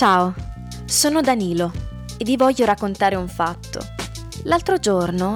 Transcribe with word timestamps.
Ciao, 0.00 0.34
sono 0.86 1.20
Danilo 1.20 1.70
e 2.16 2.24
vi 2.24 2.38
voglio 2.38 2.64
raccontare 2.64 3.16
un 3.16 3.28
fatto. 3.28 3.80
L'altro 4.44 4.78
giorno 4.78 5.34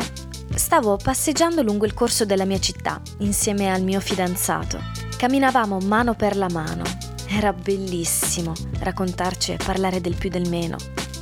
stavo 0.54 0.96
passeggiando 0.96 1.60
lungo 1.60 1.84
il 1.84 1.92
corso 1.92 2.24
della 2.24 2.46
mia 2.46 2.58
città 2.58 2.98
insieme 3.18 3.70
al 3.70 3.82
mio 3.82 4.00
fidanzato. 4.00 4.80
Camminavamo 5.18 5.80
mano 5.80 6.14
per 6.14 6.38
la 6.38 6.48
mano. 6.48 6.82
Era 7.28 7.52
bellissimo 7.52 8.54
raccontarci 8.78 9.52
e 9.52 9.58
parlare 9.62 10.00
del 10.00 10.14
più 10.14 10.30
del 10.30 10.48
meno. 10.48 10.78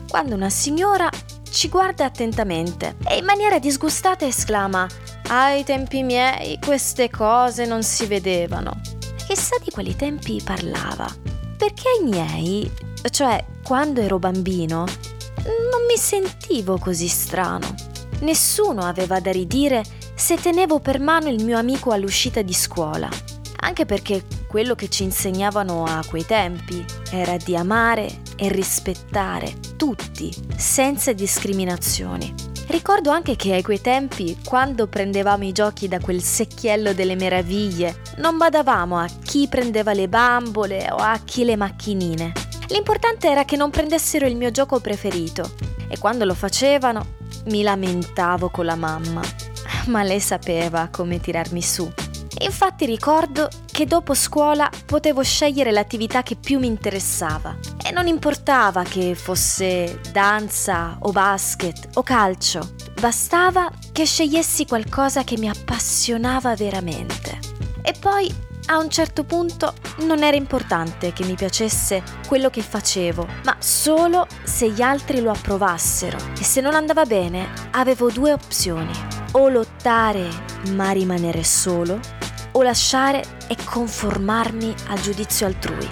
Quando 0.09 0.37
una 0.37 0.49
signora 0.49 1.11
ci 1.51 1.69
guarda 1.69 2.05
attentamente 2.05 2.95
e 3.09 3.17
in 3.17 3.25
maniera 3.25 3.59
disgustata 3.59 4.25
esclama 4.25 4.87
ai 5.31 5.65
tempi 5.65 6.05
miei 6.05 6.61
queste 6.65 7.11
cose 7.11 7.67
non 7.67 7.83
si 7.83 8.07
vedevano. 8.07 8.81
Chissà 9.27 9.57
di 9.61 9.73
quali 9.73 9.97
tempi 9.97 10.41
parlava. 10.45 11.33
Perché 11.63 11.91
ai 11.97 12.03
miei, 12.03 12.69
cioè 13.11 13.45
quando 13.63 14.01
ero 14.01 14.19
bambino, 14.19 14.79
non 15.45 15.87
mi 15.89 15.97
sentivo 15.97 16.77
così 16.77 17.07
strano. 17.07 17.73
Nessuno 18.23 18.83
aveva 18.83 19.21
da 19.21 19.31
ridire 19.31 19.85
se 20.17 20.35
tenevo 20.35 20.81
per 20.81 20.99
mano 20.99 21.29
il 21.29 21.45
mio 21.45 21.57
amico 21.57 21.93
all'uscita 21.93 22.43
di 22.43 22.53
scuola, 22.53 23.09
anche 23.61 23.85
perché 23.85 24.25
quello 24.49 24.75
che 24.75 24.89
ci 24.89 25.05
insegnavano 25.05 25.85
a 25.85 26.05
quei 26.05 26.27
tempi 26.27 26.85
era 27.13 27.37
di 27.37 27.55
amare 27.55 28.23
e 28.35 28.49
rispettare 28.49 29.55
tutti, 29.77 30.35
senza 30.57 31.13
discriminazioni. 31.13 32.52
Ricordo 32.73 33.11
anche 33.11 33.37
che 33.37 33.55
a 33.55 33.61
quei 33.61 33.83
tempi, 33.83 34.39
quando 34.43 34.87
prendevamo 34.87 35.45
i 35.45 35.53
giochi 35.53 35.89
da 35.89 36.01
quel 36.01 36.23
secchiello 36.23 36.95
delle 36.95 37.17
meraviglie, 37.17 38.01
non 38.17 38.39
badavamo 38.39 38.97
a 38.97 39.07
chi 39.23 39.47
prendeva 39.47 39.93
le 39.93 40.09
bambole 40.09 40.91
o 40.91 40.97
a 40.97 41.21
chi 41.23 41.45
le 41.45 41.57
macchinine. 41.57 42.33
L'importante 42.69 43.29
era 43.29 43.45
che 43.45 43.57
non 43.57 43.69
prendessero 43.69 44.25
il 44.25 44.37
mio 44.37 44.51
gioco 44.51 44.81
preferito 44.81 45.53
e 45.87 45.99
quando 45.99 46.25
lo 46.25 46.33
facevano 46.33 47.17
mi 47.49 47.63
lamentavo 47.63 48.49
con 48.49 48.65
la 48.65 48.77
mamma. 48.77 49.21
Ma 49.89 50.03
lei 50.03 50.21
sapeva 50.21 50.89
come 50.91 51.21
tirarmi 51.21 51.61
su. 51.61 51.93
Infatti 52.41 52.87
ricordo 52.87 53.49
che 53.71 53.87
dopo 53.87 54.15
scuola 54.15 54.71
potevo 54.87 55.23
scegliere 55.23 55.71
l'attività 55.71 56.23
che 56.23 56.37
più 56.37 56.59
mi 56.59 56.67
interessava 56.67 57.57
e 57.85 57.91
non 57.91 58.07
importava 58.07 58.83
che 58.83 59.15
fosse 59.15 60.01
danza 60.11 60.97
o 61.01 61.13
basket 61.13 61.91
o 61.95 62.03
calcio, 62.03 62.75
bastava 63.01 63.71
che 63.93 64.05
scegliessi 64.05 64.67
qualcosa 64.67 65.25
che 65.25 65.37
mi 65.39 65.49
appassionava 65.49 66.55
veramente. 66.55 67.39
E 67.83 67.95
poi 67.99 68.51
a 68.67 68.79
un 68.79 68.89
certo 68.91 69.25
punto 69.25 69.75
non 69.99 70.23
era 70.23 70.37
importante 70.37 71.13
che 71.13 71.25
mi 71.25 71.35
piacesse 71.35 72.03
quello 72.27 72.51
che 72.51 72.63
facevo, 72.63 73.27
ma 73.45 73.57
solo 73.59 74.27
se 74.45 74.71
gli 74.71 74.81
altri 74.81 75.21
lo 75.21 75.31
approvassero. 75.31 76.19
E 76.39 76.45
se 76.45 76.61
non 76.61 76.75
andava 76.75 77.05
bene, 77.05 77.51
avevo 77.73 78.11
due 78.11 78.33
opzioni. 78.33 78.93
O 79.33 79.49
lottare 79.49 80.29
ma 80.71 80.91
rimanere 80.91 81.43
solo, 81.43 81.99
o 82.53 82.63
lasciare 82.63 83.25
e 83.49 83.57
conformarmi 83.65 84.75
al 84.89 85.01
giudizio 85.01 85.47
altrui. 85.47 85.89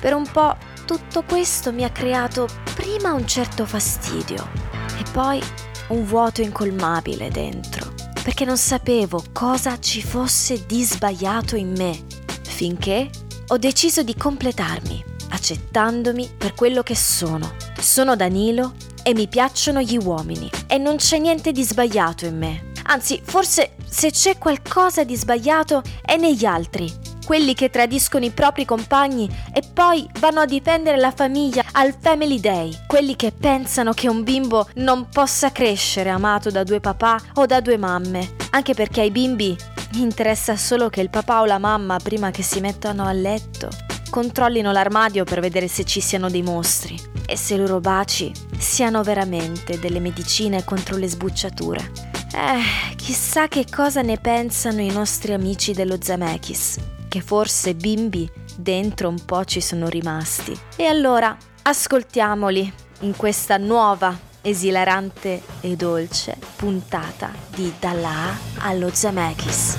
Per 0.00 0.14
un 0.14 0.26
po' 0.30 0.56
tutto 0.84 1.22
questo 1.22 1.72
mi 1.72 1.84
ha 1.84 1.90
creato 1.90 2.48
prima 2.74 3.12
un 3.12 3.26
certo 3.26 3.64
fastidio 3.64 4.50
e 4.98 5.04
poi 5.12 5.40
un 5.88 6.04
vuoto 6.04 6.40
incolmabile 6.40 7.30
dentro, 7.30 7.92
perché 8.22 8.44
non 8.44 8.56
sapevo 8.56 9.24
cosa 9.32 9.78
ci 9.78 10.02
fosse 10.02 10.66
di 10.66 10.84
sbagliato 10.84 11.56
in 11.56 11.72
me, 11.76 11.98
finché 12.42 13.10
ho 13.48 13.56
deciso 13.56 14.02
di 14.02 14.14
completarmi, 14.14 15.04
accettandomi 15.30 16.30
per 16.36 16.54
quello 16.54 16.82
che 16.82 16.94
sono. 16.94 17.54
Sono 17.78 18.16
Danilo 18.16 18.74
e 19.02 19.14
mi 19.14 19.28
piacciono 19.28 19.80
gli 19.80 19.96
uomini 19.96 20.50
e 20.66 20.78
non 20.78 20.96
c'è 20.96 21.18
niente 21.18 21.52
di 21.52 21.64
sbagliato 21.64 22.26
in 22.26 22.38
me. 22.38 22.72
Anzi, 22.84 23.20
forse 23.24 23.72
se 23.88 24.10
c'è 24.10 24.38
qualcosa 24.38 25.04
di 25.04 25.16
sbagliato 25.16 25.82
è 26.02 26.16
negli 26.16 26.44
altri, 26.44 26.92
quelli 27.30 27.54
che 27.54 27.70
tradiscono 27.70 28.24
i 28.24 28.32
propri 28.32 28.64
compagni 28.64 29.30
e 29.54 29.62
poi 29.72 30.04
vanno 30.18 30.40
a 30.40 30.46
difendere 30.46 30.96
la 30.96 31.12
famiglia 31.12 31.64
al 31.74 31.94
Family 31.96 32.40
Day, 32.40 32.76
quelli 32.88 33.14
che 33.14 33.30
pensano 33.30 33.92
che 33.92 34.08
un 34.08 34.24
bimbo 34.24 34.68
non 34.78 35.06
possa 35.08 35.52
crescere 35.52 36.10
amato 36.10 36.50
da 36.50 36.64
due 36.64 36.80
papà 36.80 37.20
o 37.34 37.46
da 37.46 37.60
due 37.60 37.76
mamme, 37.76 38.34
anche 38.50 38.74
perché 38.74 39.02
ai 39.02 39.12
bimbi 39.12 39.56
interessa 39.92 40.56
solo 40.56 40.88
che 40.88 41.02
il 41.02 41.08
papà 41.08 41.42
o 41.42 41.44
la 41.44 41.58
mamma 41.58 41.98
prima 42.02 42.32
che 42.32 42.42
si 42.42 42.58
mettano 42.58 43.04
a 43.04 43.12
letto 43.12 43.68
controllino 44.10 44.72
l'armadio 44.72 45.22
per 45.22 45.38
vedere 45.38 45.68
se 45.68 45.84
ci 45.84 46.00
siano 46.00 46.28
dei 46.30 46.42
mostri 46.42 46.98
e 47.26 47.36
se 47.36 47.54
i 47.54 47.58
loro 47.58 47.78
baci 47.78 48.32
siano 48.58 49.04
veramente 49.04 49.78
delle 49.78 50.00
medicine 50.00 50.64
contro 50.64 50.96
le 50.96 51.06
sbucciature. 51.06 51.92
Eh, 52.34 52.96
chissà 52.96 53.46
che 53.46 53.66
cosa 53.70 54.02
ne 54.02 54.18
pensano 54.18 54.80
i 54.80 54.90
nostri 54.90 55.32
amici 55.32 55.72
dello 55.72 55.96
Zemeckis, 56.00 56.98
che 57.10 57.20
forse 57.20 57.74
bimbi 57.74 58.30
dentro 58.56 59.08
un 59.08 59.22
po' 59.24 59.44
ci 59.44 59.60
sono 59.60 59.88
rimasti. 59.88 60.56
E 60.76 60.86
allora 60.86 61.36
ascoltiamoli 61.62 62.72
in 63.00 63.16
questa 63.16 63.56
nuova, 63.56 64.16
esilarante 64.40 65.42
e 65.60 65.74
dolce 65.74 66.36
puntata 66.54 67.32
di 67.52 67.72
Dalla 67.80 68.08
A 68.08 68.38
allo 68.58 68.90
Zemeckis. 68.92 69.76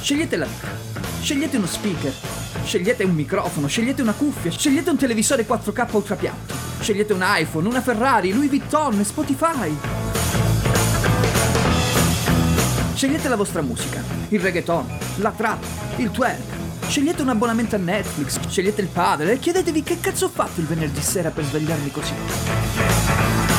Scegliete 0.00 0.36
la 0.36 0.46
vita. 0.46 0.68
Scegliete 1.20 1.56
uno 1.56 1.66
speaker. 1.66 2.12
Scegliete 2.62 3.02
un 3.02 3.14
microfono. 3.14 3.66
Scegliete 3.66 4.02
una 4.02 4.12
cuffia. 4.12 4.52
Scegliete 4.52 4.90
un 4.90 4.96
televisore 4.96 5.44
4K 5.44 5.88
ultrapiatto. 5.90 6.54
Scegliete 6.78 7.12
un 7.12 7.24
iPhone, 7.24 7.66
una 7.66 7.80
Ferrari, 7.80 8.32
Louis 8.32 8.50
Vuitton, 8.50 9.02
Spotify. 9.04 10.53
Scegliete 13.04 13.28
la 13.28 13.36
vostra 13.36 13.60
musica. 13.60 14.02
Il 14.28 14.40
reggaeton, 14.40 14.86
la 15.16 15.30
trap, 15.30 15.62
il 15.96 16.10
twerk. 16.10 16.86
Scegliete 16.88 17.20
un 17.20 17.28
abbonamento 17.28 17.76
a 17.76 17.78
Netflix. 17.78 18.40
Scegliete 18.48 18.80
il 18.80 18.86
padre 18.86 19.32
e 19.32 19.38
chiedetevi 19.38 19.82
che 19.82 20.00
cazzo 20.00 20.24
ho 20.24 20.28
fatto 20.30 20.60
il 20.60 20.66
venerdì 20.66 21.02
sera 21.02 21.28
per 21.28 21.44
svegliarmi 21.44 21.90
così. 21.90 22.14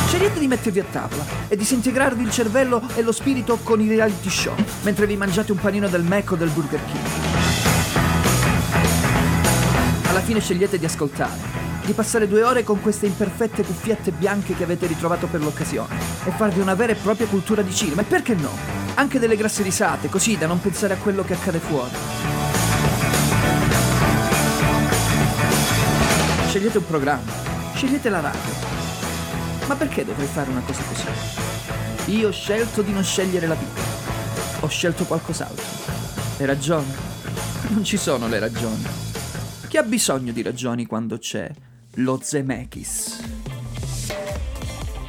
Scegliete 0.08 0.40
di 0.40 0.48
mettervi 0.48 0.80
a 0.80 0.86
tavola 0.92 1.24
e 1.48 1.56
disintegrarvi 1.56 2.24
il 2.24 2.32
cervello 2.32 2.82
e 2.96 3.04
lo 3.04 3.12
spirito 3.12 3.60
con 3.62 3.80
i 3.82 3.88
reality 3.88 4.32
show, 4.32 4.56
mentre 4.82 5.06
vi 5.06 5.16
mangiate 5.16 5.52
un 5.52 5.60
panino 5.60 5.88
del 5.90 6.02
Mac 6.02 6.32
o 6.32 6.36
del 6.36 6.50
Burger 6.50 6.82
King. 6.84 7.06
Alla 10.08 10.22
fine 10.22 10.40
scegliete 10.40 10.80
di 10.80 10.86
ascoltare, 10.86 11.38
di 11.86 11.94
passare 11.94 12.28
due 12.28 12.42
ore 12.42 12.64
con 12.64 12.82
queste 12.82 13.06
imperfette 13.06 13.64
cuffiette 13.64 14.10
bianche 14.10 14.56
che 14.56 14.64
avete 14.64 14.88
ritrovato 14.88 15.28
per 15.28 15.42
l'occasione 15.42 15.96
e 16.24 16.32
farvi 16.32 16.62
una 16.62 16.74
vera 16.74 16.94
e 16.94 16.96
propria 16.96 17.28
cultura 17.28 17.62
di 17.62 17.72
cinema. 17.72 18.02
E 18.02 18.06
perché 18.06 18.34
no? 18.34 18.85
Anche 18.98 19.20
delle 19.20 19.36
grasse 19.36 19.62
risate, 19.62 20.08
così 20.08 20.38
da 20.38 20.48
non 20.48 20.62
pensare 20.62 20.94
a 20.94 20.98
quello 20.98 21.24
che 21.24 21.34
accade 21.34 21.60
fuori. 21.60 21.92
Scegliete 26.48 26.78
un 26.78 26.86
programma, 26.86 27.32
scegliete 27.76 28.08
la 28.10 28.22
radio. 28.22 28.54
Ma 29.68 29.76
perché 29.76 30.06
dovrei 30.06 30.28
fare 30.28 30.50
una 30.50 30.62
cosa 30.62 30.82
così? 30.84 32.16
Io 32.18 32.30
ho 32.30 32.32
scelto 32.32 32.82
di 32.82 32.94
non 32.94 33.04
scegliere 33.04 33.48
la 33.48 33.56
vita. 33.56 33.82
Ho 34.62 34.68
scelto 34.68 35.04
qualcos'altro. 35.04 35.66
Le 36.38 36.46
ragioni? 36.46 36.94
Non 37.70 37.84
ci 37.84 37.98
sono 37.98 38.30
le 38.30 38.40
ragioni. 38.40 38.84
Chi 39.68 39.76
ha 39.76 39.84
bisogno 39.84 40.32
di 40.32 40.42
ragioni 40.42 40.86
quando 40.86 41.18
c'è 41.18 41.52
lo 41.96 42.20
Zemeckis? 42.24 43.35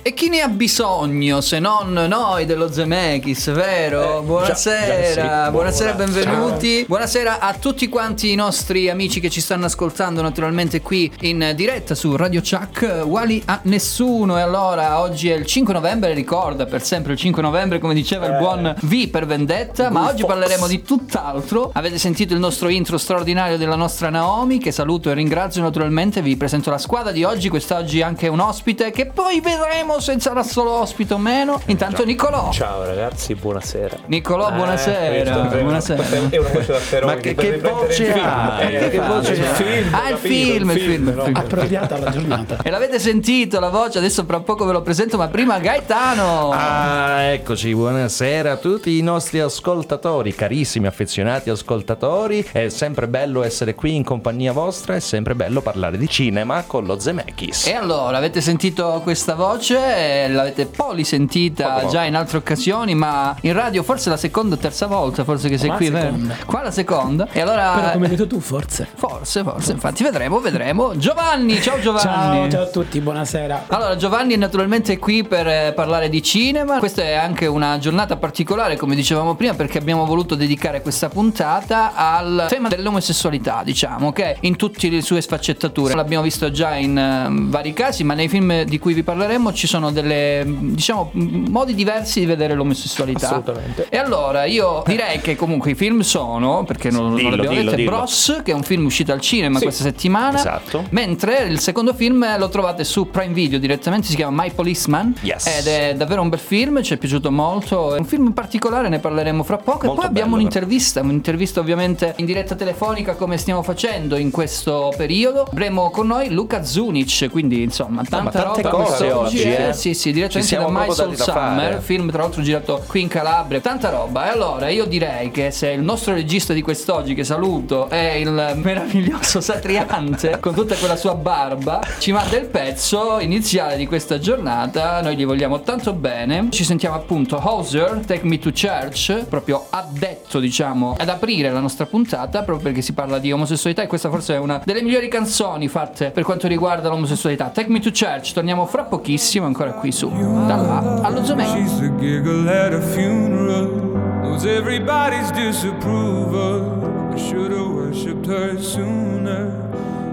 E 0.07 0.15
chi 0.15 0.29
ne 0.29 0.41
ha 0.41 0.47
bisogno 0.47 1.41
se 1.41 1.59
non 1.59 1.93
noi 1.93 2.47
dello 2.47 2.71
Zemeckis, 2.71 3.51
vero? 3.51 4.21
Eh, 4.21 4.23
buonasera, 4.23 5.03
già- 5.03 5.15
già 5.15 5.45
sì. 5.47 5.51
buonasera, 5.51 5.93
Buona- 5.95 6.13
benvenuti. 6.13 6.85
Buonasera 6.87 7.41
a 7.41 7.53
tutti 7.55 7.89
quanti 7.89 8.31
i 8.31 8.37
nostri 8.37 8.89
amici 8.89 9.19
che 9.19 9.31
ci 9.31 9.41
stanno 9.41 9.65
ascoltando 9.65 10.23
naturalmente 10.23 10.81
qui 10.81 11.13
in 11.23 11.55
diretta 11.57 11.97
su 11.97 12.15
Radio 12.15 12.41
Chuck, 12.41 13.01
uguali 13.03 13.43
a 13.47 13.59
nessuno. 13.65 14.39
E 14.39 14.43
allora 14.43 15.01
oggi 15.01 15.29
è 15.29 15.35
il 15.35 15.45
5 15.45 15.75
novembre, 15.75 16.15
ricorda 16.15 16.67
per 16.67 16.85
sempre 16.85 17.15
il 17.15 17.19
5 17.19 17.43
novembre, 17.43 17.81
come 17.81 17.93
diceva 17.93 18.27
il 18.27 18.37
buon 18.39 18.77
V 18.83 19.09
per 19.09 19.27
Vendetta, 19.27 19.91
ma 19.91 20.03
oggi 20.03 20.21
Fawkes. 20.21 20.27
parleremo 20.27 20.69
di 20.69 20.83
tutt'altro. 20.83 21.71
Avete 21.73 21.99
sentito 21.99 22.33
il 22.33 22.39
nostro 22.39 22.69
intro 22.69 22.97
straordinario 22.97 23.59
della 23.59 23.75
nostra 23.75 24.09
Naomi, 24.09 24.59
che 24.61 24.71
saluto 24.71 25.11
e 25.11 25.15
ringrazio 25.15 25.63
naturalmente. 25.63 26.23
Vi 26.23 26.37
presento 26.37 26.71
la 26.71 26.79
squadra 26.79 27.11
di 27.11 27.25
oggi, 27.25 27.49
quest'oggi 27.49 28.03
anche 28.03 28.29
un 28.29 28.39
ospite 28.39 28.93
che 28.93 29.07
poi 29.07 29.41
vedremo 29.41 29.95
se 30.01 30.19
sarà 30.21 30.43
solo 30.43 30.71
ospite 30.73 31.15
o 31.15 31.19
meno. 31.19 31.61
Intanto 31.67 32.05
Nicolò. 32.05 32.51
Ciao 32.53 32.85
ragazzi, 32.85 33.35
buonasera. 33.35 33.97
Nicolò, 34.07 34.51
buonasera. 34.53 35.15
Eh, 35.15 35.61
buonasera. 35.63 36.03
È 36.31 36.37
una 36.39 36.49
voce 36.51 36.73
da 36.73 36.79
Ferroni, 36.79 37.15
Ma 37.15 37.21
che- 37.21 37.35
che 37.35 37.59
voce 37.59 38.05
film. 38.05 38.25
ha? 38.25 38.61
Eh, 38.63 38.91
Che 38.91 38.99
voce 39.01 39.33
il 39.33 39.41
ha? 39.43 39.45
film, 39.55 39.95
Ah, 39.95 40.09
il 40.11 40.15
capito, 40.17 40.19
film, 40.29 40.71
il 40.71 40.81
film, 40.81 41.09
il 41.09 41.15
no? 41.15 41.25
film. 41.25 41.37
appropriata 41.37 41.95
alla 41.97 42.11
giornata. 42.11 42.59
E 42.67 42.71
l'avete 42.71 42.99
sentito 42.99 43.61
la 43.61 43.69
voce, 43.71 43.99
adesso 43.99 44.25
fra 44.25 44.41
poco 44.41 44.65
ve 44.65 44.73
lo 44.73 44.83
presento, 44.83 45.17
ma 45.17 45.29
prima 45.29 45.59
Gaetano. 45.59 46.51
Ah, 46.53 47.23
eccoci, 47.33 47.75
buonasera 47.75 48.53
a 48.53 48.57
tutti 48.57 48.99
i 48.99 49.03
nostri 49.03 49.39
ascoltatori, 49.41 50.35
carissimi 50.35 50.87
affezionati 50.87 51.51
ascoltatori. 51.51 52.47
È 52.51 52.69
sempre 52.69 53.09
bello 53.09 53.43
essere 53.43 53.75
qui 53.75 53.95
in 53.95 54.05
compagnia 54.05 54.53
vostra, 54.53 54.95
è 54.97 55.01
sempre 55.01 55.35
bello 55.35 55.61
parlare 55.61 55.97
di 55.99 56.09
cinema 56.09 56.65
con 56.67 56.85
lo 56.85 56.99
Zemeckis. 56.99 57.67
E 57.67 57.73
allora, 57.75 58.17
avete 58.17 58.41
sentito 58.41 59.01
questa 59.03 59.35
voce? 59.35 59.86
Eh, 59.87 60.29
L'avete 60.29 60.67
polisentita 60.67 61.69
Poco, 61.75 61.89
già 61.89 62.05
in 62.05 62.17
altre 62.17 62.39
occasioni, 62.39 62.95
ma 62.95 63.37
in 63.43 63.53
radio 63.53 63.83
forse 63.83 64.11
la 64.11 64.17
seconda 64.17 64.57
o 64.57 64.59
terza 64.59 64.87
volta, 64.87 65.23
forse 65.23 65.49
che 65.49 65.59
sei 65.59 65.69
la 65.69 65.77
qui, 65.77 65.91
vero? 65.91 66.17
Qua 66.45 66.63
la 66.63 66.71
seconda. 66.71 67.29
E 67.31 67.41
allora... 67.41 67.73
Però 67.75 67.93
come 67.93 68.05
hai 68.07 68.11
detto 68.11 68.27
tu, 68.27 68.41
forse. 68.41 68.89
Forse, 68.95 69.43
forse, 69.43 69.73
infatti 69.73 70.03
vedremo, 70.03 70.41
vedremo. 70.41 70.97
Giovanni, 70.97 71.61
ciao 71.63 71.79
Giovanni. 71.79 72.03
Ciao, 72.03 72.49
ciao 72.51 72.63
a 72.63 72.67
tutti, 72.67 73.01
buonasera. 73.01 73.67
Allora, 73.69 73.95
Giovanni 73.97 74.35
è 74.35 74.37
naturalmente 74.37 74.99
qui 74.99 75.23
per 75.25 75.47
eh, 75.47 75.73
parlare 75.75 76.09
di 76.09 76.23
cinema. 76.23 76.79
Questa 76.79 77.03
è 77.03 77.15
anche 77.15 77.47
una 77.47 77.79
giornata 77.79 78.17
particolare, 78.17 78.77
come 78.77 78.97
dicevamo 78.97 79.35
prima, 79.35 79.55
perché 79.55 79.79
abbiamo 79.79 80.05
voluto 80.05 80.35
dedicare 80.35 80.83
questa 80.83 81.09
puntata 81.09 81.93
al 81.95 82.47
tema 82.49 82.69
dell'omosessualità, 82.69 83.63
diciamo, 83.65 84.13
che 84.13 84.37
in 84.41 84.57
tutte 84.57 84.89
le 84.89 85.03
sue 85.03 85.21
sfaccettature. 85.21 85.95
L'abbiamo 85.95 86.25
visto 86.25 86.51
già 86.51 86.75
in 86.75 86.99
eh, 86.99 87.29
vari 87.31 87.73
casi, 87.73 88.03
ma 88.03 88.15
nei 88.15 88.29
film 88.29 88.63
di 88.63 88.79
cui 88.79 88.93
vi 88.93 89.03
parleremo 89.03 89.53
ci 89.53 89.67
sono 89.67 89.75
delle, 89.93 90.45
diciamo, 90.47 91.11
modi 91.13 91.75
diversi 91.75 92.21
di 92.21 92.27
vedere 92.27 92.55
l'omosessualità. 92.55 93.27
Assolutamente. 93.29 93.87
E 93.89 93.97
allora 93.97 94.45
io 94.45 94.83
direi 94.87 95.21
che 95.21 95.37
comunque 95.37 95.73
i 95.73 95.75
film 95.75 96.01
sono, 96.01 96.65
perché 96.65 96.91
non, 96.91 97.07
non 97.07 97.17
Dillo, 97.17 97.31
l'abbiamo 97.31 97.51
dillo, 97.57 97.71
detto, 97.71 97.77
dillo. 97.77 97.91
Bros, 97.91 98.41
che 98.45 98.53
è 98.53 98.55
un 98.55 98.63
film 98.63 98.85
uscito 98.85 99.13
al 99.13 99.21
cinema 99.21 99.59
Sì. 99.59 99.65
questa 99.65 99.83
settimana. 99.83 100.39
Esatto. 100.39 100.85
Mentre 100.91 101.45
il 101.45 101.61
secondo 101.61 101.95
film 101.95 102.25
lo 102.39 102.49
trovate 102.49 102.85
su 102.85 103.11
Prime 103.11 103.33
Video 103.33 103.59
direttamente, 103.59 104.07
si 104.09 104.17
chiama 104.17 104.43
My 104.43 104.51
Policeman. 104.51 105.15
Yes. 105.21 105.47
Ed 105.47 105.67
è 105.67 105.95
davvero 105.97 106.23
un 106.23 106.29
bel 106.29 106.39
film, 106.39 106.83
ci 106.83 106.95
è 106.95 106.97
piaciuto 106.97 107.31
molto. 107.31 107.95
È 107.95 107.99
un 107.99 108.05
film 108.05 108.27
in 108.27 108.33
particolare, 108.33 108.89
ne 108.89 108.99
parleremo 108.99 109.43
fra 109.43 109.57
poco. 109.57 109.87
Molto 109.87 109.93
e 109.93 109.95
poi 109.95 110.05
abbiamo 110.07 110.31
bello, 110.31 110.41
un'intervista, 110.43 111.01
un'intervista 111.01 111.61
ovviamente 111.61 112.15
in 112.17 112.25
diretta 112.27 112.55
telefonica 112.55 113.15
come 113.15 113.37
stiamo 113.37 113.63
facendo 113.63 114.17
in 114.17 114.31
questo 114.31 114.93
periodo. 114.97 115.47
Avremo 115.51 115.91
con 115.91 116.07
noi 116.07 116.31
Luca 116.31 116.65
Zunic, 116.65 117.29
quindi 117.31 117.63
insomma 117.63 118.03
tanta 118.09 118.43
tante 118.43 118.63
roba 118.63 118.69
cose 118.71 119.09
quest'oggi, 119.09 119.37
oggi, 119.39 119.43
eh. 119.43 119.66
Sì, 119.73 119.95
sì, 119.95 120.13
direttamente 120.13 120.57
da 120.57 120.69
My 120.69 120.93
Soul 120.93 121.17
Summer, 121.17 121.81
film 121.81 122.11
tra 122.11 122.23
l'altro 122.23 122.43
girato 122.43 122.83
qui 122.87 123.03
in 123.03 123.09
Calabria. 123.09 123.61
Tanta 123.61 123.91
roba. 123.91 124.27
E 124.27 124.31
allora 124.31 124.69
io 124.69 124.85
direi 124.85 125.31
che 125.31 125.51
se 125.51 125.71
il 125.71 125.83
nostro 125.83 126.15
regista 126.15 126.53
di 126.53 126.63
quest'oggi, 126.63 127.15
che 127.15 127.25
saluto, 127.25 127.89
è 127.89 128.13
il 128.13 128.53
meraviglioso 128.57 129.41
Satriante 129.41 130.39
con 130.41 130.55
tutta 130.55 130.75
quella 130.77 130.97
sua 130.97 131.15
barba, 131.15 131.81
ci 131.99 132.13
manda 132.13 132.37
il 132.37 132.47
pezzo 132.47 133.19
iniziale 133.21 133.77
di 133.77 133.87
questa 133.87 134.19
giornata. 134.19 135.01
Noi 135.03 135.17
gli 135.17 135.27
vogliamo 135.27 135.61
tanto 135.61 135.93
bene. 135.93 136.49
Ci 136.51 136.65
sentiamo 136.65 136.97
appunto 136.97 137.39
Hauser, 137.39 138.03
Take 138.07 138.27
Me 138.27 138.39
to 138.39 138.51
Church, 138.53 139.25
proprio 139.29 139.67
addetto, 139.71 140.41
diciamo, 140.41 140.97
ad 140.99 141.09
aprire 141.09 141.51
la 141.51 141.61
nostra 141.61 141.87
puntata, 141.87 142.43
proprio 142.43 142.59
perché 142.67 142.83
si 142.83 142.93
parla 142.93 143.19
di 143.19 143.33
omosessualità 143.33 143.83
e 143.83 143.87
questa 143.87 144.11
forse 144.11 144.35
è 144.35 144.39
una 144.39 144.63
delle 144.65 144.83
migliori 144.83 145.09
canzoni 145.09 145.69
fatte 145.69 146.11
per 146.11 146.25
quanto 146.25 146.47
riguarda 146.47 146.89
l'omosessualità. 146.89 147.49
Take 147.49 147.71
Me 147.71 147.81
to 147.81 147.91
Church, 147.91 148.33
torniamo 148.33 148.67
fra 148.67 148.85
pochissimo 148.85 149.47
ancora 149.57 149.73
qui 149.73 149.91
su 149.91 150.11
dalla, 150.47 151.01
allo 151.03 151.25
Zoomei. 151.25 151.47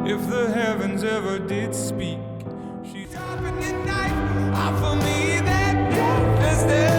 If 0.05 0.27
the 0.27 0.51
heavens 0.53 1.03
ever 1.03 1.39
did 1.39 1.73
speak, 1.73 2.19
she's 2.83 3.13
knife 3.85 4.13
me 4.95 5.39
that 5.39 5.89
death 5.91 6.51
is 6.51 6.65
there. 6.65 6.92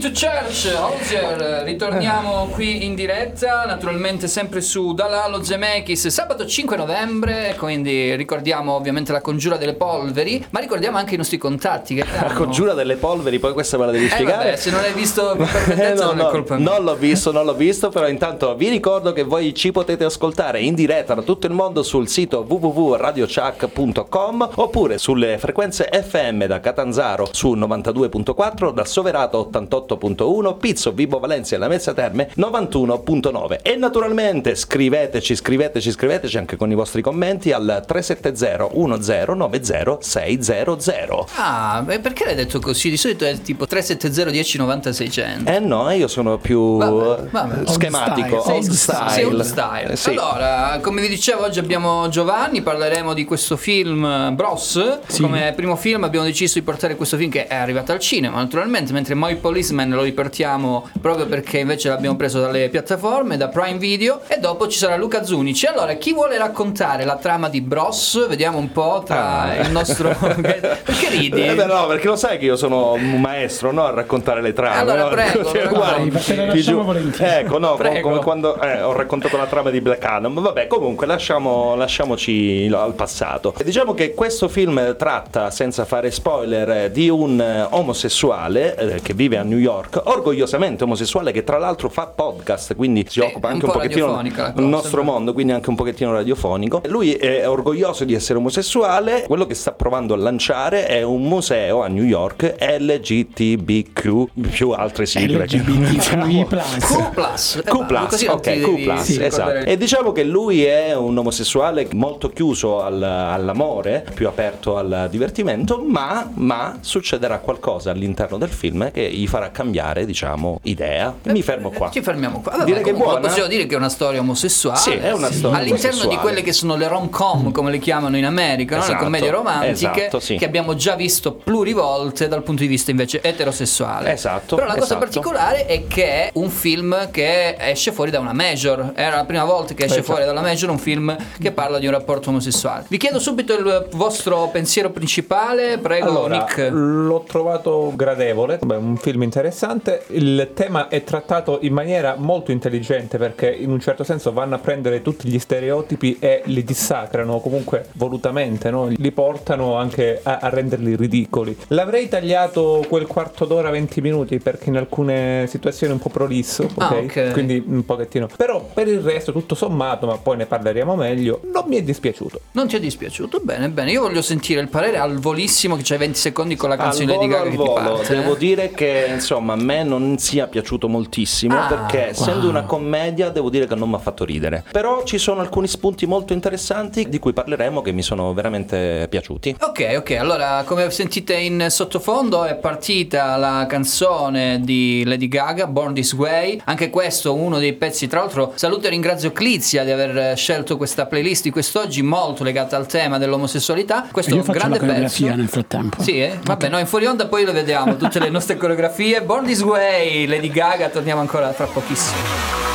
To 0.00 0.10
church, 0.10 0.72
Hauser, 0.74 1.62
ritorniamo 1.64 2.48
qui 2.52 2.84
in 2.84 2.94
diretta, 2.94 3.64
naturalmente 3.66 4.28
sempre 4.28 4.60
su 4.60 4.92
Dalalo 4.94 5.42
Zemeckis, 5.42 6.06
sabato 6.08 6.46
5 6.46 6.76
novembre, 6.76 7.54
quindi 7.58 8.14
ricordiamo 8.16 8.74
ovviamente 8.74 9.12
la 9.12 9.20
congiura 9.20 9.56
delle 9.56 9.74
polveri, 9.74 10.44
ma 10.50 10.60
ricordiamo 10.60 10.96
anche 10.98 11.14
i 11.14 11.18
nostri 11.18 11.38
contatti. 11.38 11.94
Che 11.94 12.04
La 12.20 12.32
congiura 12.32 12.72
delle 12.72 12.96
polveri, 12.96 13.38
poi 13.38 13.52
questa 13.52 13.78
me 13.78 13.86
la 13.86 13.92
devi 13.92 14.06
Eh 14.06 14.10
spiegare. 14.10 14.44
vabbè, 14.44 14.56
se 14.56 14.70
non 14.70 14.80
l'hai 14.80 14.92
visto 14.92 15.36
Eh, 15.70 15.94
no, 15.94 16.04
non 16.06 16.18
è 16.18 16.22
no, 16.22 16.28
colpa 16.30 16.56
mia. 16.56 16.70
non 16.70 16.84
l'ho 16.84 16.96
visto, 16.96 17.30
non 17.32 17.44
l'ho 17.44 17.54
visto, 17.54 17.88
però 17.90 18.08
intanto 18.08 18.54
vi 18.56 18.68
ricordo 18.68 19.12
che 19.12 19.22
voi 19.22 19.54
ci 19.54 19.70
potete 19.72 20.04
ascoltare 20.04 20.60
in 20.60 20.74
diretta 20.74 21.14
da 21.14 21.22
tutto 21.22 21.46
il 21.46 21.52
mondo 21.52 21.82
sul 21.82 22.08
sito 22.08 22.44
www.radiochuck.com 22.48 24.48
oppure 24.56 24.98
sulle 24.98 25.38
frequenze 25.38 25.88
FM 25.92 26.44
da 26.46 26.60
Catanzaro 26.60 27.28
su 27.32 27.52
92.4, 27.54 28.72
da 28.72 28.84
Soverato 28.84 29.48
88.1, 29.98 30.56
Pizzo, 30.58 30.92
Vibo 30.92 31.18
Valencia 31.18 31.56
e 31.56 31.58
la 31.58 31.68
Mezza 31.68 31.92
Terme 31.94 32.30
91.9 32.36 33.58
e 33.62 33.76
naturalmente 33.76 34.54
scriveteci, 34.54 35.34
scriveteci, 35.36 35.90
scriveteci 35.90 36.38
anche 36.38 36.56
con 36.56 36.70
i 36.70 36.74
vostri 36.74 37.02
commenti 37.02 37.52
al 37.52 37.82
370 37.86 38.68
1090 38.72 39.98
600. 40.00 41.28
Ah, 41.36 41.82
beh, 41.84 42.00
perché 42.00 42.24
l'hai 42.24 42.34
detto 42.34 42.58
così? 42.60 42.90
Di 42.90 42.96
solito 42.96 43.24
è 43.24 43.40
tipo 43.40 43.66
370 43.66 44.30
10 44.30 44.58
90 44.58 44.92
600. 44.92 45.50
Eh 45.50 45.58
no, 45.58 45.90
io 45.90 46.08
sono 46.08 46.38
più 46.38 46.76
Vabbè, 46.78 47.22
eh, 47.22 47.28
vabbè. 47.30 47.66
schematico, 47.70 48.36
Old 48.36 48.48
old 48.50 48.70
style. 48.70 48.74
style. 48.74 49.10
Sì, 49.10 49.22
old 49.22 49.40
style. 49.42 49.92
Eh, 49.92 49.96
sì. 49.96 50.10
Allora, 50.10 50.78
come 50.82 51.00
vi 51.00 51.08
dicevo, 51.08 51.44
oggi 51.44 51.58
abbiamo 51.58 52.08
Giovanni, 52.08 52.62
parleremo 52.62 53.14
di 53.14 53.24
questo 53.24 53.56
film 53.56 54.04
eh, 54.04 54.32
Bros. 54.32 54.98
Come 55.20 55.52
primo 55.54 55.76
film 55.76 56.04
abbiamo 56.04 56.26
deciso 56.26 56.58
di 56.58 56.64
portare 56.64 56.96
questo 56.96 57.16
film 57.16 57.30
che 57.30 57.46
è 57.46 57.54
arrivato 57.54 57.92
al 57.92 57.98
cinema, 57.98 58.36
naturalmente, 58.38 58.92
mentre 58.92 59.14
My 59.14 59.36
Policeman 59.36 59.79
lo 59.88 60.02
riportiamo 60.02 60.88
proprio 61.00 61.26
perché 61.26 61.58
invece 61.58 61.88
l'abbiamo 61.88 62.16
preso 62.16 62.40
dalle 62.40 62.68
piattaforme, 62.68 63.36
da 63.36 63.48
Prime 63.48 63.78
Video, 63.78 64.20
e 64.26 64.38
dopo 64.38 64.68
ci 64.68 64.78
sarà 64.78 64.96
Luca 64.96 65.22
Zunici. 65.24 65.66
Allora, 65.66 65.94
chi 65.94 66.12
vuole 66.12 66.36
raccontare 66.38 67.04
la 67.04 67.16
trama 67.16 67.48
di 67.48 67.60
Bros? 67.60 68.26
Vediamo 68.28 68.58
un 68.58 68.70
po' 68.72 69.02
tra 69.04 69.42
Ah. 69.42 69.56
il 69.56 69.70
nostro... 69.70 70.08
perché 70.40 71.08
ridi? 71.10 71.46
Eh 71.46 71.54
beh, 71.54 71.64
no, 71.66 71.86
perché 71.86 72.06
lo 72.06 72.16
sai 72.16 72.38
che 72.38 72.44
io 72.46 72.56
sono 72.56 72.92
un 72.92 73.20
maestro 73.20 73.70
no, 73.72 73.84
a 73.84 73.90
raccontare 73.90 74.40
le 74.42 74.52
trame. 74.52 74.76
Allora, 74.76 75.02
no? 75.04 75.08
prego, 75.08 75.50
Cioè, 75.50 75.68
guarda, 75.68 76.18
te 76.18 76.34
ti 76.34 76.36
lasciamo 76.46 76.82
volentieri. 76.82 77.44
Ecco, 77.46 77.58
no, 77.58 77.74
Prego. 77.74 78.08
come 78.08 78.22
quando 78.22 78.60
eh, 78.60 78.82
ho 78.82 78.92
raccontato 78.92 79.36
la 79.36 79.46
trama 79.46 79.70
di 79.70 79.80
Black 79.80 80.04
Adam. 80.04 80.40
Vabbè, 80.40 80.66
comunque 80.66 81.06
lasciamo, 81.06 81.74
lasciamoci 81.76 82.70
al 82.72 82.94
passato. 82.94 83.54
E 83.58 83.64
Diciamo 83.64 83.94
che 83.94 84.14
questo 84.14 84.48
film 84.48 84.96
tratta, 84.96 85.50
senza 85.50 85.84
fare 85.84 86.10
spoiler, 86.10 86.90
di 86.90 87.08
un 87.08 87.40
eh, 87.40 87.66
omosessuale 87.70 88.76
eh, 88.76 89.00
che 89.02 89.14
vive 89.14 89.36
a 89.38 89.42
New 89.42 89.58
York, 89.58 89.68
orgogliosamente 90.04 90.84
omosessuale, 90.84 91.32
che 91.32 91.44
tra 91.44 91.58
l'altro 91.58 91.88
fa 91.88 92.06
podcast, 92.06 92.74
quindi 92.76 93.04
si 93.08 93.20
Sì, 93.20 93.20
occupa 93.20 93.48
un 93.48 93.54
anche 93.54 93.64
un, 93.66 93.72
po' 93.72 93.78
pochettino 93.78 94.06
radiofonica 94.06 94.42
la 94.42 94.50
del 94.50 94.64
nostro 94.64 95.02
no? 95.02 95.12
mondo, 95.12 95.32
quindi 95.32 95.52
anche 95.52 95.70
un 95.70 95.76
pochettino 95.76 96.12
radiofonico. 96.12 96.82
Lui 96.86 97.12
è 97.14 97.48
orgoglioso 97.48 98.04
di 98.04 98.14
essere 98.14 98.38
omosessuale, 98.38 99.24
quello 99.26 99.46
che 99.46 99.54
sta 99.54 99.72
provando 99.72 100.14
a 100.14 100.16
lanciare 100.16 100.86
è 100.86 101.02
un 101.02 101.22
museo 101.22 101.82
a 101.82 101.88
New 101.88 102.04
York 102.04 102.56
LGTBQ 102.60 104.26
più 104.50 104.70
altre 104.70 105.06
sigle. 105.06 105.44
LGBTQI+. 105.44 106.46
Q 106.80 107.10
plus. 107.10 107.56
Eh, 107.56 107.62
Q 107.62 107.86
plus, 107.86 108.22
ok, 108.28 108.60
Q 108.60 109.20
esatto. 109.20 109.50
E 109.64 109.76
diciamo 109.76 110.12
che 110.12 110.24
lui 110.24 110.64
è 110.64 110.94
un 110.94 111.16
omosessuale 111.16 111.88
molto 111.92 112.28
chiuso 112.30 112.82
al- 112.82 113.02
all'amore, 113.02 114.04
più 114.14 114.26
aperto 114.26 114.76
al 114.76 115.08
divertimento, 115.10 115.82
ma, 115.86 116.28
ma 116.34 116.78
succederà 116.80 117.38
qualcosa 117.38 117.90
all'interno 117.90 118.38
del 118.38 118.48
film 118.48 118.90
che 118.90 119.10
gli 119.10 119.26
farà 119.26 119.50
cambiare, 119.60 120.06
diciamo, 120.06 120.58
idea. 120.62 121.14
Mi 121.24 121.42
fermo 121.42 121.68
qua. 121.70 121.90
Ci 121.90 122.00
fermiamo 122.00 122.40
qua. 122.40 122.52
Vabbè, 122.52 122.64
Direi 122.64 122.82
che 122.82 122.94
buona. 122.94 123.20
Possiamo 123.20 123.46
dire 123.48 123.66
che 123.66 123.74
è 123.74 123.76
una 123.76 123.90
storia 123.90 124.20
omosessuale. 124.20 124.78
Sì, 124.78 124.92
è 124.92 125.12
una 125.12 125.30
storia 125.30 125.58
All'interno 125.58 125.88
omosessuale. 125.88 126.08
di 126.08 126.16
quelle 126.16 126.42
che 126.42 126.52
sono 126.54 126.76
le 126.76 126.88
rom-com, 126.88 127.52
come 127.52 127.70
le 127.70 127.78
chiamano 127.78 128.16
in 128.16 128.24
America, 128.24 128.76
no? 128.76 128.80
le 128.82 128.88
Esatto, 128.88 129.04
commedie 129.04 129.30
romantiche, 129.30 129.74
esatto, 130.06 130.18
sì. 130.20 130.36
che 130.36 130.44
abbiamo 130.46 130.74
già 130.76 130.94
visto 130.94 131.32
plurivolte 131.34 132.26
dal 132.26 132.42
punto 132.42 132.62
di 132.62 132.68
vista 132.68 132.90
invece 132.90 133.20
eterosessuale. 133.22 134.12
Esatto, 134.12 134.54
Però 134.56 134.66
la 134.66 134.72
cosa 134.74 134.84
esatto. 134.84 135.00
particolare 135.00 135.66
è 135.66 135.86
che 135.86 136.04
è 136.06 136.30
un 136.34 136.48
film 136.48 137.10
che 137.10 137.56
esce 137.58 137.92
fuori 137.92 138.10
da 138.10 138.18
una 138.18 138.32
major. 138.32 138.92
Era 138.94 139.16
la 139.16 139.24
prima 139.26 139.44
volta 139.44 139.74
che 139.74 139.84
esce 139.84 139.98
Esatto. 139.98 140.12
fuori 140.14 140.24
dalla 140.24 140.40
major 140.40 140.70
un 140.70 140.78
film 140.78 141.14
che 141.38 141.52
parla 141.52 141.78
di 141.78 141.84
un 141.86 141.92
rapporto 141.92 142.30
omosessuale. 142.30 142.84
Vi 142.88 142.96
chiedo 142.96 143.18
subito 143.18 143.52
il 143.54 143.88
vostro 143.92 144.48
pensiero 144.50 144.88
principale, 144.90 145.76
prego 145.76 146.06
Allora, 146.08 146.38
Nick. 146.38 146.68
l'ho 146.72 147.24
trovato 147.28 147.92
gradevole, 147.94 148.58
beh, 148.62 148.76
un 148.76 148.96
film 148.96 149.22
interessante. 149.22 149.48
Interessante. 149.54 150.04
Il 150.08 150.50
tema 150.54 150.88
è 150.88 151.02
trattato 151.02 151.58
in 151.62 151.72
maniera 151.72 152.14
molto 152.16 152.52
intelligente 152.52 153.18
perché 153.18 153.50
in 153.50 153.70
un 153.70 153.80
certo 153.80 154.04
senso 154.04 154.32
vanno 154.32 154.54
a 154.54 154.58
prendere 154.58 155.02
tutti 155.02 155.28
gli 155.28 155.38
stereotipi 155.38 156.16
e 156.20 156.42
li 156.46 156.62
dissacrano 156.62 157.40
comunque 157.40 157.86
volutamente, 157.94 158.70
no? 158.70 158.86
li 158.86 159.10
portano 159.12 159.74
anche 159.74 160.20
a, 160.22 160.38
a 160.40 160.48
renderli 160.48 160.94
ridicoli. 160.96 161.56
L'avrei 161.68 162.08
tagliato 162.08 162.84
quel 162.88 163.06
quarto 163.06 163.44
d'ora, 163.44 163.70
20 163.70 164.00
minuti 164.00 164.38
perché 164.38 164.68
in 164.68 164.76
alcune 164.76 165.46
situazioni 165.48 165.92
è 165.92 165.96
un 165.96 166.00
po' 166.02 166.10
prolisso, 166.10 166.68
Ah, 166.76 166.94
ok? 166.94 167.02
ok. 167.04 167.32
quindi 167.32 167.62
un 167.66 167.84
pochettino. 167.84 168.28
Però 168.36 168.68
per 168.72 168.86
il 168.88 169.00
resto, 169.00 169.32
tutto 169.32 169.54
sommato, 169.54 170.06
ma 170.06 170.16
poi 170.16 170.36
ne 170.36 170.46
parleremo 170.46 170.94
meglio, 170.94 171.40
non 171.52 171.64
mi 171.66 171.76
è 171.76 171.82
dispiaciuto. 171.82 172.40
Non 172.52 172.68
ti 172.68 172.76
è 172.76 172.80
dispiaciuto? 172.80 173.40
Bene, 173.42 173.68
bene. 173.68 173.90
Io 173.90 174.00
voglio 174.02 174.22
sentire 174.22 174.60
il 174.60 174.68
parere 174.68 174.98
al 174.98 175.18
volissimo 175.18 175.76
che 175.76 175.82
c'hai 175.84 175.98
20 175.98 176.18
secondi 176.18 176.54
con 176.56 176.68
la 176.68 176.76
canzone 176.76 177.12
al 177.12 177.18
di 177.18 177.26
volo, 177.26 177.28
Gaga 177.28 177.42
al 177.42 177.44
che 177.44 177.50
ti 177.50 177.56
volo, 177.56 177.72
parte. 177.96 178.14
devo 178.14 178.34
eh. 178.34 178.38
dire 178.38 178.70
che 178.70 179.06
insomma 179.10 179.38
a 179.48 179.56
me 179.56 179.82
non 179.82 180.18
sia 180.18 180.46
piaciuto 180.46 180.88
moltissimo 180.88 181.58
Ah, 181.58 181.66
perché 181.66 182.08
essendo 182.10 182.48
una 182.48 182.62
commedia 182.62 183.28
devo 183.30 183.50
dire 183.50 183.66
che 183.66 183.74
non 183.74 183.88
mi 183.88 183.94
ha 183.96 183.98
fatto 183.98 184.24
ridere 184.24 184.64
però 184.70 185.02
ci 185.04 185.18
sono 185.18 185.40
alcuni 185.40 185.66
spunti 185.68 186.06
molto 186.06 186.32
interessanti 186.32 187.08
di 187.08 187.18
cui 187.18 187.32
parleremo 187.32 187.80
che 187.82 187.92
mi 187.92 188.02
sono 188.02 188.32
veramente 188.34 189.06
piaciuti 189.08 189.56
Ok, 189.60 189.94
ok, 189.98 190.10
allora 190.12 190.62
come 190.66 190.90
sentite 190.90 191.34
in 191.34 191.66
sottofondo 191.68 192.44
è 192.44 192.56
partita 192.56 193.36
la 193.36 193.66
canzone 193.68 194.60
di 194.62 195.02
Lady 195.04 195.28
Gaga, 195.28 195.66
Born 195.66 195.94
This 195.94 196.12
Way, 196.14 196.60
anche 196.64 196.90
questo 196.90 197.34
uno 197.34 197.58
dei 197.58 197.72
pezzi, 197.74 198.06
tra 198.06 198.20
l'altro 198.20 198.52
saluto 198.56 198.86
e 198.86 198.90
ringrazio 198.90 199.32
Clizia 199.32 199.84
di 199.84 199.90
aver 199.90 200.36
scelto 200.36 200.76
questa 200.76 201.06
playlist 201.06 201.42
di 201.44 201.50
quest'oggi 201.50 202.02
molto 202.02 202.44
legata 202.44 202.76
al 202.76 202.86
tema 202.86 203.18
dell'omosessualità, 203.18 204.06
questo 204.10 204.30
è 204.32 204.34
Io 204.34 204.40
un 204.40 204.44
faccio 204.46 204.58
la 204.58 204.64
grande 204.66 204.78
coreografia 204.78 205.26
pezzo. 205.28 205.38
nel 205.38 205.48
frattempo. 205.48 206.02
Sì, 206.02 206.20
eh? 206.20 206.38
vabbè, 206.42 206.68
noi 206.68 206.80
in 206.80 206.86
fuori 206.86 207.06
onda 207.06 207.26
poi 207.26 207.44
le 207.44 207.52
vediamo, 207.52 207.96
tutte 207.96 208.18
le 208.18 208.28
nostre 208.30 208.56
coreografie. 208.58 209.19
Born 209.24 209.44
This 209.44 209.60
Way, 209.60 210.26
Lady 210.26 210.48
Gaga, 210.50 210.88
torniamo 210.88 211.20
ancora 211.20 211.52
fra 211.52 211.66
pochissimo. 211.66 212.69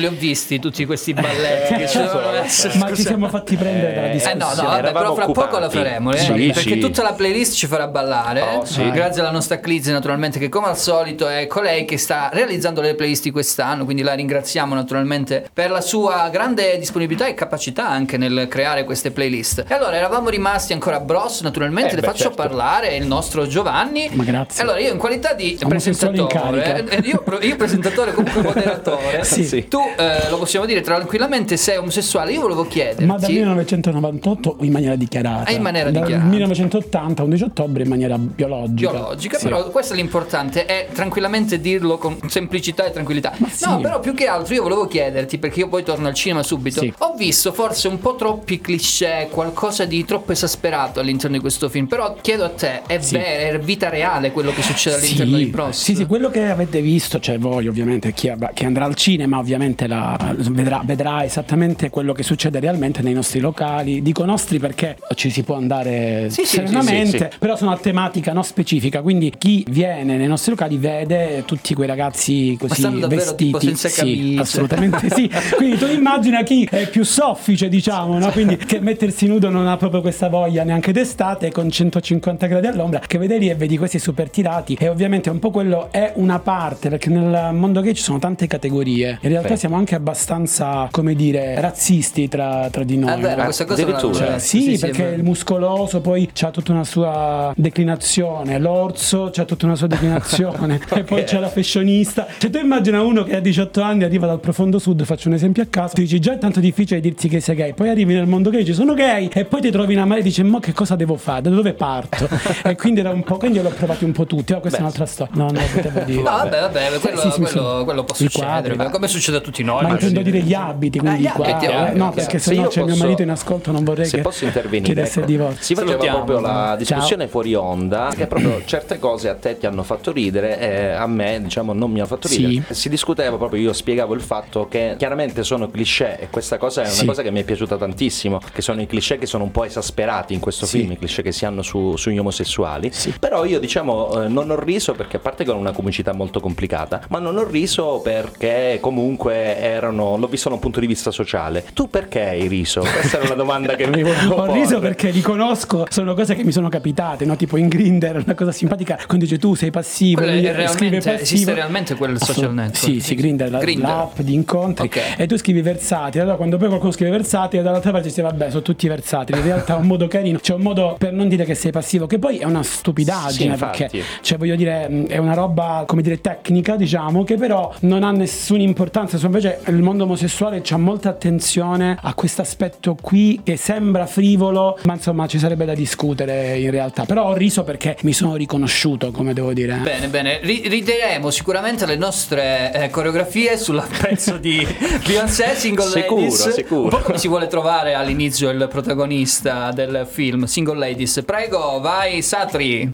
Non 0.00 0.10
li 0.10 0.16
ho 0.16 0.18
visti 0.18 0.58
tutti 0.58 0.84
questi 0.86 1.12
balletti 1.14 1.74
che 1.74 1.88
ci 1.88 1.98
essere. 2.42 2.78
Ma 2.78 2.94
ci 2.94 3.02
siamo 3.02 3.28
fatti 3.28 3.56
prendere 3.56 3.94
dalla 3.94 4.06
Eh 4.06 4.10
discussione. 4.12 4.38
no, 4.44 4.62
no, 4.62 4.68
vabbè, 4.68 4.92
però 4.92 5.14
fra 5.14 5.26
poco 5.26 5.40
la 5.58 5.66
occupati. 5.66 5.76
faremo, 5.76 6.12
eh, 6.12 6.18
Sì, 6.18 6.32
perché 6.54 6.60
sì. 6.74 6.78
tutta 6.78 7.02
la 7.02 7.12
playlist 7.12 7.54
ci 7.54 7.66
farà 7.66 7.86
ballare. 7.86 8.40
Oh, 8.40 8.64
sì. 8.64 8.82
eh, 8.82 8.90
Grazie 8.90 9.20
alla 9.20 9.30
nostra 9.30 9.58
Clizzy, 9.60 9.92
naturalmente, 9.92 10.38
che 10.38 10.48
come 10.48 10.66
al 10.68 10.78
solito 10.78 11.28
è 11.28 11.46
colei 11.46 11.84
che 11.84 11.98
sta 11.98 12.30
realizzando 12.32 12.80
le 12.80 12.94
playlist 12.94 13.24
di 13.24 13.30
quest'anno. 13.30 13.84
Quindi 13.84 14.02
la 14.02 14.14
ringraziamo 14.14 14.74
naturalmente 14.74 15.48
per 15.52 15.70
la 15.70 15.80
sua 15.80 16.28
grande 16.30 16.78
disponibilità 16.78 17.26
e 17.26 17.34
capacità 17.34 17.88
anche 17.88 18.16
nel 18.16 18.46
creare 18.48 18.84
queste 18.84 19.10
playlist. 19.10 19.64
E 19.68 19.74
allora 19.74 19.96
eravamo 19.96 20.28
rimasti 20.28 20.72
ancora 20.72 20.96
a 20.96 21.00
Bros, 21.00 21.40
naturalmente, 21.42 21.92
Eh, 21.92 21.94
le 21.96 22.00
beh, 22.00 22.06
faccio 22.06 22.18
certo. 22.24 22.36
parlare 22.36 22.96
il 22.96 23.06
nostro 23.06 23.46
Giovanni. 23.46 24.08
Ma 24.12 24.24
grazie. 24.24 24.62
Allora, 24.62 24.78
io 24.78 24.92
in 24.92 24.98
qualità 24.98 25.32
di 25.34 25.58
in 25.60 25.68
presentatore, 25.68 26.62
carica. 26.62 26.96
eh, 26.96 27.00
io, 27.04 27.22
io 27.42 27.56
presentatore 27.56 28.12
comunque 28.12 28.42
moderatore. 28.42 29.24
Sì. 29.24 29.66
tu 29.68 29.80
eh, 29.96 30.28
lo 30.30 30.38
possiamo 30.38 30.66
dire 30.66 30.80
tranquillamente 30.80 31.56
sei 31.56 31.76
omosessuale. 31.78 32.32
Io 32.32 32.40
volevo 32.40 32.66
chiederti. 32.66 33.04
Ma 33.04 33.16
dal 33.18 33.30
1998 33.30 34.56
in 34.60 34.72
maniera 34.72 34.96
dichiarata. 34.96 35.50
Ah, 35.50 35.52
in 35.52 35.62
maniera 35.62 35.90
Dal 35.90 36.02
dichiarata. 36.02 36.28
1980, 36.28 37.22
11 37.22 37.42
ottobre 37.44 37.82
in 37.82 37.88
maniera 37.88 38.18
biologica. 38.18 38.90
biologica, 38.90 39.38
Sì. 39.38 39.44
però 39.44 39.68
questo 39.70 39.92
è 39.94 39.96
l'importante, 39.96 40.64
è 40.66 40.88
tranquillamente 40.92 41.60
dirlo 41.60 41.98
con 41.98 42.18
semplicità 42.28 42.84
e 42.86 42.90
tranquillità. 42.90 43.32
sì. 43.50 43.64
No, 43.66 43.80
però 43.80 44.00
più 44.00 44.14
che 44.14 44.26
altro 44.26 44.54
io 44.54 44.62
volevo 44.62 44.86
chiederti, 44.86 45.38
perché 45.38 45.60
io 45.60 45.68
poi 45.68 45.82
torno 45.82 46.08
al 46.08 46.14
cinema 46.14 46.42
subito, 46.42 46.80
Sì. 46.80 46.92
ho 46.98 47.14
visto 47.16 47.52
forse 47.52 47.88
un 47.88 47.98
po' 48.00 48.14
troppi 48.16 48.60
cliché, 48.60 49.28
qualcosa 49.30 49.84
di 49.84 50.04
troppo 50.04 50.32
esasperato 50.32 51.00
all'interno 51.00 51.36
di 51.36 51.40
questo 51.42 51.68
film, 51.68 51.86
però 51.86 52.16
chiedo 52.20 52.44
a 52.44 52.50
te, 52.50 52.82
è 52.86 52.98
vero, 52.98 53.58
è 53.58 53.60
vita 53.60 53.88
reale 53.88 54.30
quello 54.32 54.52
che 54.52 54.62
succede 54.62 54.96
all'interno 54.96 55.36
di 55.36 55.46
Prost? 55.46 55.82
Sì, 55.82 55.94
sì, 55.94 56.06
quello 56.06 56.30
che 56.30 56.48
avete 56.48 56.80
visto, 56.80 57.18
cioè 57.20 57.38
voi 57.38 57.68
ovviamente, 57.68 58.12
chi, 58.12 58.32
chi 58.54 58.64
andrà 58.64 58.84
al 58.84 58.94
cinema 58.94 59.38
ovviamente 59.38 59.79
la- 59.86 60.34
vedrà, 60.50 60.82
vedrà 60.84 61.24
esattamente 61.24 61.90
quello 61.90 62.12
che 62.12 62.22
succede 62.22 62.60
realmente 62.60 63.02
nei 63.02 63.12
nostri 63.14 63.40
locali. 63.40 64.02
Dico 64.02 64.24
nostri 64.24 64.58
perché 64.58 64.96
ci 65.14 65.30
si 65.30 65.42
può 65.42 65.56
andare 65.56 66.28
Sì, 66.30 66.44
serenamente, 66.44 67.04
sì, 67.06 67.16
sì, 67.24 67.28
sì. 67.30 67.38
però 67.38 67.56
sono 67.56 67.70
a 67.72 67.76
tematica 67.78 68.32
non 68.32 68.44
specifica, 68.44 69.02
quindi 69.02 69.32
chi 69.36 69.64
viene 69.70 70.16
nei 70.16 70.26
nostri 70.26 70.50
locali 70.50 70.76
vede 70.76 71.44
tutti 71.46 71.74
quei 71.74 71.86
ragazzi 71.86 72.56
così 72.58 72.82
davvero 72.82 73.08
vestiti. 73.08 73.44
tipo 73.44 73.60
senza 73.60 73.88
Sì, 73.88 73.98
camicie. 74.00 74.40
assolutamente 74.40 75.10
sì. 75.10 75.30
Quindi 75.56 75.78
tu 75.78 75.86
immagina 75.86 76.42
chi 76.42 76.66
è 76.70 76.88
più 76.88 77.04
soffice, 77.04 77.68
diciamo, 77.68 78.18
no? 78.18 78.30
quindi 78.30 78.56
che 78.56 78.80
mettersi 78.80 79.26
nudo 79.26 79.48
non 79.50 79.66
ha 79.66 79.76
proprio 79.76 80.00
questa 80.00 80.28
voglia 80.28 80.64
neanche 80.64 80.92
d'estate 80.92 81.50
con 81.50 81.70
150 81.70 82.46
gradi 82.46 82.66
all'ombra, 82.66 83.00
che 83.00 83.18
vedi 83.18 83.38
lì 83.38 83.48
e 83.50 83.54
vedi 83.54 83.76
questi 83.78 83.98
super 83.98 84.30
tirati 84.30 84.76
e 84.78 84.88
ovviamente 84.88 85.30
un 85.30 85.38
po' 85.38 85.50
quello 85.50 85.88
è 85.90 86.12
una 86.16 86.38
parte 86.38 86.88
perché 86.88 87.10
nel 87.10 87.52
mondo 87.54 87.80
gay 87.80 87.94
ci 87.94 88.02
sono 88.02 88.18
tante 88.18 88.46
categorie. 88.46 89.18
In 89.22 89.28
realtà 89.28 89.48
Beh. 89.50 89.56
siamo 89.56 89.69
anche 89.76 89.94
abbastanza, 89.94 90.88
come 90.90 91.14
dire, 91.14 91.60
razzisti 91.60 92.28
tra, 92.28 92.68
tra 92.70 92.84
di 92.84 92.96
noi. 92.96 93.12
È 93.12 93.18
vero, 93.18 93.36
no? 93.36 93.44
questa 93.44 93.64
cosa 93.64 93.82
non 93.82 93.94
addirittura. 93.94 94.24
Cioè, 94.24 94.34
vista, 94.34 94.48
sì, 94.58 94.74
è 94.74 94.78
perché 94.78 95.02
il 95.14 95.22
muscoloso 95.22 96.00
poi 96.00 96.30
ha 96.40 96.50
tutta 96.50 96.72
una 96.72 96.84
sua 96.84 97.52
declinazione, 97.56 98.58
l'orso 98.58 99.30
c'ha 99.32 99.44
tutta 99.44 99.66
una 99.66 99.76
sua 99.76 99.86
declinazione, 99.88 100.80
e 100.94 101.02
poi 101.02 101.24
c'è 101.24 101.38
la 101.38 101.48
fashionista. 101.48 102.26
Cioè, 102.38 102.50
tu 102.50 102.58
immagina 102.58 103.02
uno 103.02 103.22
che 103.24 103.36
a 103.36 103.40
18 103.40 103.80
anni 103.80 104.04
arriva 104.04 104.26
dal 104.26 104.40
profondo 104.40 104.78
sud, 104.78 105.04
faccio 105.04 105.28
un 105.28 105.34
esempio 105.34 105.62
a 105.62 105.66
caso, 105.68 105.94
ti 105.94 106.02
dici 106.02 106.18
già 106.18 106.34
è 106.34 106.38
tanto 106.38 106.60
difficile 106.60 107.00
dirti 107.00 107.28
che 107.28 107.40
sei 107.40 107.56
gay, 107.56 107.74
poi 107.74 107.88
arrivi 107.88 108.14
nel 108.14 108.26
mondo 108.26 108.50
gay, 108.50 108.60
dici 108.60 108.74
sono 108.74 108.94
gay, 108.94 109.28
e 109.32 109.44
poi 109.44 109.60
ti 109.60 109.70
trovi 109.70 109.94
una 109.94 110.04
mare 110.04 110.20
e 110.20 110.22
dici 110.22 110.42
ma 110.42 110.60
che 110.60 110.72
cosa 110.72 110.96
devo 110.96 111.16
fare, 111.16 111.42
da 111.42 111.50
dove 111.50 111.72
parto? 111.74 112.28
e 112.64 112.76
quindi 112.76 113.00
era 113.00 113.10
un 113.10 113.22
po', 113.22 113.36
quindi 113.36 113.60
l'ho 113.60 113.70
provati 113.70 114.04
un 114.04 114.12
po' 114.12 114.26
tutti, 114.26 114.52
ma 114.52 114.60
questa 114.60 114.78
è 114.78 114.82
un'altra 114.82 115.06
storia. 115.06 115.34
No, 115.36 115.50
no, 115.50 115.60
potevo 115.72 116.00
dire. 116.00 116.22
No, 116.22 116.30
vabbè, 116.30 116.60
vabbè, 116.60 116.98
quello, 117.00 117.20
sì, 117.20 117.30
sì, 117.30 117.40
quello- 117.40 117.78
sì. 117.78 117.84
quello 117.84 118.04
può 118.04 118.14
succedere, 118.14 118.74
quadri. 118.74 118.92
come 118.92 119.08
succede 119.08 119.38
a 119.38 119.40
tutti 119.40 119.59
noi. 119.62 119.82
Ma 119.82 119.88
ma 119.88 119.94
intendo 119.94 120.18
sì. 120.18 120.24
dire 120.30 120.40
gli 120.40 120.54
abiti, 120.54 120.98
quindi 120.98 121.20
gli 121.20 121.24
i 121.24 121.28
quadri, 121.28 121.52
abiti, 121.52 121.72
eh, 121.72 121.76
ovvio, 121.76 121.96
no, 122.04 122.10
perché 122.12 122.38
Se 122.38 122.54
se 122.54 122.60
no 122.60 122.68
c'è 122.68 122.78
mio 122.82 122.88
posso- 122.88 123.02
marito 123.04 123.22
in 123.22 123.30
ascolto, 123.30 123.70
non 123.72 123.84
vorrei 123.84 124.06
se 124.06 124.16
che 124.16 124.22
posso 124.22 124.44
intervenire 124.44 124.92
chiedesse 124.94 125.18
ecco. 125.20 125.28
divorzio. 125.28 125.62
si 125.62 125.74
faceva 125.74 125.90
Salutiamo. 125.92 126.24
proprio 126.24 126.40
la 126.46 126.48
Ciao. 126.66 126.76
discussione 126.76 127.28
fuori 127.28 127.54
onda 127.54 128.12
che 128.16 128.26
proprio 128.26 128.62
certe 128.64 128.98
cose 128.98 129.28
a 129.28 129.34
te 129.34 129.58
ti 129.58 129.66
hanno 129.66 129.82
fatto 129.82 130.12
ridere 130.12 130.58
e 130.58 130.90
a 130.92 131.06
me 131.06 131.40
diciamo 131.42 131.72
non 131.72 131.90
mi 131.90 131.98
hanno 131.98 132.08
fatto 132.08 132.28
Sì. 132.28 132.44
ridere 132.46 132.74
si 132.74 132.88
discuteva 132.88 133.36
proprio 133.36 133.60
io 133.60 133.72
spiegavo 133.72 134.14
il 134.14 134.20
fatto 134.20 134.68
che 134.68 134.94
chiaramente 134.98 135.42
sono 135.44 135.68
cliché 135.70 136.18
e 136.20 136.28
questa 136.30 136.58
cosa 136.58 136.82
è 136.82 136.84
una 136.86 136.92
Sì. 136.94 137.06
cosa 137.06 137.22
che 137.22 137.30
mi 137.30 137.40
è 137.40 137.44
piaciuta 137.44 137.76
tantissimo 137.76 138.40
che 138.52 138.62
sono 138.62 138.80
i 138.80 138.86
cliché 138.86 139.18
che 139.18 139.26
sono 139.26 139.44
un 139.44 139.50
po' 139.50 139.64
esasperati 139.64 140.34
in 140.34 140.40
questo 140.40 140.66
Sì. 140.66 140.78
film 140.80 140.92
i 140.92 140.98
cliché 140.98 141.22
che 141.22 141.32
si 141.32 141.44
hanno 141.44 141.62
su- 141.62 141.96
sugli 141.96 142.18
omosessuali 142.18 142.90
Sì. 142.92 143.14
però 143.18 143.44
io 143.44 143.58
diciamo 143.58 144.22
eh, 144.24 144.28
non 144.28 144.50
ho 144.50 144.58
riso 144.58 144.92
perché 144.94 145.16
a 145.16 145.20
parte 145.20 145.44
che 145.44 145.50
ho 145.50 145.56
una 145.56 145.72
comicità 145.72 146.12
molto 146.12 146.40
complicata 146.40 147.00
ma 147.08 147.18
non 147.18 147.36
ho 147.36 147.44
riso 147.44 148.00
perché 148.02 148.78
comunque 148.80 149.49
erano 149.58 150.16
l'ho 150.16 150.26
visto 150.26 150.48
da 150.48 150.54
un 150.54 150.60
punto 150.60 150.80
di 150.80 150.86
vista 150.86 151.10
sociale 151.10 151.64
tu 151.74 151.88
perché 151.88 152.20
hai 152.28 152.46
riso? 152.48 152.80
questa 152.80 153.16
era 153.18 153.26
una 153.26 153.34
domanda 153.34 153.74
che 153.74 153.86
mi 153.86 154.02
volevo 154.02 154.34
Ho 154.42 154.52
riso 154.52 154.74
porre. 154.76 154.88
perché 154.88 155.10
riconosco, 155.10 155.86
sono 155.90 156.14
cose 156.14 156.34
che 156.34 156.44
mi 156.44 156.52
sono 156.52 156.68
capitate, 156.68 157.24
no? 157.24 157.36
tipo 157.36 157.56
in 157.56 157.68
Grinder, 157.68 158.22
una 158.24 158.34
cosa 158.34 158.52
simpatica, 158.52 158.98
quando 159.06 159.24
dice 159.24 159.38
tu 159.38 159.54
sei 159.54 159.70
passivo, 159.70 160.20
è 160.22 160.66
scrive 160.68 160.96
passivo. 160.98 161.14
esiste 161.22 161.54
realmente 161.54 161.94
quel 161.94 162.18
social 162.18 162.30
Assolut- 162.30 162.52
network? 162.54 162.76
Sì, 162.76 163.00
sì, 163.00 163.14
Grinder, 163.14 163.50
la- 163.50 163.58
Grindr. 163.58 163.82
l'app 163.86 164.18
di 164.20 164.34
incontri 164.34 164.86
Ok. 164.86 165.00
e 165.16 165.26
tu 165.26 165.36
scrivi 165.36 165.60
versatile, 165.62 166.22
allora 166.22 166.36
quando 166.36 166.56
poi 166.56 166.68
qualcuno 166.68 166.92
scrive 166.92 167.10
versatile 167.10 167.62
dall'altra 167.62 167.90
parte 167.92 168.08
dice 168.08 168.22
vabbè 168.22 168.48
sono 168.50 168.62
tutti 168.62 168.86
versatili, 168.88 169.38
in 169.38 169.44
realtà 169.44 169.76
è 169.76 169.80
un 169.80 169.86
modo 169.86 170.06
carino, 170.08 170.38
c'è 170.38 170.54
un 170.54 170.62
modo 170.62 170.94
per 170.98 171.12
non 171.12 171.28
dire 171.28 171.44
che 171.44 171.54
sei 171.54 171.70
passivo, 171.72 172.06
che 172.06 172.18
poi 172.18 172.38
è 172.38 172.44
una 172.44 172.62
Sì, 172.62 172.76
stupidaggine 172.76 173.52
infatti. 173.52 173.78
perché 173.88 174.02
cioè 174.22 174.38
voglio 174.38 174.56
dire 174.56 175.04
è 175.08 175.18
una 175.18 175.34
roba 175.34 175.84
come 175.86 176.02
dire 176.02 176.20
tecnica 176.20 176.76
diciamo 176.76 177.24
che 177.24 177.36
però 177.36 177.72
non 177.80 178.02
ha 178.02 178.10
nessuna 178.10 178.62
importanza, 178.62 179.16
Insomma, 179.16 179.29
invece 179.30 179.60
il 179.66 179.80
mondo 179.80 180.04
omosessuale 180.04 180.60
c'ha 180.62 180.76
molta 180.76 181.08
attenzione 181.08 181.96
a 182.00 182.14
questo 182.14 182.42
aspetto 182.42 182.96
qui 183.00 183.40
che 183.44 183.56
sembra 183.56 184.06
frivolo 184.06 184.76
ma 184.84 184.94
insomma 184.94 185.26
ci 185.28 185.38
sarebbe 185.38 185.64
da 185.64 185.74
discutere 185.74 186.58
in 186.58 186.70
realtà, 186.70 187.04
però 187.04 187.26
ho 187.28 187.34
riso 187.34 187.62
perché 187.62 187.96
mi 188.02 188.12
sono 188.12 188.34
riconosciuto 188.34 189.10
come 189.12 189.32
devo 189.32 189.52
dire. 189.52 189.76
Bene, 189.82 190.08
bene, 190.08 190.40
Ri- 190.42 190.66
rideremo 190.66 191.30
sicuramente 191.30 191.86
le 191.86 191.96
nostre 191.96 192.72
eh, 192.72 192.90
coreografie 192.90 193.56
sul 193.56 193.82
pezzo 194.00 194.36
di 194.36 194.66
Beyoncé 195.06 195.54
Single 195.54 195.88
Sicuro, 195.90 196.20
Ladies. 196.20 196.48
sicuro. 196.50 196.82
Un 196.82 196.88
po' 196.90 196.98
come 196.98 197.18
si 197.18 197.28
vuole 197.28 197.46
trovare 197.46 197.94
all'inizio 197.94 198.50
il 198.50 198.66
protagonista 198.68 199.70
del 199.70 200.06
film 200.10 200.44
Single 200.44 200.76
Ladies. 200.78 201.22
Prego, 201.24 201.78
vai 201.80 202.20
Satri. 202.20 202.90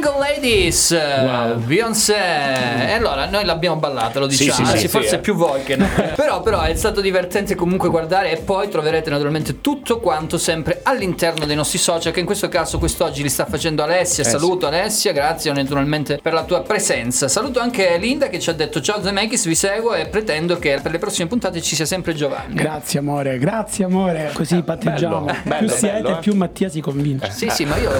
Single 0.00 0.18
Ladies, 0.18 0.92
eh, 0.92 1.56
Beyoncé. 1.56 2.14
E 2.14 2.92
allora 2.92 3.28
noi 3.28 3.44
l'abbiamo 3.44 3.76
ballata, 3.76 4.18
lo 4.18 4.26
diciamo, 4.26 4.64
sì, 4.66 4.72
sì, 4.72 4.78
sì, 4.78 4.88
forse 4.88 5.16
eh. 5.16 5.18
più 5.18 5.34
voi 5.34 5.62
che 5.62 5.76
no. 5.76 5.86
però, 6.16 6.40
però 6.40 6.62
è 6.62 6.74
stato 6.74 7.02
divertente 7.02 7.54
comunque 7.54 7.90
guardare 7.90 8.30
e 8.30 8.38
poi 8.38 8.70
troverete 8.70 9.10
naturalmente 9.10 9.60
tutto 9.60 10.00
quanto 10.00 10.38
sempre 10.38 10.80
all'interno 10.84 11.44
dei 11.44 11.54
nostri 11.54 11.76
social 11.76 12.14
che 12.14 12.20
in 12.20 12.24
questo 12.24 12.48
caso 12.48 12.78
quest'oggi 12.78 13.20
li 13.20 13.28
sta 13.28 13.44
facendo 13.44 13.82
Alessia. 13.82 14.24
Eh, 14.24 14.26
Saluto 14.26 14.66
Alessia, 14.66 15.12
grazie 15.12 15.52
naturalmente 15.52 16.18
per 16.22 16.32
la 16.32 16.44
tua 16.44 16.62
presenza. 16.62 17.28
Saluto 17.28 17.60
anche 17.60 17.98
Linda 17.98 18.28
che 18.30 18.38
ci 18.38 18.48
ha 18.48 18.54
detto 18.54 18.80
ciao 18.80 19.02
Zemeckis, 19.02 19.44
vi 19.44 19.54
seguo 19.54 19.92
e 19.92 20.06
pretendo 20.06 20.58
che 20.58 20.80
per 20.82 20.92
le 20.92 20.98
prossime 20.98 21.28
puntate 21.28 21.60
ci 21.60 21.74
sia 21.74 21.84
sempre 21.84 22.14
Giovanni. 22.14 22.54
Grazie 22.54 23.00
amore, 23.00 23.36
grazie 23.36 23.84
amore. 23.84 24.30
Così 24.32 24.62
patteggiamo. 24.62 25.26
bello, 25.26 25.38
bello, 25.44 25.66
più 25.66 25.76
siete, 25.76 26.00
bello, 26.00 26.16
eh. 26.16 26.20
più 26.20 26.34
Mattia 26.34 26.70
si 26.70 26.80
convince. 26.80 27.30
Sì, 27.32 27.50
sì, 27.50 27.66
ma 27.66 27.76
io, 27.76 27.90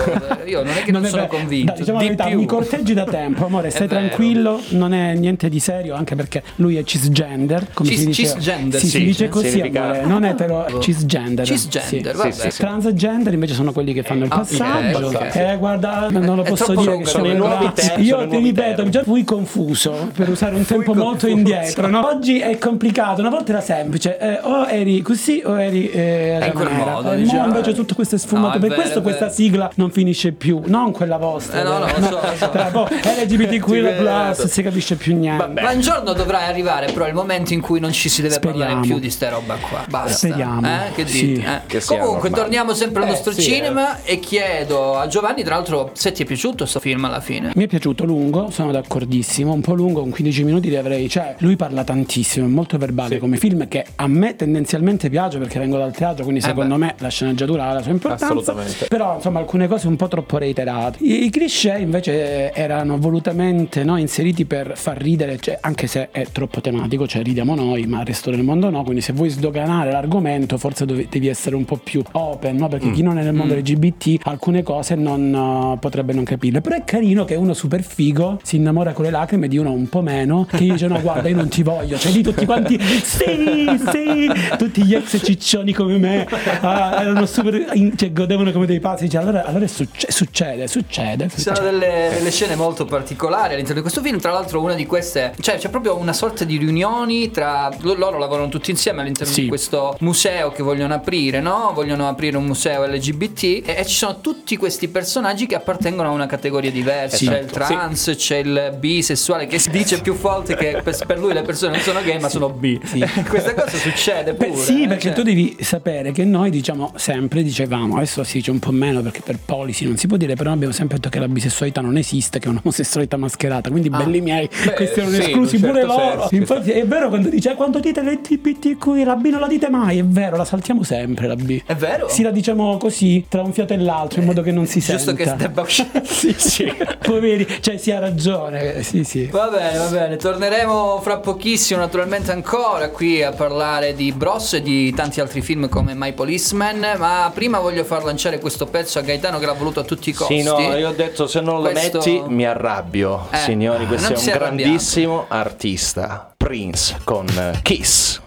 io 0.46 0.62
non 0.62 0.74
è 0.74 0.82
che 0.82 0.92
non, 0.92 1.04
è 1.04 1.08
sono 1.10 1.26
vero. 1.26 1.36
convinto. 1.36 1.89
Diciamo 1.90 1.94
la 1.94 2.00
di 2.00 2.04
verità, 2.06 2.24
più. 2.26 2.38
mi 2.38 2.46
corteggi 2.46 2.94
da 2.94 3.04
tempo, 3.04 3.46
amore, 3.46 3.70
stai 3.70 3.86
vero. 3.86 4.00
tranquillo, 4.06 4.60
non 4.70 4.92
è 4.94 5.14
niente 5.14 5.48
di 5.48 5.60
serio, 5.60 5.94
anche 5.94 6.14
perché 6.14 6.42
lui 6.56 6.76
è 6.76 6.82
cisgender, 6.84 7.68
come 7.72 7.88
Cis- 7.90 7.98
si 8.00 8.06
dice. 8.06 8.22
cisgender, 8.24 8.80
sì, 8.80 8.86
sì, 8.86 8.98
si 8.98 9.04
dice 9.04 9.28
così, 9.28 9.50
significa- 9.50 9.82
amore, 9.84 10.04
non 10.06 10.24
etero, 10.24 10.66
cisgender. 10.80 11.46
Cisgender, 11.46 12.16
Sì. 12.16 12.32
Sì, 12.32 12.50
sì. 12.50 12.58
Transgender 12.58 13.32
invece 13.32 13.54
sono 13.54 13.72
quelli 13.72 13.92
che 13.92 14.02
fanno 14.02 14.24
il 14.24 14.30
Ah, 14.32 14.36
passaggio. 14.38 15.06
ok, 15.06 15.14
ok. 15.14 15.34
Eh, 15.36 15.56
guarda, 15.58 16.08
non 16.10 16.36
lo 16.36 16.42
posso 16.42 16.72
dire 16.74 16.84
lungo, 16.90 16.98
che 17.04 17.06
sono 17.10 17.26
i 17.26 17.34
nuovi 17.34 17.70
termini, 17.74 18.08
Io 18.08 18.26
ti 18.26 18.38
ripeto, 18.38 18.88
già 18.88 19.02
fui 19.02 19.24
confuso 19.24 20.10
per 20.14 20.28
usare 20.28 20.54
un 20.54 20.64
tempo 20.64 20.94
molto 20.94 21.26
indietro. 21.26 21.86
no? 21.88 22.06
Oggi 22.06 22.38
è 22.40 22.58
complicato, 22.58 23.20
una 23.20 23.30
volta 23.30 23.52
era 23.52 23.60
semplice. 23.60 24.18
eh, 24.18 24.38
o 24.42 24.66
eri 24.68 25.00
così 25.02 25.42
o 25.44 25.60
eri 25.60 25.90
eh, 25.90 26.38
in 26.46 26.52
quel 26.52 26.70
modo, 26.70 27.12
Eh, 27.12 27.16
mo 27.16 27.22
diciamo. 27.22 27.46
invece 27.46 27.72
tutte 27.74 27.94
queste 27.94 28.18
sfumature. 28.18 28.58
No, 28.60 28.66
per 28.66 28.74
questo 28.76 29.02
questa 29.02 29.28
sigla 29.28 29.70
non 29.76 29.90
finisce 29.90 30.32
più, 30.32 30.60
non 30.66 30.92
quella 30.92 31.16
vostra. 31.16 31.60
Eh, 31.60 31.64
no, 31.64 31.79
no, 31.86 31.98
lo 31.98 32.04
so, 32.06 32.10
lo 32.22 32.36
so. 32.36 32.50
Tra 32.50 32.64
poco 32.66 32.94
LGBTQ 32.94 33.68
non 34.02 34.34
si 34.34 34.62
capisce 34.62 34.96
più 34.96 35.16
niente. 35.16 35.44
Vabbè. 35.46 35.62
Ma 35.62 35.70
un 35.72 35.80
giorno 35.80 36.12
dovrà 36.12 36.46
arrivare 36.46 36.90
però 36.92 37.06
il 37.06 37.14
momento 37.14 37.52
in 37.52 37.60
cui 37.60 37.80
non 37.80 37.92
ci 37.92 38.08
si 38.08 38.22
deve 38.22 38.38
parlare 38.38 38.70
Speriamo. 38.72 38.82
più 38.82 38.98
di 38.98 39.10
sta 39.10 39.28
roba 39.28 39.56
qua. 39.56 39.84
Basta. 39.88 40.28
Speriamo. 40.28 40.66
Eh? 40.66 40.92
Che 40.94 41.06
Sì. 41.06 41.26
dite? 41.34 41.46
eh? 41.46 41.60
Che 41.66 41.84
Comunque 41.84 42.08
normale. 42.28 42.34
torniamo 42.42 42.74
sempre 42.74 43.02
al 43.02 43.08
Eh, 43.08 43.10
nostro 43.12 43.32
sì, 43.32 43.42
cinema 43.42 44.02
e 44.02 44.18
chiedo 44.18 44.96
a 44.96 45.06
Giovanni 45.06 45.42
tra 45.42 45.54
l'altro 45.56 45.90
se 45.94 46.12
ti 46.12 46.22
è 46.22 46.26
piaciuto 46.26 46.66
sto 46.66 46.80
film 46.80 47.04
alla 47.04 47.20
fine. 47.20 47.52
Mi 47.54 47.64
è 47.64 47.66
piaciuto 47.66 48.04
lungo, 48.04 48.50
sono 48.50 48.72
d'accordissimo, 48.72 49.52
un 49.52 49.60
po' 49.60 49.74
lungo, 49.74 50.02
un 50.02 50.10
15 50.10 50.44
minuti 50.44 50.68
li 50.68 50.76
avrei, 50.76 51.08
cioè 51.08 51.34
lui 51.38 51.56
parla 51.56 51.84
tantissimo, 51.84 52.46
è 52.46 52.48
molto 52.48 52.78
verbale 52.78 53.18
come 53.18 53.36
film 53.36 53.66
che 53.68 53.84
a 53.96 54.06
me 54.06 54.36
tendenzialmente 54.36 55.08
piace 55.10 55.38
perché 55.38 55.58
vengo 55.58 55.76
dal 55.78 55.92
teatro, 55.92 56.22
quindi 56.24 56.40
secondo 56.40 56.74
beh. 56.74 56.80
me 56.80 56.94
la 56.98 57.08
sceneggiatura 57.08 57.64
ha 57.68 57.72
la 57.74 57.82
sua 57.82 57.92
importanza. 57.92 58.26
Assolutamente. 58.26 58.86
Però 58.86 59.14
insomma 59.16 59.38
alcune 59.40 59.68
cose 59.68 59.86
un 59.86 59.96
po' 59.96 60.08
troppo 60.08 60.38
reiterate. 60.38 60.98
I, 61.02 61.24
i 61.26 61.30
cliché 61.30 61.48
invece 61.78 62.52
erano 62.52 62.98
volutamente 62.98 63.84
no, 63.84 63.96
inseriti 63.96 64.44
per 64.44 64.72
far 64.76 64.96
ridere, 64.98 65.38
cioè, 65.38 65.58
anche 65.60 65.86
se 65.86 66.08
è 66.10 66.26
troppo 66.32 66.60
tematico, 66.60 67.06
cioè 67.06 67.22
ridiamo 67.22 67.54
noi, 67.54 67.86
ma 67.86 68.00
il 68.00 68.06
resto 68.06 68.30
del 68.30 68.42
mondo 68.42 68.70
no, 68.70 68.82
quindi 68.82 69.00
se 69.00 69.12
vuoi 69.12 69.28
sdoganare 69.28 69.90
l'argomento 69.90 70.58
forse 70.58 70.84
dove- 70.84 71.06
devi 71.08 71.28
essere 71.28 71.56
un 71.56 71.64
po' 71.64 71.76
più 71.76 72.02
open, 72.12 72.56
no? 72.56 72.68
perché 72.68 72.90
chi 72.90 73.02
non 73.02 73.18
è 73.18 73.22
nel 73.22 73.34
mondo 73.34 73.54
LGBT 73.54 74.20
alcune 74.24 74.62
cose 74.62 74.94
non 74.94 75.32
uh, 75.32 75.78
potrebbe 75.78 76.12
non 76.12 76.24
capirle. 76.24 76.60
Però 76.60 76.76
è 76.76 76.84
carino 76.84 77.24
che 77.24 77.34
uno 77.34 77.54
super 77.54 77.82
figo 77.82 78.40
si 78.42 78.56
innamora 78.56 78.92
con 78.92 79.04
le 79.04 79.10
lacrime 79.10 79.48
di 79.48 79.58
uno 79.58 79.72
un 79.72 79.88
po' 79.88 80.02
meno, 80.02 80.46
che 80.48 80.58
dice 80.58 80.86
no 80.86 81.00
guarda 81.00 81.28
io 81.28 81.36
non 81.36 81.48
ti 81.48 81.62
voglio, 81.62 81.98
cioè 81.98 82.12
lì 82.12 82.22
tutti 82.22 82.44
quanti 82.44 82.78
sì, 82.80 83.68
sì, 83.90 84.30
tutti 84.56 84.84
gli 84.84 84.94
ex 84.94 85.20
ciccioni 85.24 85.72
come 85.72 85.98
me 85.98 86.26
ah, 86.60 87.00
erano 87.00 87.26
super, 87.26 87.70
in- 87.74 87.96
cioè, 87.96 88.12
godevano 88.12 88.52
come 88.52 88.66
dei 88.66 88.80
pazzi, 88.80 89.04
dice, 89.04 89.18
allora, 89.18 89.44
allora 89.44 89.66
succe- 89.66 90.10
succede, 90.10 90.66
succede. 90.66 91.28
Ci 91.28 91.40
sono 91.60 91.70
succede. 91.72 91.86
delle, 91.86 92.14
delle 92.16 92.30
scene 92.30 92.54
molto 92.56 92.84
particolari 92.84 93.52
all'interno 93.54 93.76
di 93.76 93.80
questo 93.82 94.00
film, 94.02 94.18
tra 94.18 94.32
l'altro 94.32 94.60
una 94.60 94.74
di 94.74 94.86
queste, 94.86 95.34
cioè 95.40 95.56
c'è 95.58 95.68
proprio 95.68 95.96
una 95.96 96.12
sorta 96.12 96.44
di 96.44 96.56
riunioni 96.56 97.30
tra 97.30 97.70
lo- 97.80 97.94
loro 97.94 98.18
lavorano 98.18 98.48
tutti 98.48 98.70
insieme 98.70 99.00
all'interno 99.02 99.32
Sì. 99.32 99.42
di 99.42 99.48
questo 99.48 99.96
museo 100.00 100.50
che 100.50 100.62
vogliono 100.62 100.94
aprire, 100.94 101.40
no? 101.40 101.72
Vogliono 101.74 102.08
aprire 102.08 102.36
un 102.36 102.44
museo 102.44 102.84
LGBT 102.86 103.42
e, 103.42 103.62
e 103.78 103.86
ci 103.86 103.94
sono 103.96 104.20
tutti 104.20 104.56
questi 104.56 104.88
personaggi 104.88 105.46
che 105.46 105.54
appartengono 105.54 106.08
a 106.08 106.12
una 106.12 106.26
categoria 106.26 106.70
diversa, 106.70 107.16
Sì. 107.16 107.26
c'è 107.26 107.38
il 107.40 107.46
trans, 107.50 108.12
c'è 108.16 108.36
il 108.38 108.74
bisessuale 108.78 109.46
che 109.46 109.58
si 109.58 109.70
dice 109.70 110.00
più 110.00 110.14
volte 110.16 110.56
che 110.56 110.80
per, 110.82 110.96
per 111.06 111.18
lui 111.18 111.32
le 111.32 111.42
persone 111.42 111.72
non 111.72 111.80
sono 111.80 112.00
gay 112.02 112.18
ma 112.20 112.28
sono 112.28 112.48
bi. 112.50 112.78
Questa 113.28 113.54
cosa 113.54 113.76
succede 113.76 114.34
pure. 114.34 114.50
Beh, 114.50 114.56
sì, 114.56 114.82
eh, 114.84 114.86
perché 114.88 115.02
cioè- 115.08 115.12
tu 115.14 115.22
devi 115.22 115.56
sapere 115.60 116.12
che 116.12 116.24
noi 116.24 116.50
diciamo 116.50 116.92
sempre, 116.96 117.42
dicevamo, 117.42 117.96
adesso 117.96 118.22
si 118.24 118.38
dice 118.38 118.50
un 118.50 118.58
po' 118.58 118.70
meno 118.72 119.00
perché 119.02 119.20
per 119.20 119.38
policy 119.44 119.84
non 119.84 119.96
si 119.96 120.06
può 120.06 120.16
dire, 120.16 120.34
però 120.34 120.52
abbiamo 120.52 120.72
sempre 120.72 120.96
detto 120.96 121.08
che 121.08 121.18
la 121.18 121.26
bisessualità 121.28 121.48
non 121.80 121.96
esiste, 121.96 122.38
che 122.38 122.46
è 122.46 122.50
un'omosessualità 122.50 123.16
mascherata, 123.16 123.70
quindi 123.70 123.90
belli 123.90 124.20
miei, 124.20 124.48
questi 124.74 125.00
erano 125.00 125.14
sì, 125.14 125.20
esclusi 125.22 125.56
un 125.56 125.60
pure 125.62 125.80
certo 125.80 125.86
loro. 125.96 126.20
senso, 126.28 126.34
Infatti 126.34 126.70
è 126.70 126.86
vero 126.86 127.08
quando 127.08 127.28
dice 127.28 127.50
"Eh, 127.52 127.54
quando 127.54 127.78
dite 127.80 128.02
LGBTQ, 128.02 129.04
la 129.04 129.16
B 129.16 129.26
non 129.26 129.40
la 129.40 129.46
dite 129.48 129.68
mai, 129.68 129.98
è 129.98 130.04
vero, 130.04 130.36
la 130.36 130.44
saltiamo 130.44 130.82
sempre 130.82 131.26
la 131.26 131.36
B. 131.36 131.62
È 131.64 131.74
vero? 131.74 132.08
Sì, 132.08 132.22
la 132.22 132.30
diciamo 132.30 132.76
così, 132.78 133.26
tra 133.28 133.42
un 133.42 133.52
fiato 133.52 133.72
e 133.74 133.78
l'altro, 133.78 134.20
in 134.20 134.26
modo 134.26 134.42
che 134.42 134.52
non 134.52 134.66
si 134.66 134.80
Giusto 134.80 135.14
senta. 135.16 135.32
che 135.32 135.36
debba 135.36 135.62
uscire. 135.62 135.88
sì, 136.04 136.34
sì. 136.36 136.72
Poveri, 137.02 137.46
cioè 137.60 137.76
si 137.76 137.90
ha 137.90 137.98
ragione, 137.98 138.82
sì, 138.82 139.04
sì. 139.04 139.26
Va 139.26 139.48
bene, 139.48 139.78
va 139.78 139.86
bene, 139.86 140.16
torneremo 140.16 141.00
fra 141.02 141.18
pochissimo 141.18 141.80
naturalmente 141.80 142.30
ancora 142.32 142.88
qui 142.90 143.22
a 143.22 143.32
parlare 143.32 143.94
di 143.94 144.12
Bros 144.12 144.54
e 144.54 144.62
di 144.62 144.92
tanti 144.94 145.20
altri 145.20 145.40
film 145.42 145.68
come 145.68 145.94
My 145.94 146.12
Policeman, 146.12 146.94
ma 146.98 147.30
prima 147.34 147.58
voglio 147.58 147.84
far 147.84 148.04
lanciare 148.04 148.38
questo 148.38 148.66
pezzo 148.66 148.98
a 148.98 149.02
Gaetano 149.02 149.38
che 149.38 149.46
l'ha 149.46 149.52
voluto 149.52 149.80
a 149.80 149.84
tutti 149.84 150.10
i 150.10 150.12
costi. 150.12 150.38
Sì, 150.40 150.44
no, 150.44 150.58
io 150.76 150.88
ho 150.88 150.92
detto 150.92 151.26
se 151.26 151.39
non 151.40 151.62
lo 151.62 151.70
Questo- 151.70 151.98
metti 151.98 152.22
mi 152.28 152.44
arrabbio. 152.46 153.26
Eh, 153.30 153.36
Signori, 153.38 153.86
questo 153.86 154.12
non 154.12 154.22
è 154.22 154.24
un 154.26 154.32
grandissimo 154.32 155.24
artista. 155.28 156.32
Prince 156.36 156.98
con 157.04 157.26
eh, 157.28 157.58
Kiss. 157.62 158.20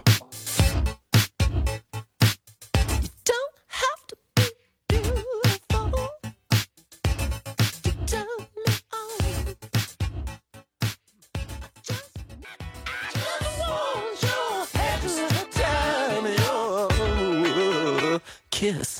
don't 18.64 18.93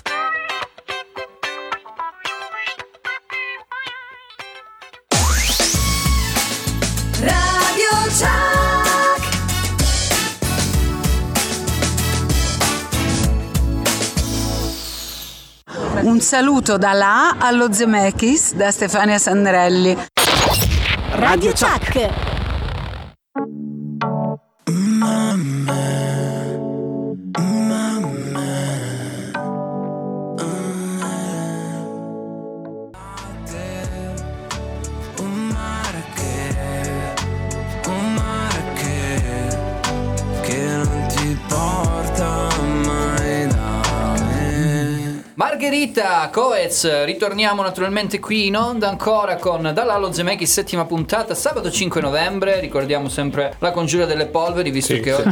saluto 16.24 16.78
dalla 16.78 17.32
A 17.32 17.36
allo 17.40 17.74
Zemeckis 17.74 18.54
da 18.54 18.72
Stefania 18.72 19.20
Sandrelli. 19.20 19.96
Radio 21.16 21.52
Chuck. 21.52 22.10
Un 24.66 24.98
mare 24.98 25.54
che, 45.56 45.74
da 46.24 46.30
Coez, 46.30 47.04
ritorniamo 47.04 47.62
naturalmente 47.64 48.20
qui 48.20 48.48
in 48.48 48.56
onda 48.56 48.88
ancora 48.88 49.36
con 49.36 49.72
Dall'Allo 49.74 50.14
Zemeckis 50.14 50.50
settima 50.54 50.86
puntata, 50.86 51.36
sabato 51.36 51.70
5 51.70 52.00
novembre, 52.00 52.62
ricordiamo 52.62 53.10
sempre 53.10 53.56
la 53.60 53.72
congiura 53.72 54.06
delle 54.06 54.28
polveri, 54.28 54.72
visto 54.72 54.98
che 55.00 55.12
oggi... 55.12 55.32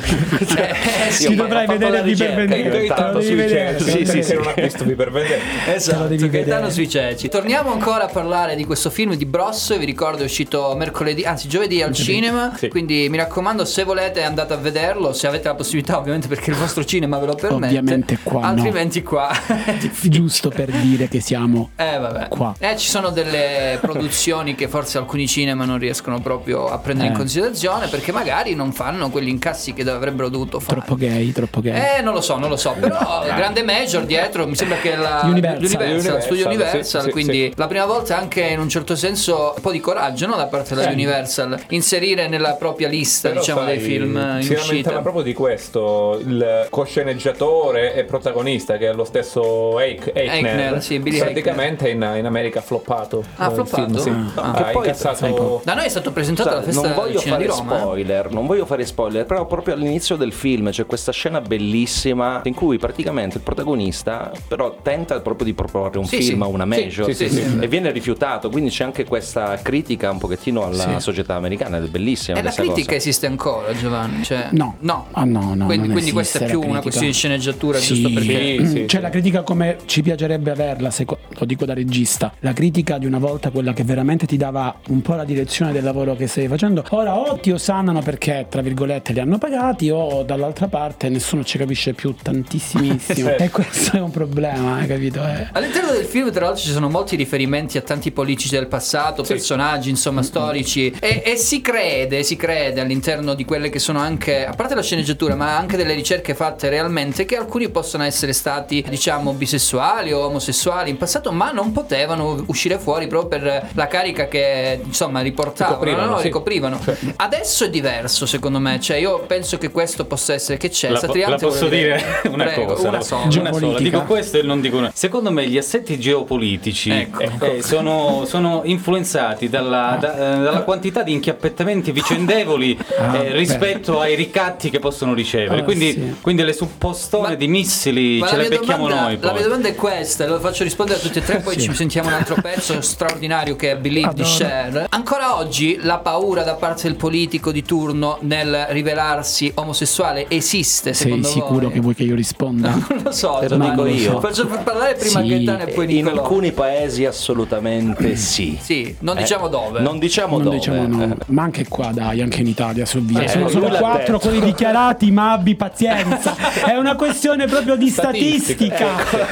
Eh, 1.01 1.11
sì, 1.11 1.27
Ci 1.27 1.35
dovrai 1.35 1.65
vedere 1.65 1.91
la 1.91 2.01
di 2.01 2.09
ricerca, 2.11 2.35
per 2.35 2.43
in 2.43 2.49
vedere. 2.49 2.87
realtà. 2.87 2.95
Te 2.95 3.01
lo 3.01 3.11
devi 3.13 3.25
sui 3.25 3.35
vedere, 3.35 3.79
ceci, 3.79 4.05
sì, 4.05 4.23
sì, 4.23 4.29
che 4.31 4.37
non 4.37 4.47
ha 4.47 4.53
visto 4.61 4.83
vi 4.83 4.93
per 4.95 5.11
vedere. 5.11 5.41
Esatto, 5.73 6.07
devi 6.07 6.29
Gaetano 6.29 6.55
vedere. 6.55 6.71
sui 6.71 6.89
ceci. 6.89 7.29
Torniamo 7.29 7.71
ancora 7.71 8.03
a 8.03 8.07
parlare 8.07 8.55
di 8.55 8.65
questo 8.65 8.89
film 8.89 9.15
di 9.15 9.25
Bros. 9.25 9.77
Vi 9.77 9.85
ricordo 9.85 10.21
è 10.21 10.25
uscito 10.25 10.73
mercoledì, 10.77 11.23
anzi 11.23 11.47
giovedì 11.47 11.81
al 11.81 11.93
cinema. 11.93 12.53
Sì. 12.55 12.67
Quindi 12.67 13.07
mi 13.09 13.17
raccomando, 13.17 13.65
se 13.65 13.83
volete 13.83 14.23
andate 14.23 14.53
a 14.53 14.57
vederlo. 14.57 15.13
Se 15.13 15.27
avete 15.27 15.47
la 15.47 15.55
possibilità, 15.55 15.97
ovviamente, 15.97 16.27
perché 16.27 16.51
il 16.51 16.57
vostro 16.57 16.83
cinema 16.85 17.17
ve 17.17 17.25
lo 17.25 17.35
permette. 17.35 17.65
Ovviamente 17.65 18.17
qua 18.21 18.41
no. 18.41 18.47
Altrimenti 18.47 19.01
qua 19.01 19.31
è 19.65 19.73
difficile. 19.77 20.09
giusto 20.13 20.49
per 20.49 20.69
dire 20.69 20.79
che 21.09 21.21
siamo 21.21 21.69
Eh 21.75 21.97
vabbè. 21.99 22.27
Qua. 22.29 22.53
Eh, 22.59 22.75
ci 22.77 22.89
sono 22.89 23.09
delle 23.09 23.77
produzioni 23.81 24.55
che 24.55 24.67
forse 24.67 24.97
alcuni 24.97 25.27
cinema 25.27 25.65
non 25.65 25.77
riescono 25.77 26.19
proprio 26.21 26.67
a 26.67 26.77
prendere 26.79 27.07
in 27.09 27.13
Eh. 27.13 27.17
considerazione 27.17 27.87
perché 27.87 28.11
magari 28.11 28.55
non 28.55 28.71
fanno 28.73 29.09
quegli 29.09 29.27
incassi 29.27 29.73
che 29.73 29.83
avrebbero 29.89 30.29
dovuto 30.29 30.59
fare. 30.59 30.79
troppo 30.79 30.95
gay, 30.95 31.31
troppo 31.31 31.61
gay. 31.61 31.97
Eh, 31.97 32.01
non 32.01 32.13
lo 32.13 32.21
so, 32.21 32.37
non 32.37 32.49
lo 32.49 32.55
so, 32.57 32.75
però 32.79 33.23
grande 33.25 33.63
major 33.63 34.05
dietro, 34.05 34.47
mi 34.47 34.55
sembra 34.55 34.77
che 34.77 34.95
la 34.95 35.21
Universal. 35.23 35.63
Universal, 35.81 36.21
studio 36.21 36.45
Universal, 36.47 36.73
Universal, 36.75 37.01
sì, 37.03 37.09
quindi 37.11 37.31
sì. 37.49 37.53
la 37.55 37.67
prima 37.67 37.85
volta 37.85 38.17
anche 38.17 38.41
in 38.41 38.59
un 38.59 38.69
certo 38.69 38.95
senso 38.95 39.53
un 39.55 39.61
po' 39.61 39.71
di 39.71 39.79
coraggio 39.79 40.25
no, 40.27 40.35
da 40.35 40.47
parte 40.47 40.75
della 40.75 40.87
Sì. 40.87 40.93
Universal 40.93 41.59
inserire 41.69 42.27
nella 42.27 42.53
propria 42.53 42.87
lista, 42.87 43.29
Però, 43.29 43.39
diciamo, 43.41 43.61
sai, 43.61 43.77
dei 43.77 43.79
film 43.85 44.15
in 44.37 44.43
si 44.43 44.53
uscita. 44.53 44.67
lamentava 44.67 45.01
proprio 45.01 45.23
di 45.23 45.33
questo 45.33 46.19
il 46.23 46.67
cosceneggiatore 46.69 47.93
e 47.95 48.03
protagonista 48.03 48.77
che 48.77 48.89
è 48.89 48.93
lo 48.93 49.03
stesso 49.03 49.79
Eich- 49.79 50.11
Eichner, 50.13 50.33
Eichner, 50.35 50.70
sì, 50.79 50.99
Billy 50.99 51.17
praticamente 51.19 51.89
in, 51.89 51.97
in 52.17 52.25
America 52.25 52.59
ha 52.59 52.61
floppato 52.61 53.23
Ha 53.37 53.49
eh, 53.49 53.53
floppato? 53.53 53.83
film, 53.83 53.97
sì. 53.97 54.09
Ah. 54.35 54.51
ha 54.51 54.63
Che 54.63 54.71
poi- 54.71 54.85
incassato 54.87 55.61
Da 55.63 55.73
noi 55.73 55.85
è 55.85 55.89
stato 55.89 56.11
presentato 56.11 56.49
alla 56.49 56.61
festa 56.61 56.81
non 56.81 56.93
voglio 56.93 57.19
fare 57.19 57.41
di 57.43 57.49
Roma. 57.49 57.75
eh. 57.75 57.79
spoiler, 57.79 58.31
non 58.31 58.45
voglio 58.45 58.65
fare 58.65 58.85
spoiler, 58.85 59.25
però 59.25 59.45
proprio 59.45 59.73
all'inizio 59.73 60.15
del 60.15 60.31
film 60.31 60.69
c'è 60.71 60.85
questa 60.85 61.11
scena 61.11 61.41
bellissima 61.41 62.41
in 62.45 62.53
cui 62.53 62.77
praticamente 62.77 63.37
il 63.37 63.43
protagonista 63.43 64.31
però 64.47 64.77
tenta 64.81 65.19
proprio 65.21 65.45
di 65.45 65.53
proporre 65.53 65.97
un 65.97 66.05
Sì, 66.05 66.17
film 66.21 66.41
sì. 66.43 66.43
a 66.43 66.47
una 66.47 66.63
Sì, 66.63 66.69
major 66.83 67.05
sì, 67.13 67.13
sì, 67.13 67.29
sì. 67.29 67.57
e 67.59 67.67
viene 67.67 67.91
rifiutato, 67.91 68.49
quindi 68.49 68.69
c'è 68.69 68.83
anche 68.83 69.05
questa 69.05 69.57
critica 69.61 70.11
un 70.11 70.17
pochettino 70.17 70.63
alla 70.65 70.99
società 70.99 71.35
americana 71.35 71.77
ed 71.77 71.85
è 71.85 71.87
bellissima 71.87 72.37
E 72.37 72.41
la 72.41 72.49
questa 72.49 72.61
critica 72.63 72.85
cosa. 72.87 72.97
esiste 72.97 73.25
ancora, 73.27 73.73
Giovanni? 73.73 74.23
Cioè, 74.23 74.47
No. 74.51 74.75
No. 74.79 75.07
Ah, 75.11 75.23
no, 75.23 75.53
no, 75.55 75.65
Quindi, 75.65 75.89
quindi 75.89 76.11
questa 76.11 76.39
è 76.39 76.45
più 76.45 76.61
la 76.61 76.67
una 76.67 76.81
questione 76.81 77.07
di 77.07 77.13
sceneggiatura, 77.13 77.77
Sì, 77.77 77.93
giusto 77.95 78.09
perché... 78.13 78.57
Sì, 78.59 78.65
sì, 78.67 78.73
Cioè 78.87 78.87
sì. 78.87 79.01
la 79.01 79.09
critica 79.09 79.41
come 79.43 79.77
ci 79.85 80.01
piacerebbe 80.01 80.51
averla, 80.61 80.91
seco- 80.91 81.17
lo 81.27 81.45
dico 81.45 81.65
da 81.65 81.73
regista, 81.73 82.33
la 82.39 82.53
critica 82.53 82.97
di 82.97 83.05
una 83.05 83.17
volta 83.17 83.49
quella 83.49 83.73
che 83.73 83.83
veramente 83.83 84.27
ti 84.27 84.37
dava 84.37 84.75
un 84.89 85.01
po' 85.01 85.15
la 85.15 85.23
direzione 85.23 85.71
del 85.71 85.83
lavoro 85.83 86.15
che 86.15 86.27
stai 86.27 86.47
facendo. 86.47 86.83
Ora 86.89 87.17
o 87.17 87.37
ti 87.37 87.51
osannano 87.51 88.01
perché 88.01 88.45
tra 88.49 88.61
virgolette 88.61 89.13
li 89.13 89.19
hanno 89.19 89.37
pagati 89.37 89.89
o 89.89 90.23
dall'altra 90.23 90.67
parte 90.67 91.09
nessuno 91.09 91.43
ci 91.43 91.57
capisce 91.57 91.93
più 91.93 92.13
tantissimissimo. 92.21 93.29
Certo. 93.29 93.43
e 93.43 93.49
questo 93.49 93.97
è 93.97 93.99
un 93.99 94.11
problema, 94.11 94.75
hai 94.75 94.87
capito? 94.87 95.25
Eh. 95.25 95.47
All'interno 95.51 95.91
del 95.91 96.05
film, 96.05 96.31
tra 96.31 96.45
l'altro, 96.45 96.63
ci 96.63 96.71
sono 96.71 96.89
molti 96.89 97.15
riferimenti 97.15 97.77
a 97.77 97.81
tanti 97.81 98.11
politici 98.11 98.49
del 98.49 98.67
passato, 98.67 99.23
personaggi, 99.23 99.89
insomma, 99.89 100.21
storici. 100.21 100.93
E, 100.99 101.23
e 101.25 101.35
si 101.37 101.61
crede, 101.61 102.23
si 102.23 102.35
crede 102.35 102.81
all'interno 102.81 103.33
di 103.33 103.45
quelle 103.45 103.69
che 103.69 103.79
sono 103.79 103.99
anche, 103.99 104.45
a 104.45 104.53
parte 104.53 104.75
la 104.75 104.83
sceneggiatura, 104.83 105.35
ma 105.35 105.57
anche 105.57 105.77
delle 105.77 105.93
ricerche 105.93 106.35
fatte 106.35 106.69
realmente, 106.69 107.25
che 107.25 107.35
alcuni 107.35 107.69
possono 107.69 108.03
essere 108.03 108.33
stati, 108.33 108.85
diciamo, 108.87 109.33
bisessuali 109.33 110.11
o 110.11 110.25
omosessuali 110.25 110.50
in 110.89 110.97
passato, 110.97 111.31
ma 111.31 111.51
non 111.51 111.71
potevano 111.71 112.43
uscire 112.47 112.77
fuori 112.77 113.07
proprio 113.07 113.39
per 113.39 113.69
la 113.73 113.87
carica 113.87 114.27
che, 114.27 114.79
insomma, 114.83 115.21
riportavano, 115.21 115.79
Ricoprivano, 115.83 116.11
no? 116.11 116.17
sì. 116.17 116.23
ricoprivano. 116.23 116.79
Adesso 117.17 117.65
è 117.65 117.69
diverso, 117.69 118.25
secondo 118.25 118.59
me. 118.59 118.79
Cioè, 118.79 118.97
io 118.97 119.19
penso 119.25 119.57
che 119.57 119.71
questo 119.71 120.05
possa 120.05 120.33
essere. 120.33 120.57
Che 120.57 120.69
c'è? 120.69 120.89
La, 120.89 120.99
po- 120.99 121.05
Satriante 121.07 121.45
la 121.45 121.51
posso 121.51 121.67
dire 121.67 122.03
una 122.31 122.43
Prego, 122.45 122.73
cosa? 122.73 122.87
Una 122.89 123.01
sola. 123.01 123.39
Una 123.39 123.53
sola. 123.53 123.79
Dico 123.79 124.03
questo 124.03 124.37
e 124.39 124.41
non 124.43 124.61
dico 124.61 124.77
una. 124.77 124.91
Secondo 124.93 125.31
me 125.31 125.47
gli 125.47 125.57
assetti 125.57 125.99
geopolitici 125.99 126.89
Ecco. 126.91 127.21
eh, 127.45 127.61
sono, 127.61 128.23
sono 128.25 128.61
influenzati 128.63 129.49
dalla, 129.49 129.97
da- 129.99 130.15
eh, 130.15 130.41
dalla 130.41 130.61
quantità 130.61 131.03
di 131.03 131.13
inchiappettamenti 131.13 131.91
vicendevoli 131.91 132.77
Ah, 133.01 133.17
eh, 133.17 133.31
rispetto 133.33 133.99
ai 133.99 134.15
ricatti 134.15 134.69
che 134.69 134.79
possono 134.79 135.13
ricevere. 135.13 135.61
Ah, 135.61 135.63
quindi, 135.63 135.91
sì. 135.91 136.15
quindi 136.21 136.43
le 136.43 136.53
suppostone 136.53 137.29
Ma- 137.29 137.35
di 137.35 137.47
missili 137.47 138.19
Ma 138.19 138.27
ce 138.27 138.35
la 138.35 138.41
le 138.43 138.49
becchiamo 138.49 138.83
domanda, 138.87 139.03
noi. 139.09 139.13
la 139.19 139.27
Poi. 139.29 139.33
mia 139.33 139.43
domanda 139.43 139.67
è 139.69 139.75
questa, 139.75 140.27
lo 140.27 140.39
faccio 140.41 140.63
rispondere 140.63 140.99
a 140.99 141.01
tutti 141.01 141.19
e 141.19 141.23
tre, 141.23 141.39
poi 141.39 141.57
ci 141.59 141.73
sentiamo 141.73 142.09
un 142.09 142.15
altro 142.15 142.35
pezzo 142.41 142.79
straordinario 142.81 143.55
che 143.55 143.71
è 143.71 143.77
Believe 143.77 144.13
di 144.13 144.21
Adoro. 144.21 144.35
Cher. 144.35 144.85
Ancora 144.89 145.37
oggi 145.37 145.77
la 145.81 145.97
paura 145.99 146.43
da 146.43 146.55
parte 146.55 146.83
del 146.83 146.95
politico 146.95 147.51
di 147.51 147.63
turno 147.63 148.17
nel 148.21 148.65
rivelarsi 148.69 149.51
omosessuale 149.55 150.25
esiste, 150.29 150.93
Sei 150.93 151.05
secondo 151.07 151.27
sicuro 151.27 151.59
voi? 151.61 151.71
che 151.71 151.79
vuoi 151.79 151.95
che 151.95 152.03
io 152.03 152.15
risponda? 152.15 152.69
Non 152.91 153.01
lo 153.03 153.11
so, 153.11 153.37
Te 153.39 153.47
lo 153.49 153.57
dico 153.57 153.85
io. 153.85 154.19
Faccio 154.19 154.45
parlare 154.47 154.95
prima 154.95 155.21
Sì, 155.21 155.27
Gaetano 155.27 155.63
e 155.63 155.67
poi 155.73 155.85
In 155.97 156.03
Nicolò. 156.05 156.21
alcuni 156.21 156.51
paesi 156.51 157.05
assolutamente 157.05 158.15
sì. 158.15 158.57
Sì, 158.61 158.95
non 158.99 159.17
Eh, 159.17 159.21
diciamo 159.21 159.47
dove. 159.47 159.79
Non 159.79 159.99
diciamo 159.99 160.35
non 160.35 160.43
dove. 160.45 160.55
diciamo 160.57 160.87
no, 160.87 161.03
eh. 161.03 161.15
ma 161.27 161.43
anche 161.43 161.67
qua 161.67 161.91
dai, 161.93 162.21
anche 162.21 162.41
in 162.41 162.47
Italia 162.47 162.85
su 162.85 162.99
via. 163.01 163.21
Eh, 163.21 163.27
sono 163.27 163.47
solo 163.47 163.69
quattro 163.69 164.19
quelli 164.19 164.39
dichiarati, 164.41 165.11
ma 165.11 165.31
abbi 165.33 165.55
pazienza. 165.55 166.35
È 166.65 166.75
una 166.75 166.95
questione 166.95 167.45
proprio 167.45 167.75
di 167.75 167.89
statistica. 167.89 168.87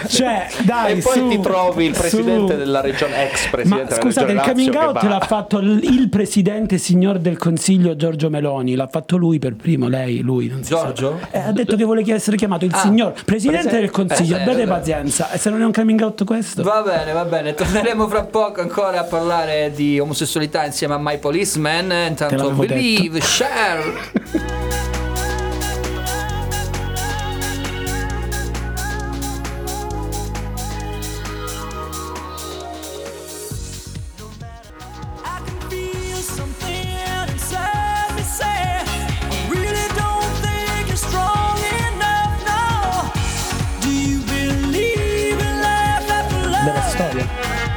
Cioè, 0.07 0.47
dai, 0.63 0.88
e 0.91 1.01
poi 1.01 1.13
su, 1.17 1.27
ti 1.27 1.39
trovi 1.39 1.85
il 1.85 1.95
su. 1.95 2.01
presidente 2.01 2.55
della 2.55 2.81
regione, 2.81 3.23
ex 3.29 3.43
Ma 3.45 3.49
presidente 3.51 3.83
della 3.85 4.01
scusate, 4.01 4.25
regione 4.27 4.41
il 4.41 4.49
coming 4.49 4.73
Lazio 4.73 4.87
out 4.87 5.03
l'ha 5.03 5.19
fatto 5.25 5.57
il, 5.59 6.09
presidente 6.09 6.77
signor 6.77 7.19
del 7.19 7.37
consiglio 7.37 7.95
Giorgio 7.95 8.29
Meloni, 8.29 8.75
l'ha 8.75 8.87
fatto 8.87 9.17
lui 9.17 9.39
per 9.39 9.55
primo, 9.55 9.87
lei, 9.87 10.19
lui, 10.21 10.47
non 10.47 10.63
si 10.63 10.73
sa. 10.73 10.85
Giorgio? 10.85 11.19
Eh, 11.31 11.39
ha 11.39 11.51
detto 11.51 11.75
che 11.75 11.83
vuole 11.83 12.03
essere 12.13 12.37
chiamato 12.37 12.65
il 12.65 12.71
Ah, 12.73 12.79
signor 12.79 13.13
presidente 13.25 13.79
del 13.79 13.89
consiglio, 13.91 14.35
eh, 14.37 14.41
abbiate 14.41 14.65
vabbè. 14.65 14.79
pazienza. 14.79 15.31
E 15.31 15.37
se 15.37 15.49
non 15.49 15.61
è 15.61 15.65
un 15.65 15.71
coming 15.71 15.99
out 16.01 16.23
questo? 16.23 16.63
Va 16.63 16.81
bene, 16.81 17.11
va 17.11 17.25
bene, 17.25 17.53
torneremo 17.53 18.07
fra 18.07 18.23
poco 18.23 18.61
ancora 18.61 18.99
a 18.99 19.03
parlare 19.03 19.71
di 19.75 19.99
omosessualità 19.99 20.65
insieme 20.65 20.93
a 20.95 20.99
My 20.99 21.17
Policeman. 21.19 21.91
Intanto 22.09 22.49
Believe, 22.51 23.21
Share. 23.21 24.97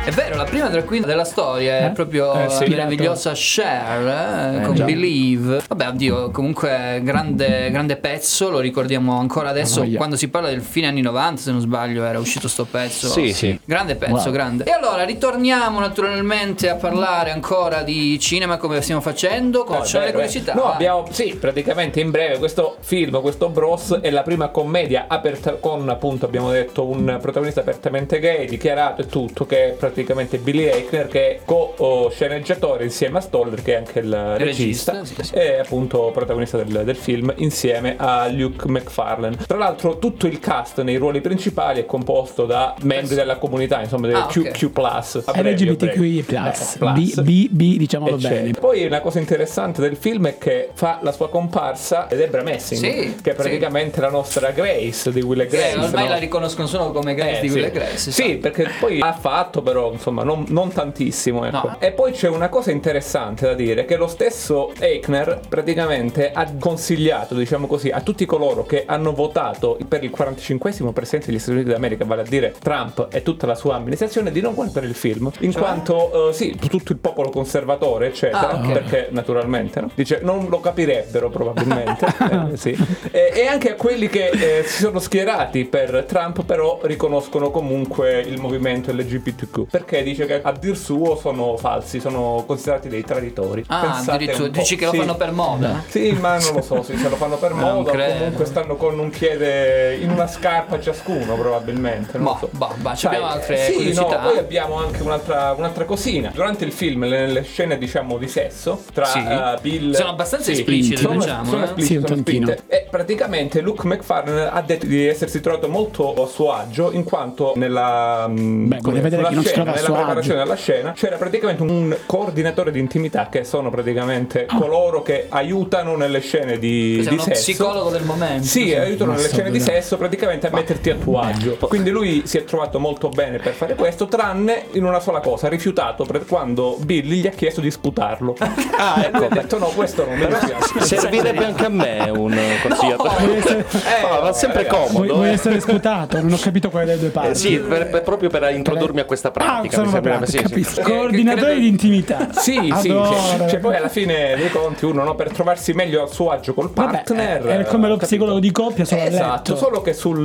È 0.05 0.11
vero, 0.11 0.35
la 0.35 0.43
prima 0.43 0.67
drag 0.67 0.85
queen 0.85 1.05
della 1.05 1.23
storia 1.25 1.79
è 1.79 1.85
Eh? 1.87 1.91
proprio 1.91 2.33
Eh, 2.35 2.49
sì. 2.49 2.65
la 2.65 2.69
meravigliosa 2.71 3.33
Cher 3.35 4.57
eh, 4.61 4.63
con 4.63 4.75
già. 4.75 4.85
Believe. 4.85 5.61
Vabbè, 5.69 5.87
oddio, 5.89 6.31
comunque 6.33 7.01
grande, 7.05 7.71
grande 7.71 7.95
pezzo, 7.97 8.51
lo 8.51 8.59
ricordiamo 8.59 9.17
ancora 9.21 9.51
adesso. 9.51 9.81
Voglia. 9.83 9.99
Quando 9.99 10.17
si 10.17 10.27
parla 10.29 10.49
del 10.49 10.61
fine 10.61 10.89
anni 10.89 11.03
90, 11.03 11.41
se 11.41 11.53
non 11.53 11.61
sbaglio, 11.61 12.03
era 12.05 12.19
uscito 12.19 12.49
sto 12.49 12.65
pezzo. 12.69 13.07
Sì, 13.07 13.33
sì. 13.33 13.57
Grande 13.65 13.95
pezzo, 13.95 14.15
Wow. 14.25 14.33
grande. 14.33 14.65
E 14.65 14.73
allora 14.73 15.05
ritorniamo 15.05 15.79
naturalmente 15.79 16.69
a 16.69 16.75
parlare 16.75 17.31
ancora 17.31 17.83
di 17.83 18.19
cinema 18.19 18.57
come 18.57 18.81
stiamo 18.83 19.01
facendo. 19.01 19.63
Con 19.63 19.77
No, 19.79 20.01
le 20.01 20.09
eh. 20.09 20.13
curiosità. 20.13 20.55
No, 20.55 20.73
abbiamo, 20.73 21.07
sì, 21.13 21.37
praticamente 21.39 22.01
in 22.01 22.11
breve 22.11 22.39
questo 22.39 22.77
film, 22.81 23.21
questo 23.21 23.49
Bros 23.51 23.99
è 24.01 24.11
la 24.11 24.23
prima 24.23 24.49
commedia 24.49 25.05
aperta 25.07 25.53
con 25.53 25.89
appunto 25.89 26.27
abbiamo 26.27 26.51
detto 26.51 26.85
un 26.87 27.19
protagonista 27.21 27.61
apertamente 27.61 28.19
gay, 28.19 28.47
dichiarato 28.49 29.03
e 29.03 29.07
tutto, 29.07 29.47
che 29.47 29.57
è 29.57 29.69
praticamente 29.69 29.91
Billy 29.93 30.65
Eichner 30.67 31.07
che 31.09 31.37
è 31.37 31.41
co-sceneggiatore 31.45 32.85
insieme 32.85 33.19
a 33.19 33.21
Stoller 33.21 33.63
che 33.63 33.75
è 33.75 33.77
anche 33.77 33.99
il 34.01 34.35
regista, 34.39 34.93
regista, 34.93 35.23
sì, 35.23 35.29
sì. 35.29 35.35
e 35.35 35.59
appunto 35.59 36.11
protagonista 36.13 36.57
del, 36.63 36.83
del 36.85 36.97
film 36.97 37.33
insieme 37.37 37.95
a 37.99 38.27
Luke 38.29 38.69
McFarlane. 38.69 39.37
Tra 39.47 39.57
l'altro 39.59 39.99
tutto 39.99 40.27
il 40.27 40.39
cast 40.39 40.81
nei 40.83 40.97
ruoli 40.97 41.21
principali 41.21 41.81
è 41.81 41.87
composto 41.87 42.45
da 42.47 42.75
membri 42.83 43.15
della 43.15 43.37
comunità, 43.37 43.81
insomma 43.81 44.07
del 44.07 44.17
Ah, 44.17 44.27
Q, 44.27 44.37
ok. 44.39 44.51
Q+. 44.51 45.43
LGBTQI+, 45.43 46.25
a 46.37 46.53
breve. 46.79 47.01
Eh, 47.01 47.13
B, 47.13 47.21
B, 47.23 47.49
B, 47.51 47.77
diciamolo 47.77 48.17
eccetera. 48.17 48.41
bene. 48.41 48.53
Poi 48.53 48.85
una 48.87 49.01
cosa 49.01 49.19
interessante 49.19 49.81
del 49.81 49.97
film 49.97 50.27
è 50.29 50.39
che 50.39 50.71
fa 50.75 50.99
la 51.03 51.13
sua 51.13 51.29
comparsa 51.29 52.07
Debra 52.11 52.43
Messing, 52.43 52.81
Sì, 52.81 53.17
che 53.23 53.31
è 53.33 53.35
praticamente 53.35 54.01
la 54.01 54.11
nostra 54.11 54.51
Grace 54.51 55.11
di 55.13 55.21
Will 55.21 55.41
e 55.41 55.45
Eh, 55.45 55.47
Grace. 55.49 55.79
ormai 55.79 56.05
no? 56.05 56.11
la 56.11 56.17
riconoscono 56.19 56.67
solo 56.67 56.91
come 56.93 57.15
Grace 57.15 57.39
Eh, 57.39 57.41
di 57.41 57.49
sì. 57.49 57.55
Will 57.55 57.65
e 57.65 57.71
Grace. 57.71 58.11
Sì, 58.11 58.37
perché 58.37 58.69
poi 58.79 59.01
ha 59.01 59.13
fatto 59.13 59.63
però 59.63 59.82
insomma 59.91 60.23
non, 60.23 60.45
non 60.49 60.71
tantissimo 60.73 61.45
ecco. 61.45 61.69
No. 61.69 61.77
E 61.81 61.93
poi 61.93 62.13
c'è 62.13 62.29
una 62.29 62.49
cosa 62.49 62.71
interessante 62.71 63.47
da 63.47 63.55
dire 63.55 63.85
che 63.85 63.97
lo 63.97 64.07
stesso 64.07 64.73
Eichner 64.79 65.41
praticamente 65.49 66.31
ha 66.33 66.51
consigliato 66.59 67.35
diciamo 67.35 67.67
così 67.67 67.89
a 67.91 68.01
tutti 68.01 68.25
coloro 68.27 68.65
che 68.65 68.85
hanno 68.87 69.13
votato 69.13 69.79
per 69.89 70.05
il 70.05 70.13
45esimo 70.17 70.93
presidente 70.93 71.27
degli 71.31 71.39
Stati 71.39 71.57
Uniti 71.57 71.71
d'America 71.73 72.05
vale 72.05 72.23
a 72.23 72.25
dire 72.25 72.55
Trump 72.61 73.09
e 73.11 73.23
tutta 73.23 73.47
la 73.47 73.55
sua 73.55 73.77
amministrazione 73.77 74.31
di 74.31 74.41
non 74.41 74.55
guardare 74.55 74.87
il 74.87 74.95
film 74.95 75.31
in 75.41 75.53
quanto 75.53 76.29
eh, 76.29 76.33
sì 76.33 76.57
tutto 76.69 76.93
il 76.93 76.99
popolo 76.99 77.31
conservatore 77.31 78.07
eccetera 78.09 78.51
Ah, 78.51 78.57
ok. 78.57 78.73
perché 78.73 79.09
naturalmente 79.11 79.81
no? 79.81 79.91
dice 79.95 80.21
non 80.23 80.47
lo 80.49 80.61
capirebbero 80.61 81.29
probabilmente 81.31 82.07
eh, 82.53 82.57
sì. 82.57 82.77
e, 83.11 83.33
e 83.35 83.47
anche 83.47 83.71
a 83.73 83.75
quelli 83.75 84.09
che 84.09 84.29
eh, 84.29 84.63
si 84.65 84.83
sono 84.83 84.99
schierati 84.99 85.65
per 85.65 86.05
Trump 86.07 86.45
però 86.45 86.81
riconoscono 86.83 87.51
comunque 87.51 88.21
il 88.21 88.41
movimento 88.41 88.93
LGBTQ 88.93 89.67
perché 89.73 90.03
dice 90.03 90.27
che 90.27 90.43
a 90.43 90.53
dir 90.53 90.77
suo 90.77 91.17
sono 91.17 91.57
falsi, 91.57 91.99
sono 91.99 92.45
considerati 92.47 92.91
dei 92.91 93.03
traditori. 93.05 93.65
Ah, 93.69 93.81
Pensate 93.81 94.11
addirittura 94.13 94.49
dici 94.49 94.77
che 94.77 94.85
lo 94.85 94.91
Sì. 94.91 94.99
fanno 94.99 95.15
per 95.17 95.33
moda? 95.33 95.83
Sì, 95.89 96.13
ma 96.13 96.37
non 96.39 96.53
lo 96.57 96.61
so 96.61 96.83
sì, 96.83 96.95
se 96.95 97.09
lo 97.09 97.17
fanno 97.17 97.37
per 97.39 97.55
Non 97.55 97.77
moda 97.77 97.91
o 97.91 97.95
credo. 97.95 98.19
comunque 98.19 98.45
stanno 98.45 98.77
con 98.77 98.99
un 98.99 99.09
piede 99.09 99.95
in 99.97 100.11
una 100.11 100.27
scarpa 100.27 100.79
ciascuno 100.79 101.37
probabilmente. 101.37 102.19
Non 102.19 102.25
Boh, 102.27 102.31
lo 102.33 102.37
so. 102.39 102.49
boh, 102.53 102.75
boh, 102.77 102.95
ci 102.95 103.07
abbiamo 103.07 103.27
altre 103.29 103.57
sì, 103.57 103.73
curiosità? 103.73 104.21
no, 104.21 104.29
poi 104.29 104.39
abbiamo 104.39 104.75
anche 104.77 105.03
un'altra, 105.03 105.55
un'altra 105.57 105.87
cosina. 105.87 106.31
Durante 106.35 106.67
il 106.67 106.73
film, 106.73 107.07
le, 107.07 107.27
le 107.29 107.43
scene 107.43 107.79
diciamo 107.79 108.19
di 108.19 108.29
sesso 108.29 108.83
tra 108.93 109.07
Sì. 109.07 109.21
eh, 109.21 109.57
Bill 109.63 109.93
Sono 109.95 110.11
abbastanza 110.11 110.53
Sì, 110.53 110.59
esplicite, 110.61 111.01
sono, 111.01 111.15
diciamo, 111.19 111.45
sono 111.47 111.63
eh. 111.63 111.65
esplicite, 111.65 111.87
Sì, 111.95 111.97
un 111.97 112.07
sono 112.07 112.15
tantino. 112.23 112.47
spinte. 112.49 112.63
E 112.77 112.87
praticamente 112.91 113.61
Luke 113.63 113.87
McFarlane 113.87 114.51
ha 114.51 114.61
detto 114.61 114.85
di 114.85 115.07
essersi 115.07 115.41
trovato 115.41 115.67
molto 115.69 116.13
a 116.23 116.27
suo 116.27 116.53
agio 116.53 116.93
in 116.93 117.05
quanto 117.05 117.55
nella, 117.57 118.27
mm, 118.29 118.69
Beh, 118.69 118.79
come- 118.83 119.01
vedere 119.01 119.23
chi 119.29 119.35
non 119.35 119.45
scena, 119.45 119.62
trova 119.63 119.71
a 119.71 119.75
nella 119.75 119.87
suo 119.87 119.95
preparazione 119.95 120.41
agio. 120.41 120.49
della 120.49 120.61
scena 120.61 120.93
c'era 120.93 121.17
praticamente 121.17 121.63
un 121.63 121.97
coordinatore 122.07 122.71
di 122.71 122.79
intimità 122.79 123.29
che 123.31 123.45
sono 123.45 123.71
praticamente 123.71 124.47
Ah. 124.49 124.57
coloro 124.57 125.03
che 125.03 125.27
aiutano 125.29 125.97
nelle 125.97 126.21
scene 126.21 126.59
di, 126.59 126.95
Sei 127.03 127.09
di 127.09 127.15
uno 127.15 127.23
sesso. 127.23 127.41
psicologo 127.41 127.91
del 127.91 128.03
momento. 128.05 128.45
Sì, 128.47 128.75
aiutano 128.75 129.13
nelle 129.13 129.29
scene 129.29 129.51
di 129.51 129.61
sesso 129.61 129.97
praticamente 129.97 130.47
a 130.47 130.51
metterti 130.53 130.91
a 130.91 130.95
tuo 130.97 131.21
agio. 131.21 131.57
Quindi 131.61 131.91
lui 131.91 132.23
si 132.27 132.39
è 132.39 132.45
trovato 132.45 132.79
molto 132.79 133.09
bene 133.09 133.39
per 133.39 133.53
fare 133.53 133.75
questo, 133.75 134.07
tranne 134.07 134.67
in 134.73 134.85
una 134.85 135.01
sola 135.01 135.21
cosa, 135.21 135.47
ha 135.47 135.51
rifiutato 135.51 136.05
per 136.05 136.25
quando 136.27 136.77
Billy 136.81 137.21
gli 137.21 137.27
ha 137.27 137.31
chiesto 137.31 137.61
di 137.61 137.71
sputarlo. 137.71 138.37
Ah, 138.83 139.01
E 139.03 139.07
ecco. 139.07 139.27
ha 139.27 139.29
detto 139.29 139.59
no, 139.59 139.67
questo 139.67 140.05
non 140.05 140.17
mi 140.19 140.27
dispiace. 140.27 140.81
Servirebbe 140.99 141.45
anche 141.45 141.65
a 141.67 141.69
me 141.69 142.11
un 142.11 142.35
consigliatore. 142.63 143.25
Vuoi 143.25 143.37
essere, 143.37 143.65
No, 144.03 144.21
ma 144.23 144.33
sempre 144.33 144.63
ragazzi, 144.65 144.79
vuoi- 144.79 144.93
comodo. 144.93 145.15
vuoi 145.15 145.29
eh. 145.29 145.33
essere 145.33 145.61
sputato? 145.61 146.21
Non 146.21 146.33
ho 146.33 146.39
capito 146.41 146.69
quale 146.71 146.87
delle 146.87 146.99
due 146.99 147.09
parti. 147.11 147.31
Eh, 147.31 147.35
sì, 147.35 147.59
per- 147.59 147.89
per- 147.91 148.03
proprio 148.03 148.29
per 148.29 148.51
introdurmi 148.55 149.01
a 149.01 149.05
questa 149.05 149.31
pratica. 149.31 149.52
Ah, 149.59 149.63
sono 149.71 149.85
mi 149.87 149.91
sembra- 149.93 150.17
pratica, 150.19 150.27
sì, 150.27 150.37
sì. 150.39 150.43
capisco. 150.43 150.81
Coordinatore 150.83 151.45
credo- 151.47 151.61
di 151.61 151.67
intimità. 151.69 152.29
Sì, 152.33 152.73
sì, 152.81 152.89
Adoro. 152.89 153.15
sì. 153.15 153.37
Cioè, 153.49 153.59
poi 153.59 153.77
alla 153.77 153.89
fine 153.89 154.35
dei 154.37 154.51
conti 154.51 154.85
uno 154.85 155.03
no, 155.05 155.15
per 155.15 155.31
trovarsi 155.33 155.73
meglio 155.73 156.03
a 156.03 156.07
suo 156.07 156.31
agio 156.31 156.55
col 156.55 156.71
Vabbè, 156.73 156.91
partner. 157.05 157.43
è 157.43 157.65
come 157.67 157.89
lo 157.89 157.97
psicologo 157.97 158.39
di 158.41 158.51
coppia 158.51 158.85
solo 158.85 159.01
Esatto, 159.03 159.53
letto. 159.53 159.57
solo 159.57 159.83
che 159.83 159.93
sul 159.93 160.25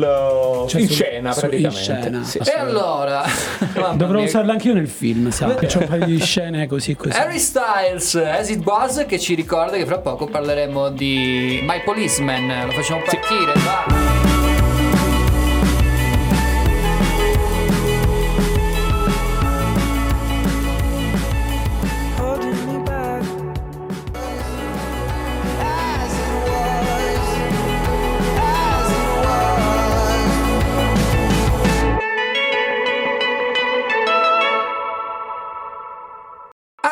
Cioè, 0.67 0.81
in 0.81 0.87
sul- 0.87 0.95
scena 0.95 1.31
su- 1.33 1.39
praticamente. 1.41 1.77
in 1.79 2.23
scena. 2.23 2.23
Sì. 2.23 2.37
E 2.39 2.57
allora, 2.57 3.23
Dovrò 3.95 4.21
usarla 4.21 4.51
anch'io 4.53 4.73
nel 4.73 4.87
film, 4.87 5.29
sa? 5.29 5.53
Che 5.55 5.65
c'ho 5.67 5.79
un 5.79 5.87
paio 5.87 6.05
di 6.05 6.19
scene 6.19 6.67
così 6.67 6.95
così. 6.95 7.15
Harry 7.17 7.39
Styles, 7.39 8.15
As 8.15 8.49
It 8.49 8.63
Was, 8.65 9.05
che 9.07 9.19
ci 9.19 9.33
ricorda 9.35 9.75
che 9.77 9.85
fra 9.85 9.97
poco 9.99 10.25
parleremo 10.27 10.89
di 10.89 11.59
My 11.63 11.81
Policeman. 11.83 12.65
Lo 12.65 12.71
facciamo 12.71 13.01
partire, 13.05 13.53
va. 13.55 14.36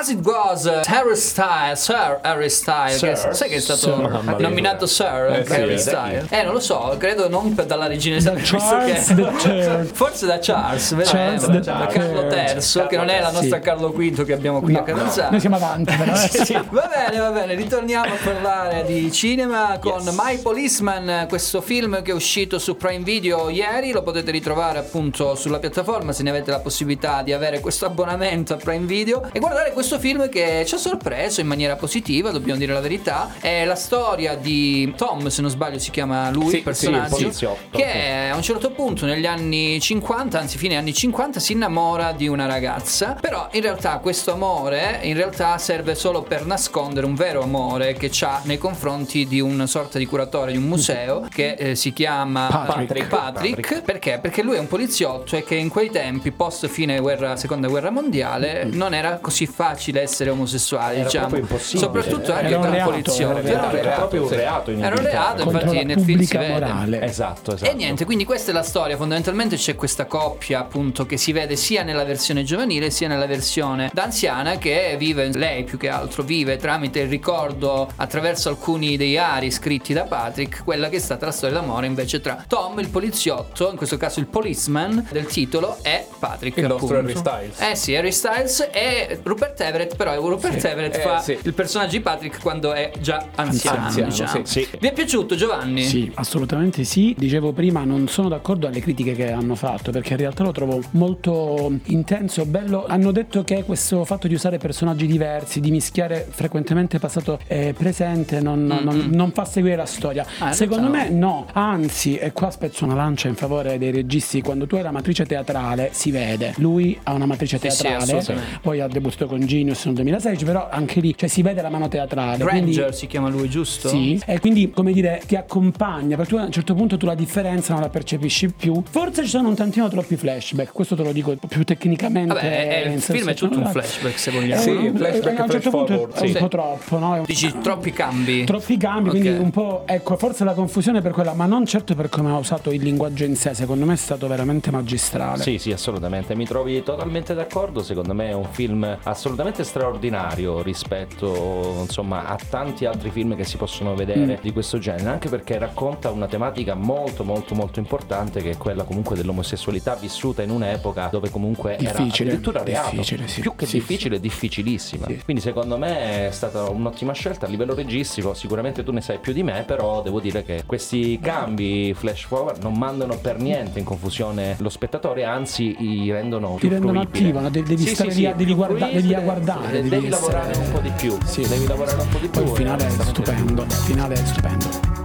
As 0.06 0.12
It 0.12 0.24
Was, 0.24 0.68
Harry 0.88 1.16
Styles, 1.16 1.80
Sir 1.82 2.20
Harry 2.22 2.50
Styles, 2.52 2.98
Sir. 2.98 3.10
che, 3.30 3.34
sai 3.34 3.50
che 3.50 3.56
è 3.56 3.60
stato 3.60 3.80
Sir. 3.80 4.36
Nominato 4.38 4.86
Sir 4.86 5.40
Eh, 5.40 5.46
sì, 5.48 5.52
Harry 5.54 5.74
eh. 5.74 5.78
Styles? 5.80 6.26
Eh, 6.32 6.44
non 6.44 6.54
lo 6.54 6.60
so, 6.60 6.96
credo 7.00 7.28
non 7.28 7.56
per- 7.56 7.66
dalla 7.66 7.88
regina 7.88 8.20
Charles 8.44 9.06
Third. 9.08 9.86
Forse 9.94 10.28
da 10.28 10.38
Charles, 10.40 10.96
Charles 11.06 11.42
vedremo, 11.48 11.60
the 11.60 11.60
da 11.60 11.88
Carlo. 11.88 12.22
III, 12.32 12.88
che 12.88 12.98
non 12.98 13.10
è 13.10 13.20
la 13.20 13.32
nostra 13.32 13.56
Sì. 13.58 13.64
Carlo 13.64 13.90
V 13.90 14.24
che 14.26 14.34
abbiamo 14.34 14.62
qui 14.62 14.74
No, 14.74 14.80
a 14.80 14.84
Catanzaro. 14.84 15.32
Noi 15.32 15.40
siamo 15.40 15.56
avanti, 15.56 15.96
però. 15.96 16.12
eh. 16.14 16.30
Sì, 16.46 16.54
va 16.54 16.88
bene, 16.94 17.20
va 17.20 17.32
bene, 17.32 17.56
ritorniamo 17.56 18.14
a 18.14 18.18
parlare 18.24 18.84
di 18.86 19.12
cinema 19.12 19.80
con 19.82 20.04
My 20.12 20.38
Policeman, 20.40 21.26
questo 21.28 21.62
film 21.62 22.04
che 22.04 22.12
è 22.12 22.14
uscito 22.14 22.60
su 22.60 22.78
Prime 22.78 23.04
Video 23.04 23.50
ieri, 23.50 23.92
lo 23.92 24.04
potete 24.04 24.30
ritrovare 24.30 24.78
appunto 24.78 25.34
sulla 25.34 25.58
piattaforma 25.58 26.12
se 26.12 26.22
ne 26.22 26.30
avete 26.30 26.52
la 26.52 26.60
possibilità 26.60 27.24
di 27.24 27.34
avere 27.34 27.60
questo 27.60 27.88
abbonamento 27.88 28.54
a 28.54 28.58
Prime 28.58 28.86
Video 28.86 29.28
e 29.32 29.40
guardare 29.40 29.72
questo 29.72 29.95
film 30.00 30.30
che 30.30 30.64
ci 30.66 30.76
ha 30.76 30.78
sorpreso 30.78 31.42
in 31.42 31.48
maniera 31.48 31.76
positiva, 31.76 32.32
dobbiamo 32.32 32.60
dire 32.60 32.74
la 32.74 32.80
verità, 32.80 33.34
è 33.40 33.66
la 33.66 33.76
storia 33.76 34.36
di 34.36 34.94
Tom, 34.96 35.28
se 35.28 35.42
non 35.42 35.50
sbaglio 35.50 35.80
si 35.80 35.92
chiama 35.92 36.30
lui, 36.32 36.50
Sì, 36.50 36.58
il 36.58 36.64
personaggio, 36.64 37.16
sì, 37.16 37.22
il 37.22 37.28
poliziotto, 37.28 37.78
che 37.78 38.30
a 38.32 38.36
un 38.36 38.42
certo 38.42 38.72
punto 38.72 39.06
negli 39.06 39.26
anni 39.26 39.80
50, 39.80 40.40
anzi 40.40 40.58
fine 40.58 40.78
anni 40.78 40.94
50, 40.94 41.40
si 41.40 41.54
innamora 41.54 42.12
di 42.12 42.28
una 42.28 42.46
ragazza, 42.46 43.18
però 43.20 43.48
in 43.52 43.62
realtà 43.62 43.98
questo 44.00 44.34
amore 44.34 45.00
in 45.04 45.16
realtà 45.16 45.58
serve 45.58 45.96
solo 45.96 46.22
per 46.22 46.46
nascondere 46.46 47.06
un 47.06 47.16
vero 47.16 47.42
amore 47.42 47.94
che 47.94 48.12
ha 48.22 48.42
nei 48.44 48.58
confronti 48.58 49.26
di 49.26 49.40
una 49.40 49.68
sorta 49.68 49.98
di 49.98 50.06
curatore 50.06 50.52
di 50.52 50.58
un 50.58 50.66
museo 50.66 51.28
che 51.32 51.54
eh, 51.54 51.76
si 51.76 51.94
chiama 51.94 52.48
Patrick. 52.48 53.08
Patrick. 53.08 53.82
Perché? 53.82 54.20
Perché 54.22 54.42
lui 54.42 54.56
è 54.56 54.60
un 54.60 54.68
poliziotto 54.68 55.36
e 55.36 55.44
che 55.44 55.56
in 55.56 55.70
quei 55.70 55.90
tempi, 55.90 56.32
post 56.32 56.68
fine 56.68 57.00
guerra, 57.00 57.36
seconda 57.36 57.68
guerra 57.68 57.90
mondiale, 57.90 58.66
non 58.66 58.94
era 58.94 59.18
così 59.20 59.46
facile 59.46 59.85
essere 59.94 60.30
omosessuali, 60.30 60.96
Era 61.00 61.04
diciamo. 61.06 61.38
Soprattutto 61.58 62.34
anche 62.34 62.46
Era 62.48 62.58
un 62.58 62.62
tra 62.64 62.72
reato, 62.72 62.90
poliziotti. 62.92 63.48
era 63.48 63.72
Era 63.74 63.90
proprio 63.92 64.22
un 64.24 64.28
sì. 64.30 64.36
reato 64.36 64.72
in 64.72 64.84
Era 64.84 64.96
un 64.96 65.02
reato, 65.04 65.44
infatti 65.44 65.76
la 65.76 65.82
nel 65.84 66.02
film 66.02 66.22
si 66.22 66.38
vede. 66.38 66.54
morale. 66.54 67.02
Esatto, 67.02 67.54
esatto. 67.56 67.70
E 67.72 67.74
niente, 67.74 68.06
quindi 68.06 68.26
questa 68.26 68.52
è 68.52 68.54
la 68.54 68.64
storia. 68.64 68.98
Fondamentalmente 68.98 69.56
c'è 69.56 69.76
questa 69.76 70.06
coppia, 70.06 70.60
appunto, 70.60 71.06
che 71.06 71.18
si 71.18 71.32
vede 71.32 71.56
sia 71.56 71.84
nella 71.84 72.04
versione 72.04 72.44
giovanile 72.44 72.90
sia 72.90 73.08
nella 73.08 73.26
versione 73.28 73.90
da 73.94 74.04
anziana 74.04 74.58
che 74.58 74.96
vive, 74.98 75.30
lei 75.34 75.64
più 75.64 75.78
che 75.78 75.90
altro 75.90 76.24
vive 76.24 76.58
tramite 76.58 77.00
il 77.02 77.10
ricordo 77.10 77.90
attraverso 77.96 78.50
alcuni 78.50 78.98
dei 78.98 79.18
ari 79.18 79.52
scritti 79.52 79.94
da 79.94 80.04
Patrick, 80.04 80.64
quella 80.64 80.90
che 80.90 80.98
è 80.98 81.00
stata 81.00 81.26
la 81.26 81.32
storia 81.32 81.60
d'amore 81.60 81.86
invece 81.88 82.22
tra 82.22 82.44
Tom, 82.48 82.80
il 82.80 82.90
poliziotto, 82.90 83.70
in 83.72 83.78
questo 83.78 83.98
caso 83.98 84.20
il 84.20 84.28
policeman 84.28 85.08
del 85.12 85.26
titolo, 85.26 85.78
e 85.82 86.06
Patrick. 86.20 86.58
Il 86.58 86.68
nostro 86.68 86.98
appunto. 87.00 87.20
Harry 87.30 87.50
Styles. 87.50 87.60
Eh 87.72 87.76
sì, 87.76 87.96
Harry 87.96 88.12
Styles 88.12 88.70
e 88.72 89.20
Rupert 89.24 89.60
Everett, 89.62 89.75
però 89.96 90.16
Rupert 90.28 90.64
Everett 90.64 90.96
Eh, 90.96 91.00
fa 91.00 91.20
sì. 91.20 91.38
il 91.42 91.54
personaggio 91.54 91.92
di 91.98 92.02
Patrick 92.02 92.42
quando 92.42 92.74
è 92.74 92.92
già 93.00 93.28
anziano. 93.36 93.86
Anziano, 93.86 94.10
diciamo. 94.10 94.46
sì. 94.46 94.66
Sì. 94.66 94.68
Vi 94.80 94.88
è 94.88 94.94
piaciuto 94.94 95.36
Giovanni? 95.36 95.84
Sì, 95.84 96.12
assolutamente 96.16 96.84
sì. 96.84 97.14
Dicevo 97.18 97.52
prima, 97.52 97.84
non 97.84 98.08
sono 98.08 98.30
d'accordo 98.30 98.68
alle 98.68 98.80
critiche 98.80 99.14
che 99.14 99.32
hanno 99.32 99.56
fatto, 99.56 99.92
perché 99.92 100.14
in 100.14 100.20
realtà 100.20 100.44
lo 100.44 100.52
trovo 100.52 100.82
molto 100.92 101.72
intenso, 101.86 102.46
bello. 102.46 102.86
Hanno 102.88 103.12
detto 103.12 103.44
che 103.44 103.64
questo 103.64 104.04
fatto 104.06 104.28
di 104.28 104.34
usare 104.34 104.58
personaggi 104.58 105.06
diversi, 105.08 105.60
di 105.60 105.72
mischiare 105.72 106.26
frequentemente 106.30 107.00
passato 107.00 107.40
e 107.48 107.74
presente, 107.78 108.40
non, 108.42 108.66
non- 108.66 109.10
non 109.12 109.32
fa 109.32 109.46
seguire 109.46 109.76
la 109.76 109.86
storia. 109.86 110.26
Mm-hmm. 110.26 110.48
Ah, 110.50 110.54
Secondo 110.54 110.90
me 110.90 111.10
no, 111.10 111.48
anzi, 111.54 112.18
e 112.18 112.32
qua 112.32 112.50
spezzo 112.52 112.86
una 112.86 112.96
lancia 112.96 113.28
in 113.28 113.36
favore 113.36 113.78
dei 113.78 113.92
registi, 113.92 114.42
quando 114.42 114.66
tu 114.68 114.76
hai 114.76 114.84
la 114.84 114.92
matrice 114.92 115.26
teatrale 115.26 115.90
si 115.94 116.12
vede, 116.12 116.54
lui 116.58 116.98
ha 117.04 117.14
una 117.14 117.26
matrice 117.26 117.58
Sì, 117.60 117.70
sì, 117.70 117.82
teatrale, 117.84 118.04
assolutamente. 118.20 118.60
poi 118.62 118.80
ha 118.82 118.88
debuttato 118.88 119.26
con 119.28 119.40
Genius 119.66 119.86
nel 119.86 119.96
2016, 119.96 120.46
però 120.46 120.68
anche 120.70 121.00
lì 121.00 121.16
cioè, 121.18 121.28
si 121.28 121.42
vede 121.42 121.62
la 121.62 121.70
mano 121.70 121.88
teatrale. 121.88 122.44
quindi- 122.44 122.72
Granger 122.74 122.94
si 122.96 123.08
chiama 123.08 123.30
lui, 123.30 123.50
giusto? 123.50 123.88
sì, 123.90 124.22
e 124.26 124.40
quindi 124.40 124.70
come 124.70 124.92
dire 124.94 125.22
ti 125.26 125.36
accompagna, 125.36 126.16
perché 126.16 126.36
tu 126.36 126.40
a 126.40 126.44
un 126.46 126.52
certo 126.52 126.74
punto 126.76 126.98
tu 126.98 127.06
la 127.06 127.16
differenza 127.16 127.74
non 127.74 127.82
la 127.82 127.90
percepisci 127.90 128.52
più. 128.52 128.82
Forse 128.88 129.24
ci 129.24 129.30
sono 129.30 129.48
un 129.50 129.56
tantino 129.56 129.88
troppi 129.90 130.16
flashback, 130.16 130.72
questo 130.72 130.96
te 130.96 131.04
lo 131.04 131.12
dico 131.12 131.36
più 131.48 131.64
tecnicamente. 131.64 132.34
Vabbè, 132.34 132.84
è- 132.84 132.90
il 132.90 133.02
film 133.02 133.30
è 133.30 133.34
tutto 133.34 133.58
un 133.58 133.66
flashback 133.66 134.20
se 134.20 134.32
vogliamo. 134.32 134.62
Sì, 134.62 134.72
no? 134.74 134.86
Eh, 134.86 134.92
flashback 134.96 135.40
a 135.40 135.44
un 135.44 135.50
certo 135.50 135.70
punto 135.72 135.94
forward, 135.94 136.14
è 136.16 136.22
un 136.22 136.28
sì. 136.28 136.38
po' 136.38 136.48
troppo, 136.48 137.00
no? 137.00 137.14
Un- 137.14 137.24
Dici 137.26 137.54
troppi 137.62 137.92
cambi. 137.92 138.44
Troppi 138.44 138.78
cambi, 138.78 139.10
Ok. 139.10 139.20
quindi 139.20 139.40
un 139.42 139.50
po'. 139.52 139.84
Ecco, 139.86 140.16
forse 140.18 140.44
la 140.44 140.54
confusione 140.54 141.02
per 141.02 141.12
quella, 141.12 141.34
ma 141.34 141.46
non 141.46 141.66
certo 141.66 141.96
per 141.96 142.10
come 142.10 142.30
ha 142.32 142.38
usato 142.38 142.72
il 142.72 142.82
linguaggio 142.82 143.24
in 143.24 143.36
sé. 143.36 143.54
Secondo 143.54 143.86
me 143.86 143.94
è 143.94 143.98
stato 143.98 144.28
veramente 144.28 144.70
magistrale. 144.72 145.42
Sì, 145.42 145.58
sì, 145.58 145.72
assolutamente. 145.72 146.36
Mi 146.36 146.46
trovi 146.46 146.84
totalmente 146.84 147.34
d'accordo. 147.34 147.82
Secondo 147.82 148.14
me 148.14 148.30
è 148.30 148.34
un 148.34 148.46
film 148.52 148.98
assolutamente 149.04 149.55
straordinario 149.64 150.62
rispetto, 150.62 151.78
insomma, 151.82 152.26
a 152.28 152.38
tanti 152.50 152.86
altri 152.86 153.10
film 153.10 153.36
che 153.36 153.44
si 153.44 153.58
possono 153.58 153.96
vedere 153.96 154.40
di 154.42 154.52
questo 154.52 154.78
genere, 154.78 155.10
anche 155.10 155.30
perché 155.30 155.58
racconta 155.58 156.10
una 156.12 156.28
tematica 156.28 156.74
molto, 156.76 157.24
molto, 157.24 157.56
molto 157.56 157.80
importante 157.80 158.42
che 158.42 158.52
è 158.52 158.58
quella 158.58 158.84
comunque 158.84 159.16
dell'omosessualità 159.16 159.96
vissuta 159.96 160.42
in 160.42 160.50
un'epoca 160.50 161.10
dove 161.12 161.30
comunque 161.30 161.76
Difficile, 161.78 162.00
era 162.04 162.14
addirittura 162.38 162.64
reato. 162.64 163.04
sì. 163.04 163.42
Più 163.42 163.56
che 163.56 163.66
Sì, 163.66 163.78
difficile, 163.78 164.20
difficilissima. 164.20 165.06
Sì. 165.08 165.22
Quindi 165.24 165.42
secondo 165.42 165.78
me 165.78 166.28
è 166.28 166.32
stata 166.32 166.70
un'ottima 166.70 167.14
scelta 167.14 167.46
a 167.46 167.50
livello 167.50 167.74
registico. 167.74 168.34
Sicuramente 168.34 168.84
tu 168.84 168.92
ne 168.92 169.02
sai 169.02 169.20
più 169.20 169.34
di 169.34 169.44
me, 169.44 169.64
però 169.66 170.02
devo 170.02 170.20
dire 170.20 170.44
che 170.44 170.64
questi 170.66 171.20
cambi 171.20 171.94
flash 171.94 172.26
forward 172.26 172.62
non 172.62 172.74
mandano 172.74 173.18
per 173.18 173.38
niente 173.40 173.80
in 173.80 173.86
confusione 173.86 174.56
lo 174.60 174.70
spettatore, 174.70 175.24
anzi 175.24 175.76
i 175.80 176.12
rendono 176.12 176.54
Ti 176.54 176.60
più 176.60 176.70
rendono 176.70 177.02
attivo, 177.02 177.40
no? 177.40 177.50
devi 177.50 177.78
Sì, 177.78 177.94
stare 177.96 178.12
sì, 178.12 178.22
lì, 178.22 178.28
sì, 178.28 178.34
devi, 178.36 178.54
guarda- 178.54 178.88
devi 178.88 179.14
a 179.14 179.20
dare. 179.46 179.72
Devi, 179.72 179.90
devi 179.90 180.10
lavorare 180.10 180.58
un 180.58 180.72
po' 180.72 180.80
di 180.80 180.92
più. 180.98 181.18
Sì. 181.24 181.48
Devi 181.48 181.66
lavorare 181.68 182.02
un 182.02 182.10
po' 182.10 182.18
di 182.18 182.28
più. 182.28 182.42
Poi 182.42 182.52
il 182.52 182.58
finale 182.58 182.88
è 182.88 182.90
stupendo. 182.90 183.64
Il 183.64 183.72
finale 183.72 184.14
è 184.16 184.26
stupendo. 184.26 185.04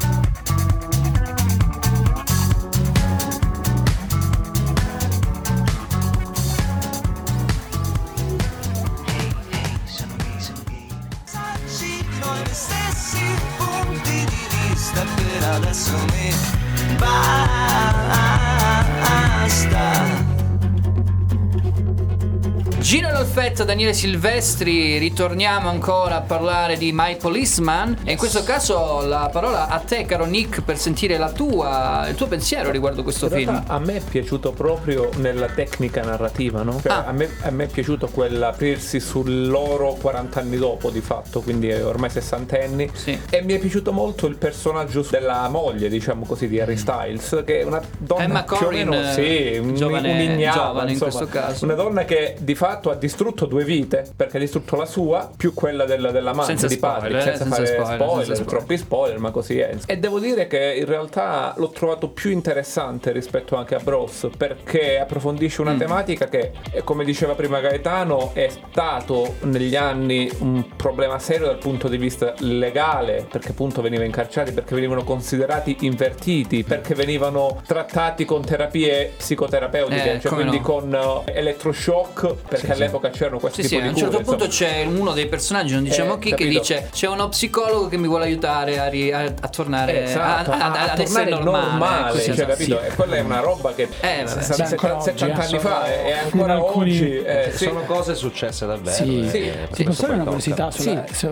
adesso 15.53 15.96
mi 16.12 16.33
basta 16.98 17.11
Gino 22.81 23.11
L'Alfetta, 23.11 23.62
Daniele 23.64 23.93
Silvestri, 23.93 24.97
ritorniamo 24.97 25.69
ancora 25.69 26.16
a 26.16 26.21
parlare 26.23 26.79
di 26.79 26.93
My 26.95 27.16
Policeman 27.16 27.99
e 28.05 28.12
in 28.12 28.16
questo 28.19 28.43
caso 28.43 29.05
la 29.05 29.29
parola 29.31 29.69
a 29.69 29.79
te 29.81 30.07
caro 30.07 30.25
Nick 30.25 30.62
per 30.62 30.79
sentire 30.79 31.19
la 31.19 31.31
tua, 31.31 32.07
il 32.09 32.14
tuo 32.14 32.27
pensiero 32.27 32.71
riguardo 32.71 33.03
questo 33.03 33.27
In 33.27 33.33
film. 33.33 33.62
a 33.66 33.79
me 33.79 33.97
è 33.97 34.01
piaciuto 34.01 34.53
proprio 34.53 35.11
nella 35.16 35.49
tecnica 35.49 36.03
narrativa, 36.03 36.62
no? 36.62 36.81
Cioè, 36.81 36.90
Ah. 36.90 37.05
a, 37.07 37.12
me, 37.12 37.29
a 37.43 37.51
me 37.51 37.64
è 37.64 37.66
piaciuto 37.66 38.09
quell'aprirsi 38.09 38.99
sul 38.99 39.47
loro 39.49 39.93
40 40.01 40.40
anni 40.40 40.57
dopo 40.57 40.88
di 40.88 41.01
fatto, 41.03 41.43
quindi 41.43 41.71
ormai 41.71 42.09
sessantenni. 42.09 42.90
Sì. 42.95 43.16
E 43.29 43.43
mi 43.43 43.53
è 43.53 43.59
piaciuto 43.59 43.93
molto 43.93 44.27
il 44.27 44.37
personaggio 44.37 45.07
della 45.11 45.47
moglie, 45.51 45.90
diciamo 45.90 46.25
così, 46.25 46.49
di 46.49 46.59
Harry 46.59 46.79
Styles, 46.79 47.43
che 47.45 47.61
è 47.61 47.64
una 47.64 47.81
donna 47.99 48.23
Emma 48.23 48.43
più 48.45 48.66
o 48.66 48.71
meno, 48.71 49.12
sì, 49.12 49.59
un, 49.61 49.75
giovane- 49.75 50.12
un'ignava, 50.12 50.57
giovane 50.69 50.83
in 50.87 50.99
insomma. 50.99 51.11
questo 51.12 51.29
caso. 51.29 51.64
Una 51.66 51.75
donna 51.75 52.05
che 52.07 52.37
di 52.40 52.55
fatto 52.55 52.69
ha 52.71 52.95
distrutto 52.95 53.47
due 53.47 53.65
vite, 53.65 54.07
perché 54.15 54.37
ha 54.37 54.41
distrutto 54.41 54.77
la 54.77 54.87
sua 54.87 55.31
più 55.37 55.53
quella 55.55 55.85
del, 55.85 56.11
dell'amante 56.13 56.53
Senza 56.53 56.67
di 56.67 56.75
spoiler, 56.75 57.01
Patrick, 57.01 57.21
eh, 57.21 57.37
senza, 57.37 57.45
senza 57.45 57.55
fare 57.55 57.67
spoiler, 57.67 58.01
spoiler, 58.09 58.27
senza 58.27 58.45
troppi 58.45 58.77
spoiler, 58.77 59.19
ma 59.19 59.31
così 59.31 59.59
è. 59.59 59.77
E 59.87 59.97
devo 59.99 60.19
dire 60.19 60.47
che 60.47 60.75
in 60.79 60.85
realtà 60.87 61.55
l'ho 61.57 61.71
trovato 61.71 62.09
più 62.11 62.31
interessante 62.31 63.13
rispetto 63.13 63.57
anche 63.57 63.75
a 63.75 63.79
Bros, 63.81 64.29
perché 64.37 64.99
approfondisce 64.99 65.63
Mm. 65.63 65.67
una 65.67 65.77
tematica 65.77 66.29
che, 66.29 66.53
eh, 66.71 66.83
come 66.85 67.05
diceva 67.05 67.35
prima 67.35 67.61
Gaetano, 67.61 68.31
è 68.35 68.49
stato 68.71 69.35
negli 69.43 69.77
anni 69.77 70.31
un 70.41 70.65
problema 70.77 71.19
serio 71.19 71.47
dal 71.47 71.59
punto 71.59 71.89
di 71.89 71.97
vista 71.97 72.35
legale, 72.39 73.27
perché 73.31 73.51
appunto 73.51 73.83
veniva 73.83 74.05
incarcerati, 74.05 74.53
perché 74.53 74.75
venivano 74.75 75.03
considerati 75.05 75.77
invertiti, 75.81 76.63
perché 76.65 76.95
venivano 76.95 77.61
trattati 77.67 78.25
con 78.25 78.45
terapie 78.45 79.13
psicoterapeutiche, 79.17 80.13
Eh, 80.15 80.21
cioè 80.21 80.33
quindi 80.33 80.59
no. 80.59 80.63
con 80.63 80.95
eh, 81.27 81.33
elettroshock, 81.39 82.35
perché 82.61 82.73
all'epoca 82.73 83.11
c'erano 83.11 83.38
questi 83.38 83.62
Sì, 83.62 83.68
sì, 83.68 83.77
a 83.77 83.88
un 83.88 83.96
certo 83.96 84.11
cure, 84.20 84.25
punto 84.25 84.44
insomma. 84.44 84.70
c'è 84.70 84.85
uno 84.85 85.12
dei 85.12 85.27
personaggi, 85.27 85.73
non 85.75 85.83
diciamo 85.85 86.14
Eh, 86.14 86.18
chi, 86.18 86.29
che 86.31 86.44
capito. 86.44 86.59
dice 86.61 86.88
c'è 86.92 87.09
uno 87.09 87.29
psicologo 87.29 87.88
che 87.88 87.96
mi 87.96 88.07
vuole 88.07 88.25
aiutare 88.25 88.79
a, 88.79 88.88
ri- 88.88 89.12
a- 89.12 89.33
a 89.40 89.49
tornare 89.49 90.05
Esatto, 90.05 90.51
a, 90.53 90.57
a- 90.57 90.70
a, 90.73 90.92
ad 90.92 90.99
essere 91.01 91.31
tornare 91.31 91.44
normale. 91.44 91.66
normale, 91.70 92.11
così, 92.12 92.35
cioè, 92.35 92.46
capito? 92.46 92.81
E 92.81 92.88
quella 92.94 93.16
è 93.16 93.20
una 93.20 93.40
roba 93.40 93.73
che 93.75 93.83
Eh, 94.01 94.25
vabbè. 94.25 94.27
sessanta- 94.29 94.64
Sì, 94.66 94.73
ancora 94.73 94.94
oggi, 94.96 95.05
70 95.05 95.40
eh. 95.42 95.44
anni 95.46 95.59
fa 95.59 95.87
e 95.92 96.12
ancora 96.12 96.64
oggi 96.64 97.16
eh, 97.16 97.51
sì. 97.55 97.64
Sono 97.64 97.81
cose 97.83 98.14
successe 98.14 98.66
davvero. 98.66 98.94
Sì, 98.96 99.20
eh, 99.20 99.68
sì. 99.73 99.85
posso 99.85 100.03
dare 100.03 100.14
una 100.14 100.25
curiosità 100.25 100.70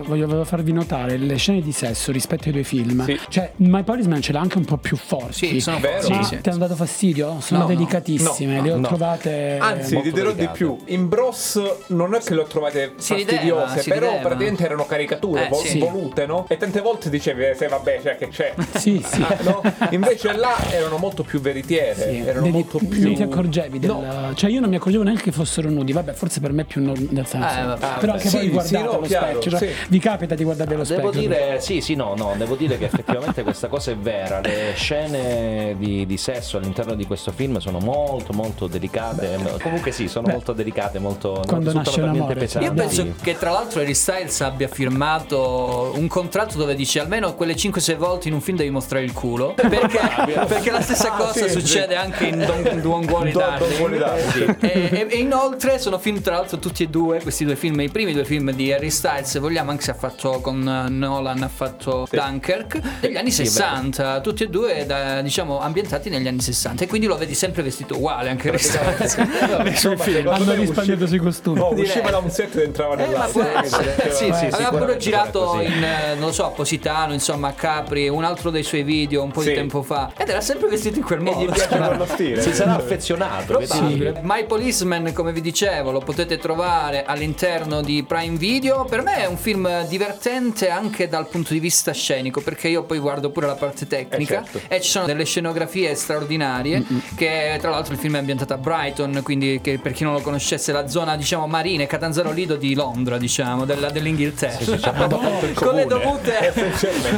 voglio, 0.05 0.25
volevo 0.25 0.43
farvi 0.45 0.71
notare 0.71 1.17
le 1.17 1.35
scene 1.37 1.61
di 1.61 1.71
sesso 1.71 2.11
rispetto 2.11 2.45
ai 2.47 2.51
due 2.53 2.63
film. 2.63 3.03
Sì. 3.05 3.19
Cioè, 3.29 3.51
My 3.57 3.83
Policeman 3.83 4.21
ce 4.21 4.31
l'ha 4.33 4.39
anche 4.39 4.57
un 4.57 4.65
po' 4.65 4.77
più 4.77 4.97
forti. 4.97 5.47
Sì, 5.47 5.59
sono 5.59 5.79
Vero. 5.79 6.23
sì. 6.23 6.39
ti 6.41 6.49
hanno 6.49 6.57
dato 6.57 6.75
fastidio? 6.75 7.37
Sono 7.39 7.61
No, 7.61 7.67
no. 7.67 7.73
delicatissime, 7.73 8.55
No, 8.57 8.63
le 8.63 8.71
ho 8.71 8.79
trovate. 8.81 9.57
Anzi, 9.59 10.01
ti 10.01 10.11
dirò 10.11 10.31
di 10.31 10.47
più. 10.51 10.77
In 10.87 11.07
Bros 11.19 11.61
non 11.87 12.15
è 12.15 12.19
che 12.19 12.33
le 12.33 12.41
ho 12.41 12.45
trovate 12.45 12.93
Si 12.97 13.13
fastidiose, 13.13 13.81
rideva, 13.81 13.83
però 13.83 14.05
rideva. 14.11 14.27
praticamente 14.27 14.63
erano 14.63 14.85
caricature 14.85 15.45
Eh, 15.45 15.49
vol- 15.49 15.65
sì. 15.65 15.79
volute, 15.79 16.25
no? 16.25 16.45
E 16.47 16.55
tante 16.57 16.79
volte 16.81 17.09
dicevi, 17.09 17.43
eh, 17.45 17.55
se 17.55 17.67
vabbè, 17.67 17.99
cioè 18.01 18.15
che 18.17 18.27
c'è. 18.29 18.53
Sì, 18.79 19.03
sì. 19.05 19.21
Ah, 19.21 19.35
no? 19.43 19.61
Invece 19.91 20.31
là 20.37 20.55
erano 20.71 20.97
molto 20.97 21.23
più 21.23 21.41
veritiere, 21.41 21.95
Sì, 22.09 22.17
erano 22.19 22.45
vedi, 22.45 22.51
molto 22.57 22.77
più 22.77 23.01
non 23.03 23.13
ti 23.15 23.21
accorgevi 23.23 23.79
del, 23.79 23.89
No. 23.89 24.31
cioè 24.35 24.49
io 24.49 24.59
non 24.61 24.69
mi 24.69 24.77
accorgevo 24.77 25.03
neanche 25.03 25.23
che 25.23 25.31
fossero 25.33 25.69
nudi 25.69 25.91
vabbè 25.91 26.13
forse 26.13 26.39
per 26.39 26.53
me 26.53 26.61
è 26.61 26.65
più 26.65 26.81
norm- 26.81 27.07
nel 27.09 27.25
senso 27.25 27.59
Eh, 27.59 27.63
vabbè. 27.65 27.99
però 27.99 28.11
Ah, 28.13 28.15
anche 28.15 28.27
sì, 28.29 28.37
voi 28.37 28.49
guardate 28.49 28.77
sì, 28.77 28.83
no, 28.83 28.91
allo 28.91 29.01
chiaro, 29.07 29.25
specchio 29.41 29.51
cioè, 29.51 29.59
sì. 29.59 29.75
vi 29.89 29.99
capita 29.99 30.35
di 30.35 30.43
guardare 30.43 30.73
allo 30.75 30.83
Devo 30.83 31.01
specchio 31.11 31.19
dire, 31.19 31.57
sì, 31.59 31.81
sì, 31.81 31.95
no, 31.95 32.13
no, 32.15 32.33
devo 32.37 32.55
dire 32.55 32.77
che 32.77 32.85
effettivamente 32.85 33.43
questa 33.43 33.67
cosa 33.67 33.91
è 33.91 33.97
vera. 33.97 34.39
Le 34.39 34.71
scene 34.75 35.75
di, 35.77 36.05
di 36.05 36.17
sesso 36.17 36.57
all'interno 36.57 36.95
di 36.95 37.05
questo 37.05 37.31
film 37.31 37.57
sono 37.57 37.79
molto, 37.79 38.31
molto 38.33 38.67
delicate. 38.67 39.37
Comunque, 39.61 39.91
sì, 39.91 40.07
sono 40.07 40.27
Beh, 40.27 40.33
molto 40.33 40.53
delicate, 40.53 40.99
molto. 40.99 41.08
Quando 41.17 41.71
non 41.71 41.81
nasce 41.83 41.99
niente 42.01 42.17
l'amore, 42.19 42.35
pesanti. 42.35 42.67
Io 42.67 42.73
penso 42.73 43.07
che 43.21 43.37
tra 43.37 43.51
l'altro 43.51 43.81
Harry 43.81 43.93
Styles 43.93 44.41
abbia 44.41 44.67
firmato 44.67 45.93
un 45.95 46.07
contratto 46.07 46.57
dove 46.57 46.75
dice 46.75 46.99
almeno 46.99 47.33
quelle 47.35 47.53
5-6 47.55 47.95
volte 47.97 48.27
in 48.27 48.33
un 48.33 48.41
film 48.41 48.57
devi 48.57 48.69
mostrare 48.69 49.03
il 49.05 49.13
culo. 49.13 49.53
Perché, 49.69 49.99
perché 50.47 50.71
la 50.71 50.81
stessa 50.81 51.13
Ah, 51.13 51.17
cosa 51.17 51.47
sì, 51.47 51.59
succede 51.59 51.95
anche 51.95 52.25
in 52.25 52.37
Don, 52.39 52.81
Don 52.81 53.05
Darling. 53.31 54.57
E, 54.59 55.07
inoltre 55.13 55.79
sono 55.79 55.97
film 55.99 56.21
tra 56.21 56.35
l'altro 56.35 56.57
tutti 56.59 56.83
e 56.83 56.87
due, 56.87 57.21
questi 57.21 57.45
due 57.45 57.55
film, 57.55 57.79
i 57.81 57.89
primi 57.89 58.13
due 58.13 58.25
film 58.25 58.51
di 58.51 58.71
Harry 58.73 58.89
Styles, 58.89 59.29
se 59.29 59.39
vogliamo 59.39 59.71
anche 59.71 59.83
se 59.83 59.91
ha 59.91 59.95
fatto 59.95 60.39
con 60.41 60.67
eh, 60.67 60.89
Nolan, 60.89 61.43
ha 61.43 61.47
fatto 61.47 62.07
Dunkirk, 62.09 62.99
degli 62.99 63.15
anni 63.17 63.31
60, 63.31 64.21
tutti 64.21 64.43
e 64.43 64.49
due 64.49 64.85
da- 64.85 65.21
diciamo 65.21 65.59
ambientati 65.59 66.09
negli 66.09 66.27
anni 66.27 66.41
60 66.41 66.83
e 66.83 66.87
quindi 66.87 67.07
lo 67.07 67.17
vedi 67.17 67.33
sempre 67.33 67.61
vestito 67.63 67.95
uguale 67.95 68.29
anche 68.29 68.49
Harry 68.49 68.59
Styles. 68.59 69.15
Nei 69.15 69.75
suoi 69.75 69.97
film. 69.97 70.27
hanno 70.27 70.53
risparmiato 70.53 70.98
sui 71.07 71.17
costumi 71.19 71.59
No, 71.59 71.69
usciva 71.73 72.09
da 72.09 72.17
un 72.17 72.29
set 72.29 72.55
ed 72.55 72.63
entrava 72.63 72.95
Eh, 72.97 73.13
essere. 73.13 73.53
Faceva- 73.69 74.11
Sì, 74.11 74.33
sì, 74.33 74.45
Aveva 74.51 74.69
pure 74.77 74.97
girato 74.97 75.59
in, 75.61 75.83
eh, 75.83 76.13
non 76.15 76.27
lo 76.27 76.31
so, 76.31 76.45
a 76.45 76.49
Positano, 76.49 77.13
insomma, 77.13 77.49
a 77.49 77.53
Capri, 77.53 78.07
un 78.09 78.23
altro 78.23 78.49
dei 78.49 78.63
suoi 78.63 78.83
video 78.83 79.23
un 79.23 79.31
po' 79.31 79.41
Sì. 79.41 79.49
di 79.49 79.55
tempo 79.55 79.81
fa. 79.83 80.11
Ed 80.17 80.29
era 80.29 80.41
sempre 80.41 80.67
vestito 80.69 80.97
in 80.99 81.03
quel 81.05 81.19
E 81.19 81.23
modo. 81.23 81.41
gli 81.41 81.51
piace 81.51 81.67
quello 81.77 82.05
stile. 82.05 82.41
Si 82.41 82.53
sarà 82.53 82.75
affezionato. 82.75 83.57
Probabile. 83.57 84.19
My 84.23 84.45
Policeman, 84.45 85.11
come 85.13 85.31
vi 85.33 85.41
dicevo, 85.41 85.91
lo 85.91 85.99
potete 85.99 86.37
trovare 86.37 87.03
all'interno 87.05 87.81
di 87.81 88.03
Prime 88.03 88.37
Video. 88.37 88.85
Per 88.85 89.01
me 89.01 89.17
è 89.17 89.25
un 89.25 89.37
film 89.37 89.85
divertente 89.87 90.69
anche 90.69 91.07
dal 91.07 91.27
punto 91.27 91.53
di 91.53 91.59
vista 91.59 91.91
scenico, 91.91 92.41
perché 92.41 92.67
io 92.67 92.83
poi 92.83 92.99
guardo 92.99 93.29
pure 93.31 93.47
la 93.47 93.55
parte 93.55 93.87
tecnica 93.87 94.41
Eh, 94.41 94.45
certo. 94.45 94.59
e 94.73 94.81
ci 94.81 94.89
sono 94.89 95.05
delle 95.05 95.25
scenografie 95.25 95.93
straordinarie. 95.95 96.83
Che 97.15 97.57
tra 97.61 97.69
l'altro 97.69 97.93
il 97.93 97.99
film 97.99 98.15
è 98.15 98.19
ambientato 98.19 98.53
a 98.53 98.57
Brighton, 98.57 99.21
quindi 99.23 99.59
che 99.61 99.79
per 99.81 99.91
chi 99.93 100.03
non 100.03 100.13
lo 100.13 100.19
conoscesse, 100.21 100.71
la 100.71 100.87
zona 100.89 101.15
diciamo 101.15 101.47
marina, 101.47 101.85
Catanzaro 101.85 102.31
Lido 102.31 102.55
di 102.55 102.73
Londra, 102.75 103.17
diciamo, 103.17 103.65
della- 103.65 103.89
dell'Inghilterra. 103.89 104.57
Con 105.53 105.75
le 105.75 105.85
dovute 105.85 106.53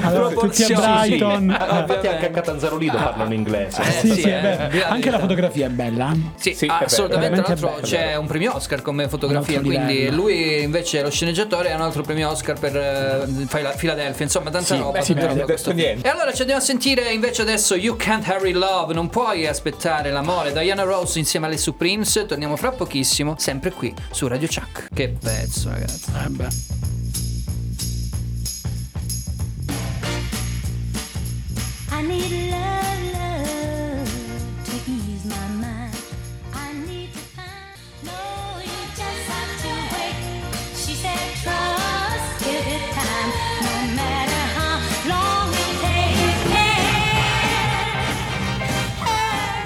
allora 0.02 0.30
tutti 0.30 0.64
a 0.64 0.68
proporzioni. 0.68 1.08
Brighton 1.08 1.50
Ah, 1.60 1.80
infatti 1.80 2.08
anche 2.08 2.26
a 2.28 2.30
Catanzaro 2.30 2.78
Lido 2.78 2.98
parlano 2.98 3.34
inglese. 3.34 3.82
Eh, 3.82 3.92
sì, 3.92 4.08
sì, 4.14 4.22
sì, 4.22 4.30
eh, 4.30 4.84
anche 4.84 5.10
la 5.10 5.20
fotografia 5.20 5.68
è 5.68 5.70
bella 5.70 6.14
Sì, 6.36 6.54
Sì, 6.54 6.68
assolutamente. 6.70 7.42
Tra 7.42 7.48
l'altro 7.60 7.80
c'è 7.82 8.16
un 8.16 8.28
premio 8.28 8.56
Oscar 8.56 8.82
come 8.82 9.08
fotografia, 9.08 9.60
quindi 9.62 9.94
livello. 9.94 10.16
lui 10.22 10.62
invece 10.64 11.02
lo 11.02 11.10
sceneggiatore 11.10 11.72
ha 11.72 11.76
un 11.76 11.82
altro 11.82 12.02
premio 12.02 12.30
Oscar 12.30 12.58
per 12.60 12.76
eh, 12.76 13.46
Fila- 13.48 13.70
Philadelphia, 13.72 14.26
insomma 14.26 14.50
tanta 14.50 14.76
Sì, 14.76 14.80
roba. 14.82 15.00
beh, 15.00 15.04
sì, 15.06 15.14
beh, 15.14 15.28
roba 15.28 15.46
detto 15.46 15.72
niente. 15.74 16.08
E 16.08 16.10
allora 16.12 16.34
ci 16.34 16.42
andiamo 16.42 16.62
a 16.62 16.64
sentire 16.64 17.12
invece 17.12 17.42
adesso 17.42 17.76
You 17.76 17.96
Can't 17.96 18.28
Hurry 18.28 18.52
Love, 18.52 18.94
non 18.94 19.10
puoi 19.10 19.48
aspettare 19.48 20.12
l'amore, 20.12 20.52
Diana 20.52 20.84
Rose 20.84 21.20
insieme 21.20 21.46
alle 21.48 21.58
Supremes, 21.58 22.26
torniamo 22.28 22.56
fra 22.56 22.72
pochissimo, 22.72 23.36
sempre 23.38 23.61
qui 23.70 23.94
su 24.12 24.28
Radio 24.28 24.48
Chuck. 24.48 24.88
Che 24.94 25.10
pezzo 25.10 25.70
ragazzi. 25.70 26.12
Eh 26.12 26.30
beh. 26.30 27.01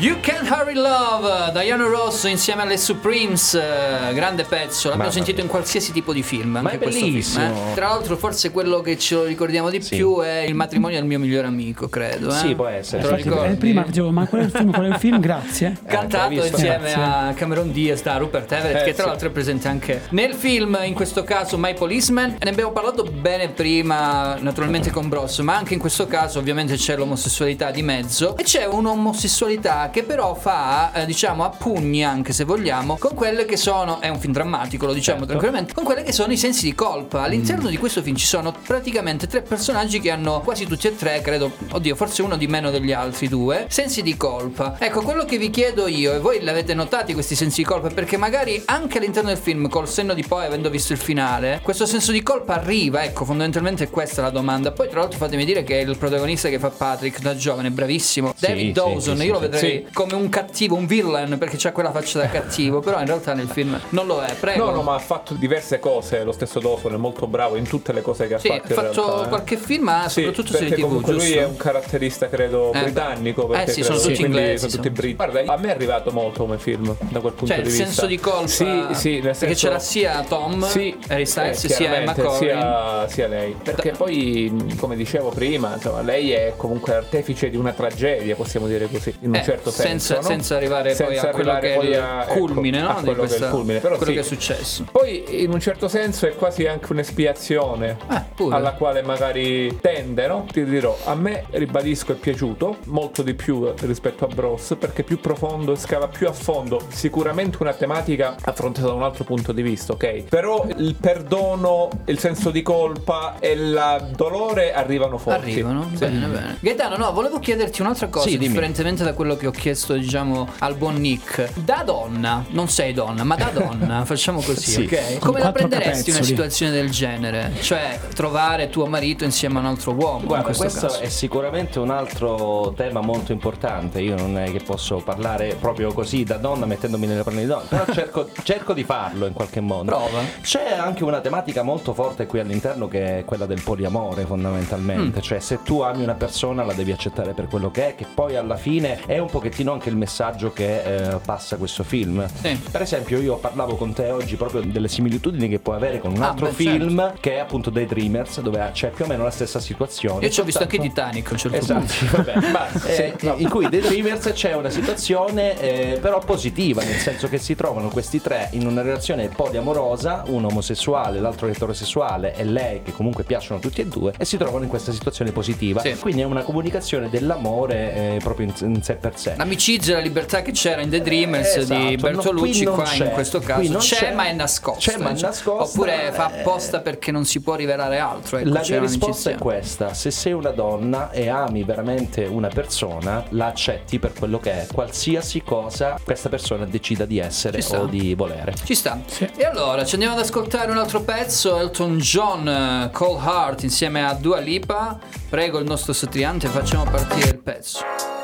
You 0.06 0.20
Can't 0.20 0.48
Hurry 0.48 0.76
Love, 0.76 1.52
Diana 1.52 1.86
Ross 1.88 2.26
insieme 2.26 2.62
alle 2.62 2.78
Supremes, 2.78 3.56
eh, 3.56 4.14
grande 4.14 4.44
pezzo, 4.44 4.90
l'abbiamo 4.90 5.10
Mamma 5.10 5.12
sentito 5.12 5.42
in 5.42 5.48
qualsiasi 5.48 5.92
tipo 5.92 6.14
di 6.14 6.22
film. 6.22 6.58
Anche 6.58 6.74
è 6.74 6.78
questo 6.78 7.00
film, 7.00 7.12
bellissimo. 7.14 7.72
eh. 7.72 7.74
Tra 7.74 7.88
l'altro, 7.88 8.16
forse 8.16 8.52
quello 8.52 8.82
che 8.82 9.00
ce 9.00 9.16
lo 9.16 9.24
ricordiamo 9.24 9.72
di 9.72 9.82
Sì. 9.82 9.96
più 9.96 10.20
è 10.20 10.42
il 10.42 10.54
matrimonio 10.54 10.98
del 11.00 11.08
mio 11.08 11.18
migliore 11.18 11.48
amico, 11.48 11.88
credo. 11.90 12.28
eh. 12.30 12.34
Sì, 12.34 12.54
può 12.54 12.68
essere. 12.68 13.02
Te 13.02 13.08
lo 13.08 13.16
Infatti, 13.16 13.30
ricordi? 13.30 13.54
eh, 13.54 13.56
prima 13.58 13.82
dicevo 13.82 14.12
ma 14.12 14.28
qual 14.28 14.42
è 14.42 14.44
il 14.44 14.52
film 14.52 14.72
qual 14.72 14.86
è 14.86 14.90
il 14.90 14.96
film 14.98 15.20
grazie 15.20 15.76
Cantato 15.88 16.26
Eh, 16.26 16.30
visto? 16.36 16.48
insieme 16.52 16.78
Grazie. 16.92 17.02
a 17.02 17.34
Cameron 17.36 17.72
Diaz 17.72 18.04
da 18.04 18.18
Rupert 18.18 18.52
Everett, 18.52 18.82
Eh, 18.82 18.84
che 18.84 18.94
tra 18.94 19.04
sì. 19.06 19.10
l'altro 19.10 19.28
è 19.30 19.32
presente 19.32 19.68
anche 19.68 20.02
nel 20.10 20.36
film, 20.36 20.78
in 20.84 20.94
questo 20.94 21.24
caso 21.24 21.58
My 21.58 21.74
Policeman. 21.74 22.36
Ne 22.44 22.50
abbiamo 22.52 22.72
parlato 22.72 23.02
bene 23.06 23.50
prima, 23.50 24.36
naturalmente 24.40 24.92
con 24.92 25.10
Bros, 25.10 25.40
ma 25.40 25.56
anche 25.56 25.74
in 25.74 25.80
questo 25.80 26.06
caso, 26.06 26.38
ovviamente, 26.38 26.76
c'è 26.76 26.96
l'omosessualità 26.96 27.72
di 27.72 27.82
mezzo. 27.82 28.38
E 28.38 28.44
c'è 28.44 28.66
un'omosessualità 28.66 29.90
che 29.96 30.04
però 30.04 30.36
fa, 30.36 30.92
eh, 30.92 31.06
diciamo, 31.06 31.46
a 31.46 31.50
pugni 31.52 32.04
anche 32.04 32.34
se 32.34 32.44
vogliamo, 32.44 32.98
con 32.98 33.14
quelle 33.14 33.46
che 33.46 33.56
sono. 33.56 34.02
È 34.02 34.10
un 34.10 34.20
film 34.20 34.34
drammatico, 34.34 34.86
lo 34.86 34.92
diciamo 34.92 35.20
Certo. 35.20 35.32
tranquillamente, 35.32 35.74
con 35.74 35.86
quelle 35.86 36.04
che 36.04 36.12
sono 36.12 36.34
i 36.34 36.38
sensi 36.38 36.66
di 36.66 36.76
colpa. 36.76 37.22
All'interno 37.22 37.70
di 37.70 37.78
questo 37.78 38.02
film 38.02 38.18
ci 38.18 38.26
sono 38.26 38.54
praticamente 38.68 39.26
tre 39.26 39.42
personaggi 39.42 40.02
che 40.02 40.12
hanno 40.12 40.42
quasi 40.42 40.66
tutti 40.66 40.88
e 40.88 40.98
tre, 40.98 41.22
credo, 41.22 41.50
oddio, 41.72 41.96
forse 41.96 42.24
uno 42.24 42.36
di 42.36 42.46
meno 42.46 42.72
degli 42.72 42.92
altri 42.92 43.30
due, 43.30 43.68
sensi 43.70 44.02
di 44.02 44.18
colpa. 44.18 44.76
Ecco, 44.78 45.02
quello 45.02 45.24
che 45.24 45.38
vi 45.38 45.50
chiedo 45.50 45.88
io, 45.88 46.14
e 46.14 46.20
voi 46.20 46.42
l'avete 46.42 46.74
notati 46.74 47.14
questi 47.14 47.36
sensi 47.36 47.62
di 47.62 47.66
colpa, 47.66 47.88
perché 47.88 48.18
magari 48.18 48.62
anche 48.66 48.98
all'interno 48.98 49.30
del 49.30 49.38
film, 49.38 49.70
col 49.70 49.88
senno 49.88 50.14
di 50.14 50.26
poi, 50.28 50.46
avendo 50.46 50.70
visto 50.70 50.92
il 50.92 51.00
finale, 51.00 51.62
questo 51.64 51.86
senso 51.86 52.12
di 52.12 52.22
colpa 52.22 52.56
arriva, 52.56 53.02
ecco, 53.06 53.24
fondamentalmente 53.24 53.86
è 53.86 53.90
questa 53.90 54.22
la 54.22 54.30
domanda. 54.30 54.74
Poi, 54.74 54.90
tra 54.90 55.00
l'altro, 55.00 55.18
fatemi 55.18 55.46
dire 55.46 55.64
che 55.64 55.78
il 55.78 55.98
protagonista 55.98 56.50
che 56.50 56.60
fa 56.60 56.70
Patrick 56.70 57.22
da 57.22 57.34
giovane 57.38 57.72
bravissimo. 57.72 58.34
Sì, 58.36 58.46
David 58.46 58.66
sì, 58.66 58.72
Dawson, 58.74 59.18
sì, 59.18 59.24
io 59.24 59.32
lo 59.32 59.40
sì, 59.40 59.48
vedrei 59.48 59.75
Sì, 59.84 59.88
come 59.94 60.14
un 60.14 60.30
cattivo, 60.30 60.76
un 60.76 60.86
villain, 60.86 61.38
perché 61.38 61.56
c'ha 61.58 61.72
quella 61.72 61.92
faccia 61.92 62.20
da 62.20 62.28
cattivo, 62.30 62.80
però 62.80 63.00
in 63.00 63.06
realtà 63.06 63.34
nel 63.34 63.48
film 63.48 63.80
non 63.90 64.06
lo 64.08 64.22
è. 64.22 64.34
Prego. 64.40 64.66
No, 64.66 64.72
no, 64.72 64.82
ma 64.82 64.96
ha 64.96 65.00
fatto 65.00 65.34
diverse 65.34 65.80
cose. 65.80 66.24
Lo 66.24 66.32
stesso 66.32 66.60
Dawson 66.60 66.94
è 66.94 66.98
molto 66.98 67.28
bravo 67.28 67.56
in 67.56 67.68
tutte 67.68 67.92
le 67.94 68.02
cose 68.02 68.28
che 68.28 68.36
ha 68.36 68.40
Sì, 68.40 68.48
ha 68.48 68.56
fatto. 68.56 68.68
in 68.68 68.74
fatto 68.76 69.02
realtà, 69.06 69.26
eh. 69.26 69.28
qualche 69.30 69.58
film, 69.58 69.84
ma 69.84 70.04
Sì, 70.08 70.22
soprattutto 70.22 70.52
perché 70.52 70.68
serie 70.68 70.76
TV, 70.76 70.88
comunque 70.88 71.14
lui 71.14 71.26
giusto? 71.26 71.40
è 71.40 71.46
un 71.46 71.58
caratterista, 71.58 72.30
credo, 72.30 72.72
Eh, 72.74 72.82
britannico. 72.84 73.48
Perché 73.48 73.64
Eh 73.72 73.74
sì, 73.74 73.82
credo- 73.82 73.88
sono 73.98 74.00
tutti 74.08 74.20
quindi 74.20 74.38
inglesi, 74.38 74.58
Sono 74.70 74.72
tutti 74.72 74.90
britannici. 74.90 75.32
Guarda, 75.32 75.54
a 75.54 75.58
me 75.58 75.68
è 75.68 75.72
arrivato 75.72 76.12
molto 76.12 76.44
come 76.44 76.58
film 76.58 76.96
da 77.00 77.20
quel 77.20 77.34
punto 77.34 77.54
Cioè, 77.54 77.56
di 77.62 77.62
il 77.62 77.68
vista. 77.70 77.86
senso 77.86 78.06
di 78.06 78.20
colpa. 78.20 78.48
Sì, 78.48 78.66
sì, 78.92 79.10
nel 79.14 79.22
Perché 79.22 79.36
senso- 79.36 79.68
c'era 79.68 79.80
sia 79.80 80.24
Tom, 80.28 80.66
Sì, 80.68 80.96
Harry 81.08 81.26
Styles, 81.26 81.64
eh, 81.64 81.70
sia 81.70 81.96
Emma 81.96 82.14
Corrin. 82.14 83.06
sia, 83.08 83.28
lei. 83.28 83.56
Perché 83.62 83.92
poi, 83.92 84.50
mh, 84.52 84.76
come 84.78 84.96
dicevo 84.96 85.30
prima, 85.30 85.74
insomma, 85.76 86.02
lei 86.02 86.32
è 86.32 86.54
comunque 86.58 86.94
artefice 86.96 87.50
di 87.50 87.58
una 87.58 87.72
tragedia, 87.72 88.36
possiamo 88.36 88.68
dire 88.68 88.88
così, 88.90 89.14
in 89.22 89.30
un 89.30 89.36
Eh, 89.36 89.44
certo 89.72 89.88
senza- 89.90 90.14
senso. 90.16 90.22
no? 90.22 90.36
senza 90.36 90.56
arrivare 90.56 90.94
poi 90.96 90.96
Senza 90.96 91.30
a 91.30 91.32
quello 91.32 91.52
arrivare 91.52 91.68
che 91.68 91.74
è 91.74 91.78
poi 91.78 91.88
il 91.88 91.96
a- 92.00 92.24
ecco, 92.24 92.34
culmine, 92.40 92.80
no, 92.82 92.94
quello 92.96 93.04
che 93.06 93.12
è 93.12 93.16
questa- 93.28 93.50
culmine. 93.50 93.80
Però 93.80 93.96
quello 93.98 94.12
sì. 94.12 94.18
che 94.18 94.24
è 94.24 94.28
successo. 94.28 94.86
Poi 94.92 95.44
in 95.44 95.52
un 95.52 95.60
certo 95.60 95.88
senso 95.88 96.28
è 96.28 96.36
quasi 96.36 96.66
anche 96.66 96.92
un'espiazione 96.92 97.98
pure. 98.36 98.56
alla 98.56 98.74
quale 98.74 99.02
magari 99.02 99.78
tende, 99.82 100.28
no? 100.28 100.46
Ti 100.52 100.64
dirò, 100.66 100.98
a 101.06 101.16
me 101.16 101.46
ribadisco 101.52 102.12
è 102.14 102.16
piaciuto 102.16 102.78
molto 102.86 103.22
di 103.24 103.34
più 103.34 103.72
rispetto 103.82 104.26
a 104.26 104.28
Bros 104.28 104.76
perché 104.80 105.04
più 105.04 105.20
profondo 105.20 105.76
scava 105.76 106.08
più 106.08 106.28
a 106.28 106.34
fondo. 106.34 106.82
Sicuramente 106.90 107.58
una 107.60 107.74
tematica 107.74 108.36
affrontata 108.42 108.88
da 108.88 108.94
un 108.94 109.04
altro 109.04 109.24
punto 109.24 109.52
di 109.52 109.62
vista, 109.62 109.94
ok? 109.94 110.24
Però 110.30 110.66
il 110.78 110.96
perdono, 111.00 111.90
il 112.06 112.20
senso 112.20 112.52
di 112.52 112.62
colpa 112.62 113.36
e 113.40 113.52
il 113.52 114.12
dolore 114.16 114.74
arrivano 114.74 115.18
forti. 115.18 115.52
Arrivano, 115.52 115.90
Sì. 115.92 115.98
bene, 115.98 116.28
bene. 116.28 116.58
Gaetano, 116.60 116.98
no, 116.98 117.12
volevo 117.12 117.40
chiederti 117.40 117.82
un'altra 117.82 118.08
cosa, 118.08 118.28
Sì, 118.30 118.38
differentemente 118.38 119.04
da 119.04 119.14
quello 119.14 119.36
che 119.36 119.48
ho 119.48 119.52
chiesto, 119.56 119.94
diciamo, 119.94 120.48
al 120.60 120.76
buon 120.76 120.96
Nick. 120.96 121.52
Da 121.60 121.84
donna, 121.86 122.44
non 122.50 122.70
sei 122.70 122.94
donna, 122.94 123.24
ma 123.24 123.36
da 123.36 123.50
donna, 123.54 124.04
facciamo 124.06 124.42
così, 124.42 124.72
Sì. 124.72 124.82
ok? 124.84 125.20
Come 125.20 125.40
la 125.40 125.52
prenderesti 125.52 126.10
una 126.12 126.20
capezzoli. 126.20 126.24
situazione 126.26 126.72
del 126.72 126.90
genere? 126.90 127.52
Cioè, 127.62 128.00
trovare 128.14 128.70
tuo 128.70 128.86
marito 128.86 129.24
insieme 129.24 129.58
a 129.58 129.60
un 129.62 129.66
altro 129.68 129.94
uomo, 129.94 130.26
Guarda, 130.26 130.46
questo, 130.54 130.64
questo 130.80 131.00
è 131.00 131.10
sicuramente 131.10 131.80
un 131.80 131.90
altro 131.90 132.74
tema 132.76 133.02
molto 133.02 133.32
importante. 133.32 134.02
Io 134.02 134.16
non 134.16 134.38
è 134.38 134.52
che 134.52 134.60
posso 134.60 134.98
parlare 134.98 135.56
proprio 135.60 135.94
così 135.94 136.24
da 136.24 136.38
donna 136.38 136.66
mettendomi 136.66 137.08
nelle 137.08 137.24
panne 137.24 137.42
di 137.42 137.48
donna, 137.48 137.64
però 137.68 137.86
cerco, 137.94 138.30
cerco 138.44 138.74
di 138.74 138.84
farlo 138.84 139.26
in 139.26 139.34
qualche 139.34 139.62
modo. 139.62 139.86
Prova. 139.86 140.22
C'è 140.42 140.74
anche 140.78 141.04
una 141.04 141.20
tematica 141.22 141.64
molto 141.64 141.94
forte 141.94 142.26
qui 142.26 142.40
all'interno 142.40 142.88
che 142.88 143.20
è 143.20 143.26
quella 143.26 143.46
del 143.46 143.62
poliamore 143.62 144.26
fondamentalmente, 144.26 145.20
Mm. 145.20 145.22
cioè 145.22 145.40
se 145.40 145.60
tu 145.64 145.82
ami 145.82 146.04
una 146.04 146.14
persona 146.14 146.64
la 146.64 146.74
devi 146.74 146.92
accettare 146.92 147.34
per 147.34 147.48
quello 147.48 147.72
che 147.72 147.88
è, 147.90 147.96
che 147.96 148.06
poi 148.14 148.36
alla 148.36 148.56
fine 148.56 149.00
è 149.06 149.18
un 149.20 149.28
pochettino 149.46 149.72
anche 149.74 149.90
il 149.90 149.96
messaggio 149.96 150.52
che 150.52 150.82
eh, 151.14 151.20
passa 151.24 151.58
questo 151.58 151.84
film. 151.84 152.26
Sì. 152.42 152.60
Per 152.72 152.82
esempio 152.82 153.20
io 153.22 153.36
parlavo 153.38 153.76
con 153.76 153.94
te 153.94 154.10
oggi 154.10 154.36
proprio 154.36 154.62
delle 154.62 154.88
similitudini 154.88 155.48
che 155.48 155.60
puoi 155.60 155.76
avere 155.76 156.00
con 156.00 156.12
un 156.12 156.22
Ah, 156.22 156.30
altro 156.30 156.48
beh, 156.48 156.54
film 156.54 157.14
che 157.20 157.36
è 157.36 157.40
appunto 157.40 157.70
Dei 157.70 157.86
Dreamers 157.86 158.42
dove 158.42 158.70
c'è 158.74 158.90
più 158.90 159.06
o 159.06 159.08
meno 159.08 159.24
la 159.24 159.30
stessa 159.30 159.60
situazione. 159.60 160.26
Io 160.26 160.32
ci 160.32 160.40
ho 160.40 160.44
visto 160.44 160.64
anche 160.64 160.80
Titanic 160.80 161.28
a 161.30 161.32
un 161.34 161.38
certo 161.38 161.58
Esatto, 161.58 161.86
punto. 162.00 162.16
vabbè. 162.34 162.50
Ma, 162.52 162.68
Eh, 162.88 163.14
sì, 163.20 163.26
no. 163.26 163.36
in 163.38 163.50
cui 163.50 163.70
The 163.70 163.80
Dreamers 163.82 164.32
c'è 164.34 164.56
una 164.56 164.70
situazione 164.70 165.60
eh, 165.60 166.00
però 166.02 166.20
positiva, 166.20 166.82
nel 166.84 166.98
senso 166.98 167.28
che 167.28 167.38
si 167.38 167.54
trovano 167.56 167.90
questi 167.90 168.20
tre 168.22 168.48
in 168.52 168.66
una 168.66 168.82
relazione 168.82 169.28
poliamorosa, 169.28 170.24
uno 170.28 170.48
omosessuale, 170.48 171.20
l'altro 171.20 171.48
eterosessuale 171.48 172.36
e 172.36 172.44
lei 172.44 172.82
che 172.82 172.92
comunque 172.92 173.24
piacciono 173.24 173.60
tutti 173.60 173.82
e 173.82 173.86
due 173.86 174.14
e 174.18 174.26
si 174.26 174.38
trovano 174.38 174.64
in 174.64 174.70
questa 174.70 174.92
situazione 174.92 175.32
positiva. 175.32 175.82
Sì. 175.82 175.96
Quindi 176.00 176.22
è 176.22 176.26
una 176.26 176.42
comunicazione 176.42 177.10
dell'amore 177.10 177.94
eh, 178.16 178.20
proprio 178.24 178.48
in, 178.48 178.54
in 178.74 178.82
sé 178.84 178.96
per 178.96 179.18
sé. 179.18 179.35
L'amicizia 179.38 179.94
e 179.94 179.98
la 179.98 180.04
libertà 180.04 180.42
che 180.42 180.52
c'era 180.52 180.82
in 180.82 180.90
The 180.90 181.02
Dreamers 181.02 181.56
Esatto, 181.58 181.80
di 181.80 181.96
no, 181.96 182.02
Bertolucci, 182.02 182.52
qui 182.52 182.64
non 182.64 182.74
qua 182.76 182.84
c'è. 182.84 183.06
in 183.06 183.12
questo 183.12 183.40
caso 183.40 183.78
c'è, 183.78 183.96
c'è. 183.96 184.14
ma 184.14 184.26
è 184.28 184.34
nascosta. 184.34 184.92
C'è, 184.92 184.98
ma 184.98 185.12
è 185.12 185.16
cioè. 185.16 185.30
nascosta, 185.30 185.80
Oppure 185.80 186.12
fa 186.14 186.34
eh. 186.34 186.40
apposta 186.40 186.80
perché 186.82 187.12
non 187.12 187.26
si 187.26 187.42
può 187.42 187.56
rivelare 187.56 188.00
altro. 188.00 188.38
Ecco, 188.38 188.50
La 188.50 188.62
mia 188.68 188.80
risposta 188.80 189.30
è 189.32 189.36
questa: 189.36 189.94
se 189.94 190.12
sei 190.12 190.34
una 190.34 190.52
donna 190.52 191.12
e 191.12 191.30
ami 191.30 191.64
veramente 191.64 192.26
una 192.26 192.48
persona, 192.48 193.24
la 193.30 193.48
accetti 193.48 194.00
per 194.00 194.14
quello 194.14 194.40
che 194.40 194.52
è, 194.52 194.68
qualsiasi 194.72 195.42
cosa 195.42 196.00
questa 196.04 196.30
persona 196.30 196.66
decida 196.66 197.06
di 197.06 197.20
essere 197.20 197.64
o 197.72 197.86
di 197.86 198.14
volere. 198.16 198.54
Ci 198.64 198.76
sta. 198.76 199.00
E 199.36 199.44
allora 199.44 199.86
ci 199.86 199.96
andiamo 199.96 200.16
ad 200.16 200.22
ascoltare 200.22 200.72
un 200.72 200.78
altro 200.78 201.02
pezzo, 201.02 201.58
Elton 201.58 201.98
John, 201.98 202.48
eh, 202.48 202.90
Cold 202.92 203.22
Heart 203.24 203.64
insieme 203.64 204.06
a 204.06 204.14
Dua 204.14 204.40
Lipa. 204.40 204.98
Prego 205.30 205.60
il 205.60 205.66
nostro 205.66 205.94
satiriante, 205.94 206.48
facciamo 206.48 206.84
partire 206.84 207.30
il 207.30 207.40
pezzo. 207.40 208.15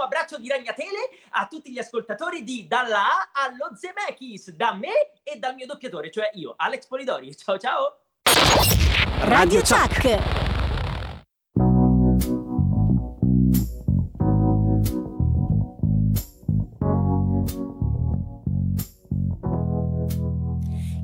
Grandissimo 0.00 0.02
abbraccio 0.02 0.38
di 0.38 0.48
ragnatele 0.48 1.10
a 1.30 1.46
tutti 1.46 1.70
gli 1.70 1.78
ascoltatori 1.78 2.42
di 2.42 2.66
Dalla 2.66 3.04
A 3.04 3.30
allo 3.44 3.76
Zemeckis, 3.76 4.52
da 4.52 4.72
me 4.74 5.12
e 5.22 5.38
dal 5.38 5.54
mio 5.54 5.66
doppiatore, 5.66 6.10
cioè 6.10 6.30
io, 6.34 6.54
Alex 6.56 6.86
Polidori. 6.86 7.36
Ciao 7.36 7.58
ciao! 7.58 7.98
Radio 9.20 9.60
Chuck. 9.60 10.48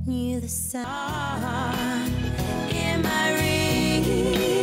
Knew 0.05 0.41
the 0.41 0.49
sun 0.49 0.81
in 2.71 3.03
my 3.03 3.33
reach. 3.35 4.56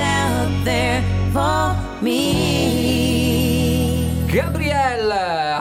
Out 0.00 0.64
there 0.64 1.02
for 1.32 2.02
me. 2.02 2.95
Gabriel, 4.36 5.10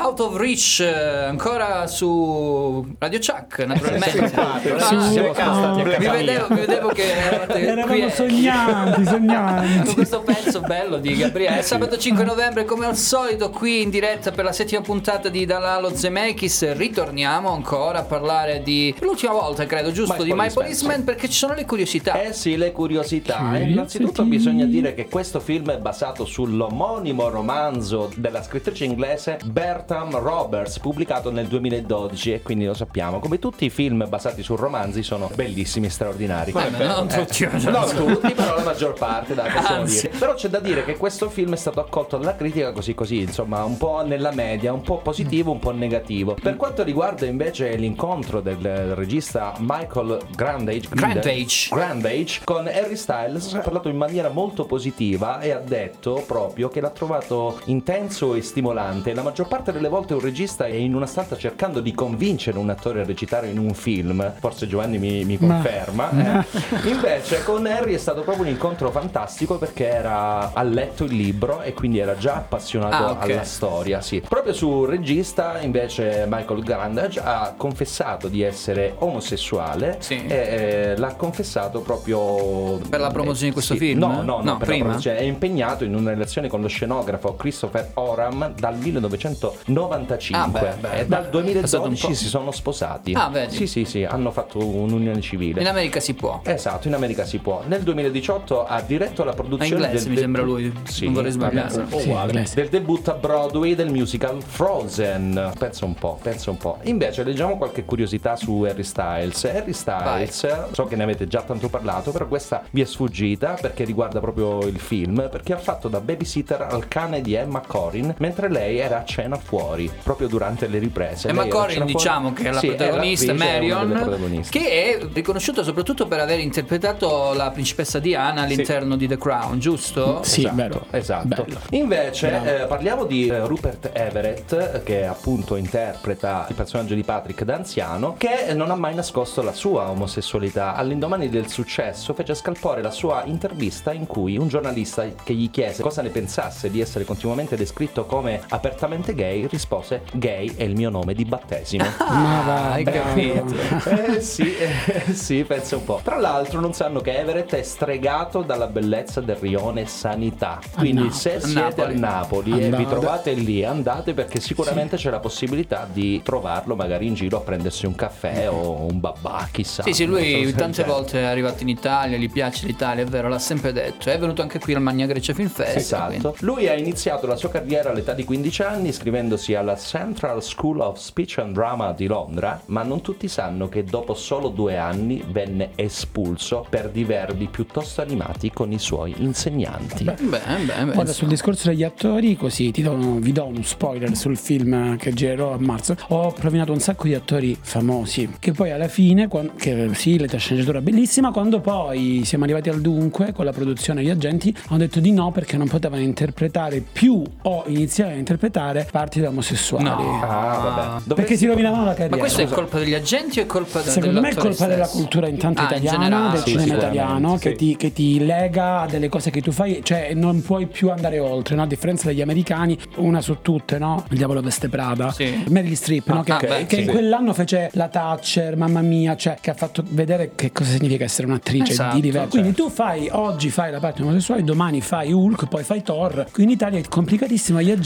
Out 0.01 0.19
of 0.19 0.35
Reach, 0.35 0.81
eh, 0.81 1.23
ancora 1.23 1.87
su 1.87 2.85
Radio 2.99 3.19
Chuck, 3.19 3.59
naturalmente. 3.59 4.09
Su- 4.09 4.99
siamo 4.99 5.33
stati 5.33 5.79
a 5.79 5.83
vi, 5.83 5.93
casa 5.93 6.11
vedevo, 6.11 6.47
vi 6.49 6.55
vedevo 6.55 6.87
che 6.89 7.13
Eravamo 7.47 7.93
eh, 8.05 8.11
sognanti, 8.11 8.95
con 9.01 9.05
sognanti. 9.05 9.93
questo 9.93 10.19
pezzo 10.23 10.59
bello 10.59 10.97
di 10.97 11.15
Gabriele. 11.15 11.61
Sabato 11.61 11.97
5 11.97 12.25
novembre, 12.25 12.65
come 12.65 12.85
al 12.85 12.97
solito, 12.97 13.49
qui 13.49 13.81
in 13.83 13.89
diretta 13.89 14.31
per 14.31 14.43
la 14.43 14.51
settima 14.51 14.81
puntata 14.81 15.29
di 15.29 15.45
Dalalo 15.45 15.95
Zemeckis. 15.95 16.73
Ritorniamo 16.73 17.49
ancora 17.49 17.99
a 17.99 18.03
parlare 18.03 18.61
di. 18.61 18.93
l'ultima 18.99 19.31
volta, 19.31 19.65
credo, 19.65 19.93
giusto? 19.93 20.17
My 20.17 20.23
di 20.25 20.33
My 20.33 20.51
Policeman, 20.51 21.05
perché 21.05 21.29
ci 21.29 21.37
sono 21.37 21.53
le 21.53 21.63
curiosità. 21.63 22.21
Eh 22.21 22.33
sì, 22.33 22.57
le 22.57 22.73
curiosità. 22.73 23.37
Curiosity. 23.37 23.63
E 23.63 23.71
Innanzitutto 23.71 24.23
bisogna 24.25 24.65
dire 24.65 24.93
che 24.93 25.07
questo 25.07 25.39
film 25.39 25.71
è 25.71 25.77
basato 25.77 26.25
sull'omonimo 26.25 27.29
romanzo 27.29 28.11
della 28.17 28.43
scrittrice 28.43 28.63
inglese 28.83 29.39
Bertram 29.45 30.17
Roberts, 30.17 30.79
pubblicato 30.79 31.31
nel 31.31 31.47
2012 31.47 32.33
e 32.33 32.41
quindi 32.41 32.65
lo 32.65 32.73
sappiamo. 32.73 33.19
Come 33.19 33.39
tutti 33.39 33.65
i 33.65 33.69
film 33.69 34.05
basati 34.07 34.43
su 34.43 34.55
romanzi 34.55 35.03
sono 35.03 35.29
bellissimi 35.33 35.87
e 35.87 35.89
straordinari. 35.89 36.51
Eh, 36.51 36.69
ma 36.69 36.95
non 36.95 37.07
tutti, 37.07 37.33
cioè, 37.33 37.71
non 37.71 37.89
tutti, 37.95 38.33
però 38.33 38.55
la 38.55 38.63
maggior 38.63 38.93
parte, 38.93 39.33
dai, 39.33 39.51
possiamo 39.51 39.81
Anzi. 39.81 40.07
dire. 40.07 40.17
Però 40.17 40.33
c'è 40.33 40.49
da 40.49 40.59
dire 40.59 40.83
che 40.83 40.97
questo 40.97 41.29
film 41.29 41.53
è 41.53 41.57
stato 41.57 41.79
accolto 41.79 42.17
dalla 42.17 42.35
critica 42.35 42.71
così 42.71 42.93
così, 42.93 43.21
insomma, 43.21 43.63
un 43.63 43.77
po' 43.77 44.03
nella 44.05 44.31
media, 44.31 44.73
un 44.73 44.81
po' 44.81 44.97
positivo, 44.97 45.51
un 45.51 45.59
po' 45.59 45.71
negativo. 45.71 46.35
Per 46.41 46.55
quanto 46.55 46.83
riguarda 46.83 47.25
invece 47.25 47.75
l'incontro 47.75 48.41
del, 48.41 48.57
del 48.57 48.95
regista 48.95 49.53
Michael 49.59 50.19
Grandage, 50.35 50.87
Grandage. 50.89 51.69
Grandage 51.73 52.41
con 52.43 52.67
Harry 52.67 52.95
Styles 52.95 53.53
ha 53.53 53.59
parlato 53.59 53.89
in 53.89 53.97
maniera 53.97 54.29
molto 54.29 54.65
positiva 54.65 55.39
e 55.39 55.51
ha 55.51 55.59
detto 55.59 56.23
proprio 56.25 56.69
che 56.69 56.81
l'ha 56.81 56.89
trovato 56.89 57.59
intenso 57.65 58.33
e 58.35 58.41
stimolante. 58.45 59.13
La 59.13 59.21
maggior 59.23 59.47
parte 59.47 59.71
delle 59.71 59.89
volte 59.89 60.13
un 60.13 60.21
regista 60.21 60.65
è 60.65 60.73
in 60.73 60.95
una 60.95 61.05
stanza 61.05 61.35
cercando 61.37 61.81
di 61.81 61.93
convincere 61.93 62.57
un 62.57 62.69
attore 62.69 63.01
a 63.01 63.03
recitare 63.05 63.47
in 63.49 63.57
un 63.57 63.73
film, 63.73 64.33
forse 64.39 64.67
Giovanni 64.67 64.97
mi, 64.97 65.25
mi 65.25 65.37
Ma- 65.41 65.55
conferma. 65.55 66.41
eh. 66.41 66.45
Invece 66.89 67.43
con 67.43 67.65
Harry 67.65 67.93
è 67.93 67.97
stato 67.97 68.21
proprio 68.21 68.45
un 68.45 68.51
incontro 68.51 68.89
fantastico 68.91 69.57
perché 69.57 69.87
era 69.89 70.53
ha 70.53 70.63
letto 70.63 71.03
il 71.03 71.13
libro 71.15 71.61
e 71.61 71.73
quindi 71.73 71.99
era 71.99 72.15
già 72.17 72.35
appassionato 72.35 72.95
Ah, 72.95 73.11
ok. 73.11 73.23
alla 73.31 73.43
storia. 73.43 74.01
Sì. 74.01 74.21
Proprio 74.27 74.53
sul 74.53 74.87
regista 74.87 75.59
invece 75.61 76.25
Michael 76.29 76.63
Grandage 76.63 77.19
ha 77.19 77.53
confessato 77.57 78.27
di 78.27 78.41
essere 78.41 78.93
omosessuale 78.99 79.97
Sì. 79.99 80.23
e 80.27 80.35
eh, 80.35 80.97
l'ha 80.97 81.15
confessato 81.15 81.81
proprio 81.81 82.77
Per 82.89 82.99
la 82.99 83.09
promozione 83.09 83.47
di 83.49 83.53
questo 83.53 83.73
sì. 83.73 83.79
film? 83.79 83.99
No, 83.99 84.21
no, 84.21 84.21
no, 84.21 84.41
No, 84.43 84.57
prima? 84.57 84.83
promozione. 84.85 85.17
è 85.17 85.21
impegnato 85.23 85.83
in 85.83 85.95
una 85.95 86.11
relazione 86.11 86.47
con 86.47 86.61
lo 86.61 86.67
scenografo 86.67 87.35
Christopher 87.35 87.91
Oram 87.95 88.34
dal 88.55 88.75
1995 88.77 90.33
Ah, 90.37 90.47
beh, 90.47 90.75
beh, 90.79 90.99
e 90.99 91.05
dal 91.05 91.27
beh, 91.29 91.51
è 91.51 91.59
passato 91.61 91.83
un 91.83 91.89
2012 91.93 92.07
po'. 92.07 92.13
si 92.13 92.25
sono 92.27 92.51
sposati. 92.51 93.13
Ah, 93.13 93.29
vedi. 93.29 93.55
Sì, 93.55 93.67
sì, 93.67 93.85
sì, 93.85 94.03
hanno 94.03 94.31
fatto 94.31 94.57
un'unione 94.65 95.21
civile. 95.21 95.61
In 95.61 95.67
America 95.67 95.99
si 95.99 96.13
può. 96.13 96.41
Esatto, 96.43 96.87
in 96.87 96.93
America 96.93 97.25
si 97.25 97.37
può. 97.39 97.63
Nel 97.67 97.81
2018 97.83 98.65
ha 98.65 98.81
diretto 98.81 99.23
la 99.23 99.33
produzione 99.33 99.83
inglese, 99.85 100.03
del 100.05 100.13
mi 100.13 100.17
sembra 100.17 100.41
lui. 100.41 100.73
Sì, 100.83 101.05
non 101.05 101.13
vorrei 101.13 101.31
sbagliare. 101.31 102.45
Sì, 102.45 102.55
del 102.55 102.69
debutto 102.69 103.11
a 103.11 103.15
Broadway 103.15 103.75
del 103.75 103.89
musical 103.91 104.41
Frozen. 104.41 105.51
Pensa 105.57 105.85
un 105.85 105.93
po', 105.95 106.17
pensa 106.21 106.49
un 106.49 106.57
po'. 106.57 106.77
Invece 106.83 107.23
leggiamo 107.23 107.57
qualche 107.57 107.85
curiosità 107.85 108.35
su 108.35 108.65
Harry 108.67 108.83
Styles. 108.83 109.43
Harry 109.45 109.73
Styles, 109.73 110.71
so 110.71 110.85
che 110.85 110.95
ne 110.95 111.03
avete 111.03 111.27
già 111.27 111.41
tanto 111.41 111.69
parlato, 111.69 112.11
però 112.11 112.27
questa 112.27 112.63
vi 112.71 112.81
è 112.81 112.85
sfuggita 112.85 113.57
perché 113.59 113.83
riguarda 113.83 114.19
proprio 114.19 114.59
il 114.65 114.79
film, 114.79 115.27
perché 115.31 115.53
ha 115.53 115.57
fatto 115.57 115.87
da 115.87 115.99
babysitter 116.01 116.61
al 116.61 116.87
cane 116.87 117.21
di 117.21 117.33
Emma 117.33 117.61
Corrin 117.65 118.15
mentre 118.25 118.49
lei 118.49 118.79
era 118.79 119.01
a 119.01 119.05
cena 119.05 119.37
fuori, 119.37 119.91
proprio 120.01 120.27
durante 120.27 120.65
le 120.65 120.79
riprese. 120.79 121.27
Emma 121.27 121.43
a 121.43 121.47
Corrin, 121.47 121.77
fuori- 121.77 121.93
diciamo 121.93 122.33
che 122.33 122.43
è 122.49 122.51
la 122.51 122.59
Sì, 122.59 122.67
protagonista, 122.69 123.31
è 123.31 123.35
Marion, 123.35 124.43
che 124.49 124.69
è 124.69 125.07
riconosciuta 125.13 125.61
soprattutto 125.61 126.07
per 126.07 126.19
aver 126.19 126.39
interpretato 126.39 127.33
la 127.33 127.51
principessa 127.51 127.99
Diana 127.99 128.41
all'interno 128.41 128.95
di 128.95 129.07
The 129.07 129.17
Crown, 129.17 129.59
giusto? 129.59 130.23
Sì, 130.23 130.41
esatto, 130.41 130.55
vero. 130.55 130.85
esatto. 130.89 131.43
Bello. 131.45 131.59
Invece 131.71 132.61
eh, 132.63 132.65
parliamo 132.65 133.05
di 133.05 133.27
eh, 133.27 133.45
Rupert 133.45 133.91
Everett 133.93 134.53
eh, 134.53 134.83
che 134.83 135.05
appunto 135.05 135.55
interpreta 135.55 136.47
il 136.49 136.55
personaggio 136.55 136.95
di 136.95 137.03
Patrick 137.03 137.43
da 137.43 137.55
anziano 137.55 138.15
che 138.17 138.53
non 138.53 138.71
ha 138.71 138.75
mai 138.75 138.95
nascosto 138.95 139.43
la 139.43 139.53
sua 139.53 139.89
omosessualità. 139.91 140.73
All'indomani 140.73 141.29
del 141.29 141.47
successo 141.47 142.13
fece 142.15 142.33
scalpore 142.33 142.81
la 142.81 142.91
sua 142.91 143.23
intervista 143.25 143.93
in 143.93 144.07
cui 144.07 144.37
un 144.37 144.47
giornalista 144.47 145.05
che 145.23 145.33
gli 145.33 145.51
chiese 145.51 145.83
cosa 145.83 146.01
ne 146.01 146.09
pensasse 146.09 146.71
di 146.71 146.81
essere 146.81 147.05
continuamente 147.05 147.55
descritto 147.55 148.05
come 148.05 148.14
apertamente 148.49 149.13
gay 149.13 149.47
rispose 149.47 150.03
gay 150.13 150.53
è 150.55 150.63
il 150.63 150.75
mio 150.75 150.89
nome 150.89 151.13
di 151.13 151.25
battesimo. 151.25 151.83
Ma 152.09 152.41
va, 152.45 152.71
hai 152.71 152.83
bravo. 152.83 152.97
capito. 152.99 154.13
Eh 154.13 154.21
sì, 154.21 154.55
eh, 154.55 155.13
sì, 155.13 155.43
pensa 155.43 155.77
un 155.77 155.83
po'. 155.83 155.99
Tra 156.03 156.17
l'altro 156.17 156.59
non 156.59 156.73
sanno 156.73 156.99
che 157.01 157.17
Everett 157.17 157.53
è 157.55 157.63
stregato 157.63 158.41
dalla 158.41 158.67
bellezza 158.67 159.21
del 159.21 159.35
rione 159.37 159.85
Sanità. 159.85 160.59
Quindi 160.75 161.03
Napoli. 161.03 161.13
se 161.13 161.39
siete 161.39 161.81
a 161.83 161.87
Napoli 161.87 162.59
e 162.59 162.69
vi 162.69 162.85
trovate 162.85 163.33
lì, 163.33 163.63
andate 163.63 164.13
perché 164.13 164.39
sicuramente 164.39 164.97
c'è 164.97 165.09
la 165.09 165.19
possibilità 165.19 165.87
di 165.91 166.21
trovarlo 166.23 166.75
magari 166.75 167.07
in 167.07 167.13
giro 167.13 167.37
a 167.37 167.41
prendersi 167.41 167.85
un 167.85 167.95
caffè 167.95 168.49
o 168.49 168.85
un 168.89 168.99
babà, 168.99 169.47
chissà. 169.51 169.83
Sì, 169.83 169.93
sì, 169.93 170.05
lui 170.05 170.43
del 170.43 170.55
tante 170.55 170.83
volte 170.83 171.19
è 171.19 171.23
arrivato 171.23 171.63
in 171.63 171.69
Italia, 171.69 172.17
gli 172.17 172.29
piace 172.29 172.65
l'Italia, 172.65 173.03
è 173.03 173.07
vero, 173.07 173.27
l'ha 173.29 173.39
sempre 173.39 173.71
detto. 173.71 174.09
È 174.09 174.17
venuto 174.17 174.41
anche 174.41 174.59
qui 174.59 174.73
al 174.73 174.81
Magna 174.81 175.05
Grecia 175.05 175.33
Film 175.33 175.49
quindi- 175.51 175.79
Esatto. 175.79 176.35
Lui 176.39 176.67
ha 176.67 176.73
iniziato 176.73 177.27
la 177.27 177.35
sua 177.35 177.49
carriera 177.49 177.91
all'età 178.05 178.13
di 178.13 178.23
15 178.23 178.61
anni 178.61 178.87
iscrivendosi 178.89 179.55
alla 179.55 179.75
Central 179.75 180.43
School 180.43 180.79
of 180.79 180.99
Speech 180.99 181.39
and 181.39 181.53
Drama 181.53 181.91
di 181.91 182.05
Londra, 182.05 182.61
ma 182.67 182.83
non 182.83 183.01
tutti 183.01 183.27
sanno 183.27 183.67
che 183.67 183.83
dopo 183.83 184.13
solo 184.13 184.49
due 184.49 184.77
anni 184.77 185.23
venne 185.31 185.71
espulso 185.73 186.65
per 186.69 186.91
diverbi 186.91 187.47
piuttosto 187.47 188.01
animati 188.01 188.51
con 188.51 188.71
i 188.71 188.77
suoi 188.77 189.15
insegnanti. 189.17 190.03
Beh, 190.03 190.15
beh, 190.19 190.39
beh. 190.65 190.93
Guarda, 190.93 191.13
sul 191.13 191.27
discorso 191.27 191.69
degli 191.69 191.83
attori, 191.83 192.35
così 192.35 192.69
ti 192.71 192.83
do 192.83 192.93
vi 192.95 193.31
do 193.31 193.45
uno 193.45 193.63
spoiler 193.63 194.15
sul 194.15 194.37
film 194.37 194.97
che 194.97 195.11
girerò 195.11 195.53
a 195.53 195.57
marzo. 195.57 195.95
Ho 196.09 196.31
provinato 196.31 196.71
un 196.71 196.79
sacco 196.79 197.07
di 197.07 197.15
attori 197.15 197.57
famosi. 197.59 198.35
Che 198.37 198.51
poi 198.51 198.71
alla 198.71 198.87
fine, 198.87 199.27
quan- 199.27 199.55
che 199.55 199.89
sì, 199.93 200.19
la 200.19 200.27
sceneggiatura 200.37 200.81
bellissima, 200.81 201.31
quando 201.31 201.59
poi 201.59 202.21
siamo 202.23 202.43
arrivati 202.43 202.69
al 202.69 202.81
dunque 202.81 203.33
con 203.33 203.45
la 203.45 203.51
produzione 203.51 204.03
gli 204.03 204.09
agenti, 204.09 204.55
hanno 204.67 204.79
detto 204.79 204.99
di 204.99 205.11
no 205.11 205.31
perché 205.31 205.57
non 205.57 205.67
potevano 205.67 206.03
interpretare 206.03 206.81
più 206.81 207.23
o 207.41 207.63
iniziare 207.67 207.93
a 208.01 208.11
interpretare 208.11 208.87
parti 208.91 209.19
da 209.19 209.29
omosessuali. 209.29 209.83
No. 209.85 210.21
Ah, 210.21 210.57
vabbè. 210.57 211.01
Dove 211.03 211.21
Perché 211.21 211.37
si 211.37 211.45
rovinavano 211.45 211.85
la 211.85 211.91
carriera. 211.93 212.15
Ma 212.15 212.21
questo 212.21 212.41
è 212.41 212.45
colpa 212.47 212.79
degli 212.79 212.93
agenti 212.93 213.39
o 213.39 213.43
è 213.43 213.45
colpa 213.45 213.81
de- 213.81 213.89
Secondo 213.89 214.21
me 214.21 214.29
è 214.29 214.35
colpa 214.35 214.65
della 214.67 214.85
stesso? 214.85 214.99
cultura 215.01 215.27
intanto 215.27 215.61
Ah, 215.61 215.63
in 215.63 215.69
italiana, 215.83 215.97
generale. 216.03 216.31
del 216.33 216.41
Sì, 216.43 216.49
cinema 216.51 216.75
italiano, 216.75 217.37
che, 217.37 217.49
sì. 217.49 217.55
ti, 217.55 217.75
che 217.75 217.93
ti 217.93 218.25
lega 218.25 218.81
a 218.81 218.85
delle 218.87 219.09
cose 219.09 219.29
che 219.31 219.41
tu 219.41 219.51
fai, 219.51 219.81
cioè 219.83 220.13
non 220.13 220.41
puoi 220.41 220.67
più 220.67 220.89
andare 220.91 221.19
oltre, 221.19 221.55
no? 221.55 221.63
a 221.63 221.67
differenza 221.67 222.07
degli 222.07 222.21
americani, 222.21 222.77
una 222.97 223.21
su 223.21 223.37
tutte, 223.41 223.77
no? 223.77 224.03
Il 224.09 224.17
diavolo 224.17 224.41
veste 224.41 224.69
Prada, 224.69 225.11
Sì. 225.11 225.43
Meryl 225.49 225.75
Streep, 225.75 226.07
no? 226.09 226.19
Ah, 226.19 226.23
che, 226.23 226.31
ah, 226.33 226.37
beh, 226.57 226.65
che 226.65 226.75
sì. 226.77 226.81
in 226.83 226.89
quell'anno 226.89 227.33
fece 227.33 227.69
la 227.73 227.87
Thatcher, 227.87 228.55
mamma 228.57 228.81
mia, 228.81 229.15
cioè 229.15 229.37
che 229.39 229.49
ha 229.51 229.53
fatto 229.55 229.83
vedere 229.89 230.31
che 230.35 230.51
cosa 230.51 230.71
significa 230.71 231.03
essere 231.03 231.27
un'attrice 231.27 231.71
Esatto, 231.71 231.95
di 231.95 232.01
livello. 232.01 232.27
Quindi 232.27 232.49
certo. 232.49 232.63
tu 232.65 232.69
fai, 232.71 233.09
oggi 233.11 233.49
fai 233.49 233.71
la 233.71 233.79
parte 233.79 234.01
omosessuale, 234.01 234.43
domani 234.43 234.81
fai 234.81 235.11
Hulk, 235.11 235.47
poi 235.47 235.63
fai 235.63 235.81
Thor. 235.81 236.25
Qui 236.31 236.43
in 236.43 236.49
Italia 236.49 236.79
è 236.79 236.83
complicatissimo, 236.87 237.61
gli 237.61 237.71
agenti 237.71 237.83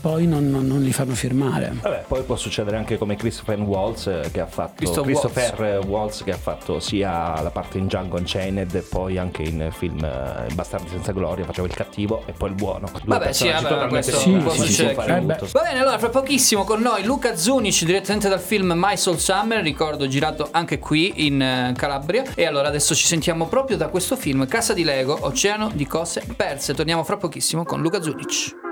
poi 0.00 0.26
non, 0.26 0.50
non- 0.50 0.66
non 0.66 0.82
li 0.82 0.92
fanno 0.92 1.14
firmare. 1.14 1.72
Vabbè, 1.80 2.04
poi 2.08 2.22
può 2.22 2.36
succedere 2.36 2.76
anche 2.76 2.98
come 2.98 3.16
Christopher 3.16 3.58
Waltz 3.60 4.06
eh, 4.06 4.28
che 4.32 4.40
ha 4.40 4.46
fatto 4.46 4.74
Christoph 4.76 5.04
Christopher 5.04 5.84
Waltz 5.86 6.24
che 6.24 6.32
ha 6.32 6.36
fatto 6.36 6.80
sia 6.80 7.40
la 7.42 7.50
parte 7.50 7.78
in 7.78 7.86
Django 7.86 8.16
Unchained 8.16 8.74
e 8.74 8.80
poi 8.80 9.18
anche 9.18 9.42
in 9.42 9.68
film 9.72 10.02
eh, 10.04 10.46
Bastardi 10.54 10.88
senza 10.88 11.12
gloria 11.12 11.44
faceva 11.44 11.66
il 11.66 11.74
cattivo 11.74 12.22
e 12.26 12.32
poi 12.32 12.48
il 12.50 12.54
buono. 12.54 12.88
Due 12.92 13.00
Vabbè, 13.04 13.32
sì, 13.32 13.48
vabbè, 13.48 13.88
questo 13.88 14.16
Sì, 14.18 14.30
può 14.32 14.52
sì, 14.52 14.60
succedere. 14.60 15.02
sì, 15.02 15.10
eh. 15.44 15.48
Va 15.52 15.62
bene, 15.62 15.80
allora 15.80 15.98
fra 15.98 16.08
pochissimo 16.08 16.64
con 16.64 16.80
noi 16.80 17.04
Luca 17.04 17.36
Zunic 17.36 17.84
direttamente 17.84 18.28
dal 18.28 18.40
film 18.40 18.72
My 18.76 18.96
Soul 18.96 19.18
Summer, 19.18 19.62
ricordo 19.62 20.06
girato 20.08 20.48
anche 20.50 20.78
qui 20.78 21.26
in 21.26 21.72
Calabria. 21.76 22.24
E 22.34 22.44
allora 22.46 22.68
adesso 22.68 22.94
ci 22.94 23.06
sentiamo 23.06 23.46
proprio 23.46 23.76
da 23.76 23.88
questo 23.88 24.16
film 24.16 24.46
Casa 24.46 24.74
di 24.74 24.84
Lego, 24.84 25.16
Oceano 25.20 25.70
di 25.72 25.86
cose 25.86 26.22
perse. 26.36 26.74
Torniamo 26.74 27.04
fra 27.04 27.16
pochissimo 27.16 27.64
con 27.64 27.80
Luca 27.80 28.00
Zunic. 28.02 28.67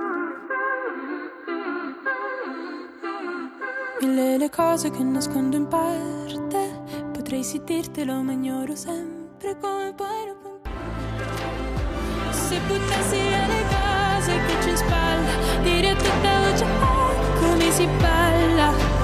Mille 4.01 4.37
le 4.37 4.51
cose 4.51 4.91
che 4.91 5.03
nascondo 5.03 5.57
in 5.57 5.67
parte 5.69 6.83
Potrei 7.13 7.43
sì 7.43 7.63
dirtelo 7.65 8.21
ma 8.23 8.33
ignoro 8.33 8.77
sempre 8.77 9.57
come 9.59 9.95
poi 9.95 10.35
Se 12.31 12.59
buttassi 12.67 13.17
le 13.17 13.63
cose 13.69 14.33
che 14.47 14.59
c'è 14.59 14.71
in 14.71 14.77
spalla 14.77 15.63
Direi 15.63 15.91
a 15.91 15.97
tutta 15.97 16.51
voce 16.51 16.65
"Ah, 16.65 17.41
come 17.41 17.71
si 17.71 17.87
balla 17.99 18.96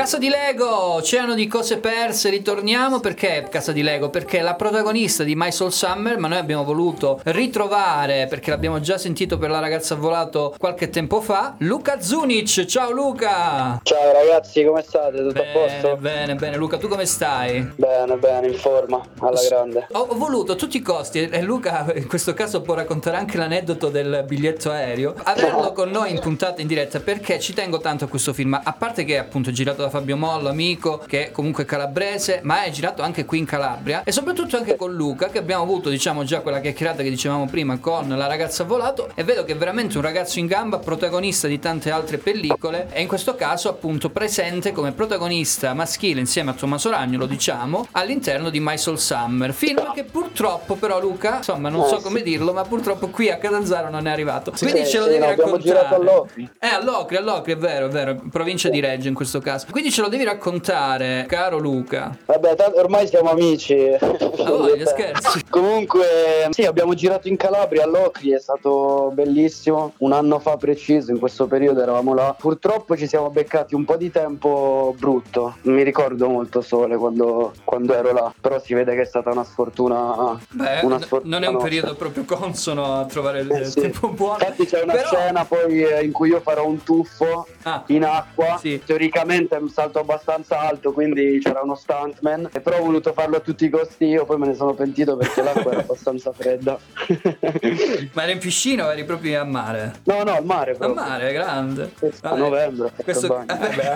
Casa 0.00 0.16
di 0.16 0.30
Lego, 0.30 0.94
Oceano 0.94 1.34
di 1.34 1.46
cose 1.46 1.76
perse, 1.76 2.30
ritorniamo 2.30 3.00
perché 3.00 3.46
Casa 3.50 3.70
di 3.70 3.82
Lego? 3.82 4.08
Perché 4.08 4.40
la 4.40 4.54
protagonista 4.54 5.24
di 5.24 5.34
My 5.36 5.52
Soul 5.52 5.74
Summer, 5.74 6.16
ma 6.16 6.26
noi 6.26 6.38
abbiamo 6.38 6.64
voluto 6.64 7.20
ritrovare, 7.24 8.26
perché 8.26 8.48
l'abbiamo 8.48 8.80
già 8.80 8.96
sentito 8.96 9.36
per 9.36 9.50
la 9.50 9.58
ragazza 9.58 9.96
volato 9.96 10.54
qualche 10.56 10.88
tempo 10.88 11.20
fa, 11.20 11.54
Luca 11.58 12.00
Zunic. 12.00 12.64
Ciao 12.64 12.90
Luca! 12.92 13.78
Ciao 13.82 14.12
ragazzi, 14.12 14.64
come 14.64 14.80
state? 14.80 15.18
Tutto 15.18 15.38
a 15.38 15.44
Bene, 15.44 15.52
posto? 15.52 15.96
bene, 15.98 16.34
bene. 16.34 16.56
Luca, 16.56 16.78
tu 16.78 16.88
come 16.88 17.04
stai? 17.04 17.70
Bene, 17.76 18.16
bene, 18.16 18.46
in 18.46 18.54
forma, 18.54 19.02
alla 19.18 19.42
grande. 19.46 19.86
Ho, 19.92 19.98
ho 19.98 20.14
voluto 20.14 20.52
a 20.52 20.54
tutti 20.54 20.78
i 20.78 20.82
costi, 20.82 21.28
e 21.28 21.42
Luca 21.42 21.92
in 21.94 22.08
questo 22.08 22.32
caso 22.32 22.62
può 22.62 22.72
raccontare 22.72 23.18
anche 23.18 23.36
l'aneddoto 23.36 23.90
del 23.90 24.24
biglietto 24.26 24.70
aereo, 24.70 25.14
averlo 25.24 25.72
con 25.74 25.90
noi 25.90 26.10
in 26.10 26.20
puntata 26.20 26.62
in 26.62 26.68
diretta 26.68 27.00
perché 27.00 27.38
ci 27.38 27.52
tengo 27.52 27.80
tanto 27.80 28.06
a 28.06 28.08
questo 28.08 28.32
film. 28.32 28.58
A 28.64 28.72
parte 28.72 29.04
che 29.04 29.16
è 29.16 29.18
appunto 29.18 29.50
girato 29.50 29.82
da 29.82 29.88
Fabio 29.90 30.16
Mollo, 30.16 30.48
amico, 30.48 31.02
che 31.06 31.26
è 31.28 31.30
comunque 31.30 31.64
calabrese, 31.64 32.40
ma 32.42 32.62
è 32.62 32.70
girato 32.70 33.02
anche 33.02 33.24
qui 33.24 33.38
in 33.38 33.44
Calabria 33.44 34.02
e 34.04 34.12
soprattutto 34.12 34.56
anche 34.56 34.76
con 34.76 34.92
Luca, 34.94 35.28
che 35.28 35.38
abbiamo 35.38 35.62
avuto 35.62 35.88
diciamo 35.90 36.24
già 36.24 36.40
quella 36.40 36.60
chiacchierata 36.60 37.02
che 37.02 37.10
dicevamo 37.10 37.46
prima 37.46 37.78
con 37.78 38.08
la 38.08 38.26
ragazza 38.26 38.64
volato 38.64 39.10
e 39.14 39.24
vedo 39.24 39.44
che 39.44 39.52
è 39.52 39.56
veramente 39.56 39.96
un 39.96 40.02
ragazzo 40.02 40.38
in 40.38 40.46
gamba, 40.46 40.78
protagonista 40.78 41.48
di 41.48 41.58
tante 41.58 41.90
altre 41.90 42.18
pellicole 42.18 42.88
e 42.92 43.00
in 43.02 43.08
questo 43.08 43.34
caso 43.34 43.68
appunto 43.68 44.10
presente 44.10 44.72
come 44.72 44.92
protagonista 44.92 45.74
maschile 45.74 46.20
insieme 46.20 46.50
a 46.50 46.54
Tommaso 46.54 46.90
Ragno, 46.90 47.18
lo 47.18 47.26
diciamo, 47.26 47.86
all'interno 47.92 48.50
di 48.50 48.60
My 48.60 48.78
Soul 48.78 48.98
Summer, 48.98 49.52
film 49.52 49.92
che 49.92 50.04
purtroppo 50.04 50.74
però 50.76 51.00
Luca, 51.00 51.38
insomma 51.38 51.68
non 51.68 51.86
so 51.86 51.98
Eh, 51.98 52.02
come 52.02 52.22
dirlo, 52.22 52.52
ma 52.52 52.62
purtroppo 52.62 53.08
qui 53.08 53.30
a 53.30 53.38
Catanzaro 53.38 53.90
non 53.90 54.06
è 54.06 54.10
arrivato. 54.10 54.52
Sì, 54.54 54.66
Quindi 54.68 54.86
ce 54.88 54.98
lo 54.98 55.04
sì, 55.04 55.10
devi 55.10 55.20
no, 55.24 55.30
abbiamo 55.30 55.52
raccontare. 55.56 55.78
girato 55.80 55.94
all'Ocri. 56.00 56.50
Eh, 56.58 56.66
all'Ocri, 56.66 57.16
all'Ocri, 57.16 57.52
è 57.52 57.56
vero, 57.56 57.86
è 57.86 57.88
vero, 57.88 58.20
provincia 58.30 58.68
di 58.68 58.80
Reggio 58.80 59.08
in 59.08 59.14
questo 59.14 59.40
caso. 59.40 59.66
Quindi 59.70 59.79
quindi 59.80 59.96
ce 59.96 60.02
lo 60.02 60.08
devi 60.08 60.24
raccontare, 60.24 61.24
caro 61.26 61.56
Luca. 61.58 62.14
Vabbè, 62.26 62.54
tanto 62.54 62.78
ormai 62.80 63.06
siamo 63.06 63.30
amici. 63.30 63.76
voglia, 64.36 64.84
scherzi. 64.84 65.42
Comunque, 65.48 66.48
sì, 66.50 66.64
abbiamo 66.66 66.92
girato 66.92 67.28
in 67.28 67.36
Calabria 67.36 67.84
all'Ocri, 67.84 68.32
è 68.32 68.38
stato 68.38 69.10
bellissimo. 69.14 69.94
Un 69.98 70.12
anno 70.12 70.38
fa 70.38 70.58
preciso, 70.58 71.10
in 71.12 71.18
questo 71.18 71.46
periodo 71.46 71.80
eravamo 71.80 72.12
là. 72.12 72.34
Purtroppo 72.38 72.94
ci 72.94 73.06
siamo 73.06 73.30
beccati 73.30 73.74
un 73.74 73.86
po' 73.86 73.96
di 73.96 74.10
tempo 74.10 74.94
brutto. 74.98 75.56
Mi 75.62 75.82
ricordo 75.82 76.28
molto 76.28 76.60
sole 76.60 76.96
quando, 76.98 77.54
quando 77.64 77.94
ero 77.94 78.12
là. 78.12 78.34
Però 78.38 78.60
si 78.60 78.74
vede 78.74 78.94
che 78.94 79.02
è 79.02 79.06
stata 79.06 79.30
una 79.30 79.44
sfortuna. 79.44 80.38
Beh, 80.50 80.80
una 80.82 81.00
sfortuna 81.00 81.38
non 81.38 81.44
è 81.44 81.46
un 81.46 81.54
nostra. 81.54 81.70
periodo 81.70 81.94
proprio 81.94 82.24
consono 82.26 82.98
a 82.98 83.06
trovare 83.06 83.40
il 83.40 83.50
Eh, 83.50 83.64
sì. 83.64 83.80
tempo 83.80 84.08
buono. 84.10 84.36
Infatti 84.40 84.66
c'è 84.66 84.82
una 84.82 84.92
Però- 84.92 85.06
scena 85.08 85.44
poi 85.46 85.82
eh, 85.84 86.04
in 86.04 86.12
cui 86.12 86.28
io 86.28 86.40
farò 86.40 86.66
un 86.66 86.82
tuffo 86.82 87.46
Ah. 87.62 87.82
in 87.86 88.04
acqua. 88.04 88.60
Teoricamente 88.84 89.56
è 89.56 89.60
un 89.60 89.68
salto 89.70 89.98
abbastanza 90.00 90.60
alto, 90.60 90.92
quindi 90.92 91.38
c'era 91.42 91.60
uno 91.62 91.74
stuntman. 91.74 92.48
E 92.52 92.60
però 92.60 92.78
ho 92.78 92.84
voluto 92.84 93.12
farlo 93.12 93.36
a 93.36 93.40
tutti 93.40 93.64
i 93.64 93.70
costi 93.70 94.06
io, 94.06 94.24
poi 94.24 94.38
me 94.38 94.46
ne 94.48 94.54
sono 94.54 94.74
pentito 94.74 95.16
perché 95.16 95.42
l'acqua 95.42 95.72
era 95.72 95.80
abbastanza 95.80 96.32
fredda. 96.32 96.78
Ma 98.12 98.22
eri 98.22 98.32
in 98.32 98.38
piscina 98.38 98.86
o 98.86 98.92
eri 98.92 99.04
proprio 99.04 99.40
a 99.40 99.44
mare? 99.44 99.94
No, 100.04 100.22
no, 100.22 100.32
al 100.32 100.44
mare 100.44 100.72
A 100.72 100.76
proprio. 100.76 101.02
mare, 101.02 101.32
grande. 101.32 101.92
A 102.22 102.34
novembre. 102.34 102.92
Questo 103.02 103.40
eh, 103.40 103.44
beh, 103.46 103.94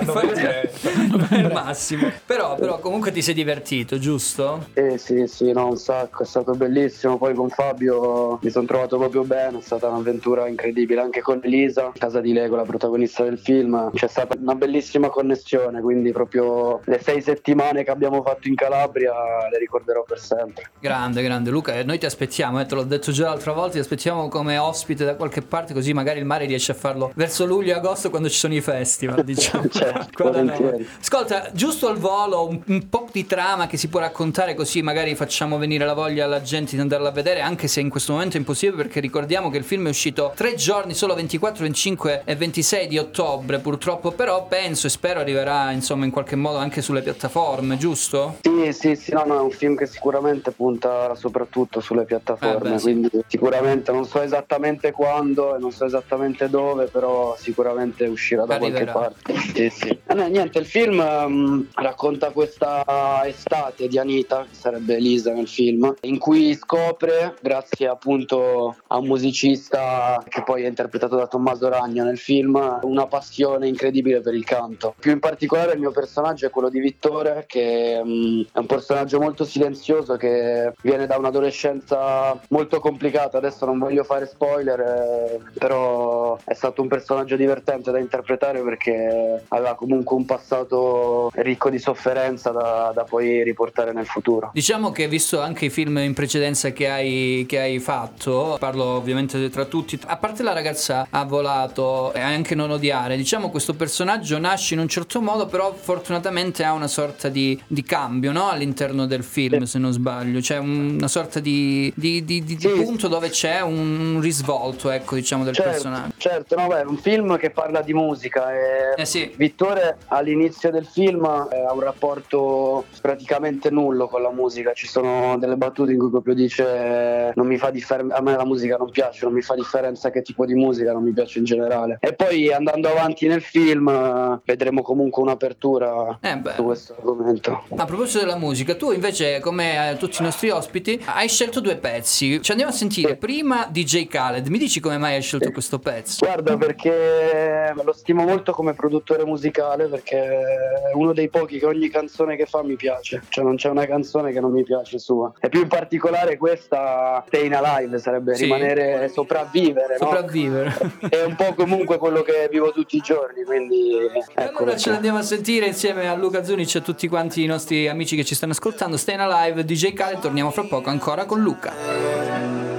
è 1.28 1.34
il 1.38 1.50
massimo. 1.52 2.10
Però, 2.26 2.54
però 2.56 2.78
comunque 2.78 3.12
ti 3.12 3.22
sei 3.22 3.34
divertito, 3.34 3.98
giusto? 3.98 4.66
Eh, 4.74 4.98
sì, 4.98 5.26
sì, 5.26 5.52
no, 5.52 5.68
un 5.68 5.76
sacco, 5.76 6.22
è 6.22 6.26
stato 6.26 6.52
bellissimo. 6.52 7.18
Poi 7.18 7.34
con 7.34 7.48
Fabio 7.48 8.38
mi 8.42 8.50
sono 8.50 8.66
trovato 8.66 8.96
proprio 8.98 9.22
bene, 9.22 9.58
è 9.58 9.62
stata 9.62 9.88
un'avventura 9.88 10.46
incredibile. 10.48 11.00
Anche 11.00 11.20
con 11.20 11.40
Elisa, 11.42 11.92
casa 11.96 12.20
di 12.20 12.32
Lego, 12.32 12.56
la 12.56 12.62
protagonista 12.62 13.24
del 13.24 13.38
film, 13.38 13.90
c'è 13.92 14.08
stata 14.08 14.36
una 14.38 14.54
bellissima 14.54 15.08
connessione. 15.08 15.53
Quindi, 15.80 16.12
proprio 16.12 16.80
le 16.84 17.00
sei 17.02 17.20
settimane 17.20 17.84
che 17.84 17.90
abbiamo 17.90 18.22
fatto 18.22 18.48
in 18.48 18.54
Calabria 18.54 19.12
le 19.50 19.58
ricorderò 19.58 20.02
per 20.02 20.18
sempre. 20.18 20.70
Grande, 20.78 21.22
grande 21.22 21.50
Luca, 21.50 21.74
e 21.74 21.84
noi 21.84 21.98
ti 21.98 22.06
aspettiamo, 22.06 22.60
eh, 22.60 22.66
te 22.66 22.74
l'ho 22.74 22.82
detto 22.82 23.12
già 23.12 23.28
l'altra 23.28 23.52
volta, 23.52 23.72
ti 23.72 23.78
aspettiamo 23.78 24.28
come 24.28 24.58
ospite 24.58 25.04
da 25.04 25.14
qualche 25.14 25.42
parte 25.42 25.72
così 25.74 25.92
magari 25.92 26.18
il 26.18 26.24
mare 26.24 26.46
riesce 26.46 26.72
a 26.72 26.74
farlo 26.74 27.12
verso 27.14 27.44
luglio 27.44 27.72
e 27.72 27.76
agosto 27.76 28.10
quando 28.10 28.28
ci 28.28 28.38
sono 28.38 28.54
i 28.54 28.60
festival, 28.60 29.22
diciamo. 29.24 29.64
Noi. 29.74 30.08
volentieri. 30.16 30.88
Ascolta, 31.00 31.50
giusto 31.52 31.88
al 31.88 31.98
volo, 31.98 32.48
un, 32.48 32.60
un 32.66 32.88
po' 32.88 33.08
di 33.12 33.26
trama 33.26 33.66
che 33.66 33.76
si 33.76 33.88
può 33.88 34.00
raccontare 34.00 34.54
così 34.54 34.82
magari 34.82 35.14
facciamo 35.14 35.58
venire 35.58 35.84
la 35.84 35.94
voglia 35.94 36.24
alla 36.24 36.42
gente 36.42 36.74
di 36.74 36.80
andarla 36.80 37.08
a 37.08 37.12
vedere, 37.12 37.40
anche 37.40 37.68
se 37.68 37.80
in 37.80 37.88
questo 37.88 38.12
momento 38.12 38.36
è 38.36 38.38
impossibile 38.38 38.82
perché 38.82 39.00
ricordiamo 39.00 39.50
che 39.50 39.58
il 39.58 39.64
film 39.64 39.86
è 39.86 39.90
uscito 39.90 40.32
tre 40.34 40.54
giorni, 40.54 40.94
solo 40.94 41.14
24, 41.14 41.62
25 41.62 42.22
e 42.24 42.36
26 42.36 42.86
di 42.88 42.98
ottobre 42.98 43.58
purtroppo, 43.58 44.12
però 44.12 44.46
penso 44.46 44.86
e 44.86 44.90
spero 44.90 45.20
arriverà 45.20 45.43
insomma 45.70 46.04
in 46.04 46.10
qualche 46.10 46.36
modo 46.36 46.58
anche 46.58 46.82
sulle 46.82 47.02
piattaforme, 47.02 47.76
giusto? 47.76 48.36
Sì, 48.42 48.72
sì, 48.72 48.96
sì, 48.96 49.12
no, 49.12 49.24
no, 49.26 49.38
è 49.38 49.42
un 49.42 49.50
film 49.50 49.76
che 49.76 49.86
sicuramente 49.86 50.50
punta 50.50 51.14
soprattutto 51.14 51.80
sulle 51.80 52.04
piattaforme, 52.04 52.68
Eh, 52.68 52.72
beh, 52.72 52.78
sì. 52.78 52.82
quindi 52.84 53.10
sicuramente 53.26 53.92
non 53.92 54.04
so 54.06 54.20
esattamente 54.20 54.92
quando 54.92 55.54
e 55.56 55.58
non 55.58 55.70
so 55.72 55.84
esattamente 55.84 56.48
dove, 56.48 56.86
però 56.86 57.36
sicuramente 57.38 58.06
uscirà 58.06 58.44
da 58.44 58.54
Arriverà. 58.54 58.92
qualche 58.92 59.14
parte. 59.24 59.40
Sì, 59.54 59.70
sì. 59.70 59.88
Eh, 60.06 60.14
no, 60.14 60.26
niente, 60.28 60.58
il 60.58 60.66
film 60.66 61.00
ehm, 61.00 61.68
racconta 61.74 62.30
questa 62.30 62.82
estate 63.24 63.88
di 63.88 63.98
Anita, 63.98 64.42
che 64.48 64.54
sarebbe 64.56 64.96
Elisa 64.96 65.32
nel 65.32 65.48
film, 65.48 65.94
in 66.02 66.18
cui 66.18 66.54
scopre, 66.54 67.34
grazie 67.40 67.86
appunto 67.88 68.76
a 68.88 68.98
un 68.98 69.06
musicista 69.06 70.22
che 70.28 70.42
poi 70.42 70.62
è 70.64 70.68
interpretato 70.68 71.16
da 71.16 71.26
Tommaso 71.26 71.68
Ragno 71.68 72.04
nel 72.04 72.18
film, 72.18 72.78
una 72.82 73.06
passione 73.06 73.68
incredibile 73.68 74.20
per 74.20 74.34
il 74.34 74.44
canto. 74.44 74.94
Più 74.98 75.10
in 75.10 75.18
particolare 75.18 75.32
il 75.38 75.80
mio 75.80 75.90
personaggio 75.90 76.46
è 76.46 76.50
quello 76.50 76.68
di 76.68 76.80
Vittore, 76.80 77.44
che 77.46 78.00
mm, 78.02 78.42
è 78.52 78.58
un 78.58 78.66
personaggio 78.66 79.20
molto 79.20 79.44
silenzioso 79.44 80.16
che 80.16 80.72
viene 80.82 81.06
da 81.06 81.16
un'adolescenza 81.16 82.40
molto 82.48 82.80
complicata. 82.80 83.38
Adesso 83.38 83.64
non 83.66 83.78
voglio 83.78 84.04
fare 84.04 84.26
spoiler, 84.26 84.80
eh, 84.80 85.40
però 85.58 86.38
è 86.44 86.54
stato 86.54 86.82
un 86.82 86.88
personaggio 86.88 87.36
divertente 87.36 87.90
da 87.90 87.98
interpretare 87.98 88.62
perché 88.62 89.42
aveva 89.48 89.74
comunque 89.74 90.16
un 90.16 90.24
passato 90.24 91.30
ricco 91.34 91.70
di 91.70 91.78
sofferenza 91.78 92.50
da, 92.50 92.92
da 92.94 93.04
poi 93.04 93.42
riportare 93.42 93.92
nel 93.92 94.06
futuro. 94.06 94.50
Diciamo 94.52 94.90
che 94.92 95.08
visto 95.08 95.40
anche 95.40 95.66
i 95.66 95.70
film 95.70 95.98
in 95.98 96.14
precedenza 96.14 96.70
che 96.70 96.88
hai, 96.88 97.44
che 97.48 97.58
hai 97.58 97.78
fatto, 97.78 98.56
parlo 98.58 98.84
ovviamente 98.84 99.48
tra 99.50 99.64
tutti, 99.64 99.98
a 100.06 100.16
parte 100.16 100.42
la 100.42 100.52
ragazza 100.52 101.06
ha 101.10 101.24
volato 101.24 102.12
e 102.12 102.20
anche 102.20 102.54
non 102.54 102.70
odiare, 102.70 103.16
diciamo 103.16 103.50
questo 103.50 103.74
personaggio 103.74 104.38
nasce 104.38 104.74
in 104.74 104.80
un 104.80 104.88
certo 104.88 105.20
modo, 105.20 105.23
però 105.46 105.72
fortunatamente 105.74 106.62
ha 106.64 106.72
una 106.72 106.86
sorta 106.86 107.28
di, 107.28 107.60
di 107.66 107.82
cambio 107.82 108.30
no? 108.32 108.48
all'interno 108.48 109.06
del 109.06 109.24
film, 109.24 109.62
se 109.64 109.78
non 109.78 109.92
sbaglio, 109.92 110.40
c'è 110.40 110.58
un- 110.58 110.94
una 110.98 111.08
sorta 111.08 111.40
di, 111.40 111.92
di- 111.96 112.24
di- 112.24 112.44
di 112.44 112.56
punto 112.56 113.08
dove 113.08 113.30
c'è 113.30 113.60
un 113.60 114.18
risvolto, 114.20 114.90
ecco, 114.90 115.14
diciamo, 115.14 115.44
del 115.44 115.54
Certo, 115.54 115.70
personaggio. 115.70 116.12
certo, 116.18 116.56
no, 116.56 116.66
beh, 116.66 116.82
un 116.82 116.96
film 116.98 117.36
che 117.38 117.50
parla 117.50 117.80
di 117.80 117.94
musica 117.94 118.52
e 118.52 118.94
Eh 118.96 119.04
sì. 119.04 119.32
Vittore 119.36 119.98
all'inizio 120.08 120.70
del 120.70 120.84
film 120.86 121.24
eh, 121.50 121.64
ha 121.64 121.72
un 121.72 121.80
rapporto 121.80 122.84
praticamente 123.00 123.70
nullo 123.70 124.08
con 124.08 124.22
la 124.22 124.30
musica, 124.30 124.72
ci 124.72 124.86
sono 124.86 125.36
delle 125.38 125.56
battute 125.56 125.92
in 125.92 125.98
cui 125.98 126.10
proprio 126.10 126.34
dice 126.34 127.32
non 127.34 127.46
mi 127.46 127.56
fa 127.56 127.70
differenza, 127.70 128.16
a 128.16 128.20
me 128.22 128.36
la 128.36 128.44
musica 128.44 128.76
non 128.76 128.90
piace, 128.90 129.24
non 129.24 129.34
mi 129.34 129.42
fa 129.42 129.54
differenza 129.54 130.10
che 130.10 130.22
tipo 130.22 130.44
di 130.46 130.54
musica, 130.54 130.92
non 130.92 131.02
mi 131.02 131.12
piace 131.12 131.38
in 131.38 131.44
generale. 131.44 131.98
E 132.00 132.12
poi 132.14 132.52
andando 132.52 132.88
avanti 132.88 133.26
nel 133.26 133.42
film 133.42 133.88
eh, 133.88 134.40
vedremo 134.44 134.82
comunque 135.14 135.22
un'apertura 135.22 136.18
Eh 136.20 136.36
beh. 136.36 136.52
su 136.56 136.64
questo 136.64 136.94
argomento. 136.98 137.62
A 137.76 137.84
proposito 137.84 138.18
della 138.18 138.36
musica, 138.36 138.74
tu 138.74 138.90
invece, 138.90 139.38
come 139.40 139.90
eh, 139.90 139.96
tutti 139.96 140.20
i 140.20 140.24
nostri 140.24 140.50
ospiti, 140.50 141.00
hai 141.06 141.28
scelto 141.28 141.60
due 141.60 141.76
pezzi. 141.76 142.42
Ci 142.42 142.50
andiamo 142.50 142.72
a 142.72 142.74
sentire 142.74 143.14
prima 143.16 143.66
DJ 143.70 144.06
Khaled. 144.08 144.48
Mi 144.48 144.58
dici 144.58 144.80
come 144.80 144.98
mai 144.98 145.14
hai 145.14 145.22
scelto 145.22 145.50
questo 145.52 145.78
pezzo? 145.78 146.24
Guarda, 146.24 146.56
perché 146.56 147.72
lo 147.82 147.92
stimo 147.92 148.24
molto 148.24 148.52
come 148.52 148.74
produttore 148.74 149.24
musicale 149.24 149.86
perché 149.86 150.16
è 150.18 150.94
uno 150.94 151.12
dei 151.12 151.28
pochi 151.28 151.58
che 151.58 151.66
ogni 151.66 151.88
canzone 151.88 152.36
che 152.36 152.46
fa 152.46 152.62
mi 152.62 152.74
piace. 152.76 153.22
Cioè 153.28 153.44
non 153.44 153.56
c'è 153.56 153.68
una 153.68 153.86
canzone 153.86 154.32
che 154.32 154.40
non 154.40 154.50
mi 154.52 154.64
piace 154.64 154.98
sua. 154.98 155.32
E 155.40 155.48
più 155.48 155.60
in 155.60 155.68
particolare 155.68 156.36
questa 156.36 157.22
Staying 157.26 157.52
Alive 157.52 157.98
sarebbe 157.98 158.34
Sì. 158.34 158.44
rimanere 158.44 159.08
sopravvivere, 159.08 159.96
no? 160.00 160.06
Sopravvivere. 160.06 160.72
È 161.08 161.22
un 161.22 161.36
po' 161.36 161.54
comunque 161.54 161.98
quello 161.98 162.22
che 162.22 162.48
vivo 162.50 162.72
tutti 162.72 162.96
i 162.96 163.00
giorni, 163.00 163.42
quindi 163.44 163.96
ecco 164.34 164.58
Allora 164.58 164.76
ce 164.76 164.90
l'andiamo 165.04 165.18
a 165.18 165.36
sentire 165.36 165.66
insieme 165.66 166.08
a 166.08 166.14
Luca 166.14 166.42
Zunic 166.44 166.74
e 166.74 166.78
a 166.78 166.80
tutti 166.80 167.08
quanti 167.08 167.42
i 167.42 167.46
nostri 167.46 167.88
amici 167.88 168.16
che 168.16 168.24
ci 168.24 168.34
stanno 168.34 168.52
ascoltando. 168.52 168.96
Stay 168.96 169.16
Alive, 169.16 169.62
DJ 169.62 169.92
Khaled. 169.92 170.20
Torniamo 170.20 170.50
fra 170.50 170.64
poco 170.64 170.88
ancora 170.88 171.26
con 171.26 171.42
Luca. 171.42 171.74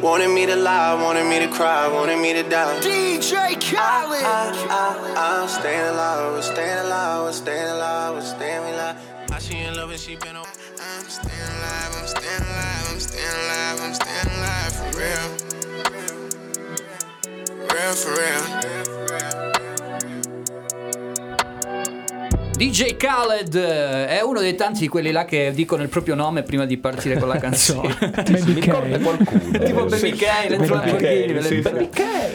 Wanted 0.01 0.30
me 0.30 0.47
to 0.47 0.55
lie, 0.55 0.95
wanted 0.99 1.28
me 1.28 1.38
to 1.45 1.47
cry, 1.53 1.88
wanted 1.88 2.17
me 2.17 2.34
to 2.34 2.41
die. 2.47 2.80
DJ 2.80 3.55
Khaled. 3.59 4.23
I, 4.23 4.49
I, 4.69 4.95
I'm 5.15 5.47
staying 5.47 5.88
alive, 5.88 6.34
we're 6.34 6.41
staying 6.41 6.80
alive, 6.80 7.26
we're 7.26 7.32
staying 7.32 7.69
alive, 7.69 8.15
we're 8.15 8.26
staying 8.26 8.73
alive. 8.73 8.95
I 9.32 9.39
she 9.39 9.59
in 9.59 9.76
love 9.76 9.91
and 9.91 9.99
she 9.99 10.15
been 10.15 10.36
on. 10.36 10.47
I'm 10.80 11.07
staying 11.07 11.51
alive, 11.59 11.95
I'm 11.95 12.07
staying 12.07 12.41
alive, 12.41 12.89
I'm 12.89 12.99
staying 12.99 13.38
alive, 13.45 13.82
I'm 13.84 13.93
staying 13.93 14.30
alive 14.34 14.73
for 14.73 14.89
real. 14.97 15.30
Real 17.69 17.93
for 17.93 18.13
real. 18.17 19.64
DJ 22.56 22.95
Khaled 22.95 23.53
eh, 23.56 24.08
è 24.08 24.22
uno 24.22 24.39
dei 24.39 24.56
tanti 24.56 24.80
di 24.80 24.88
quelli 24.88 25.12
là 25.12 25.26
che 25.26 25.51
dicono 25.53 25.84
il 25.84 25.89
proprio 25.89 26.16
nome 26.16 26.43
prima 26.43 26.66
di 26.66 26.78
partire 26.78 27.18
con 27.18 27.28
la 27.28 27.36
canzone. 27.39 27.95
Baby 27.99 28.60
K. 28.60 28.99
tipo 29.66 29.84
Baby 29.86 30.12
K, 30.14 30.56
Baby 30.56 30.95
K, 30.95 31.43
sì. 31.43 31.62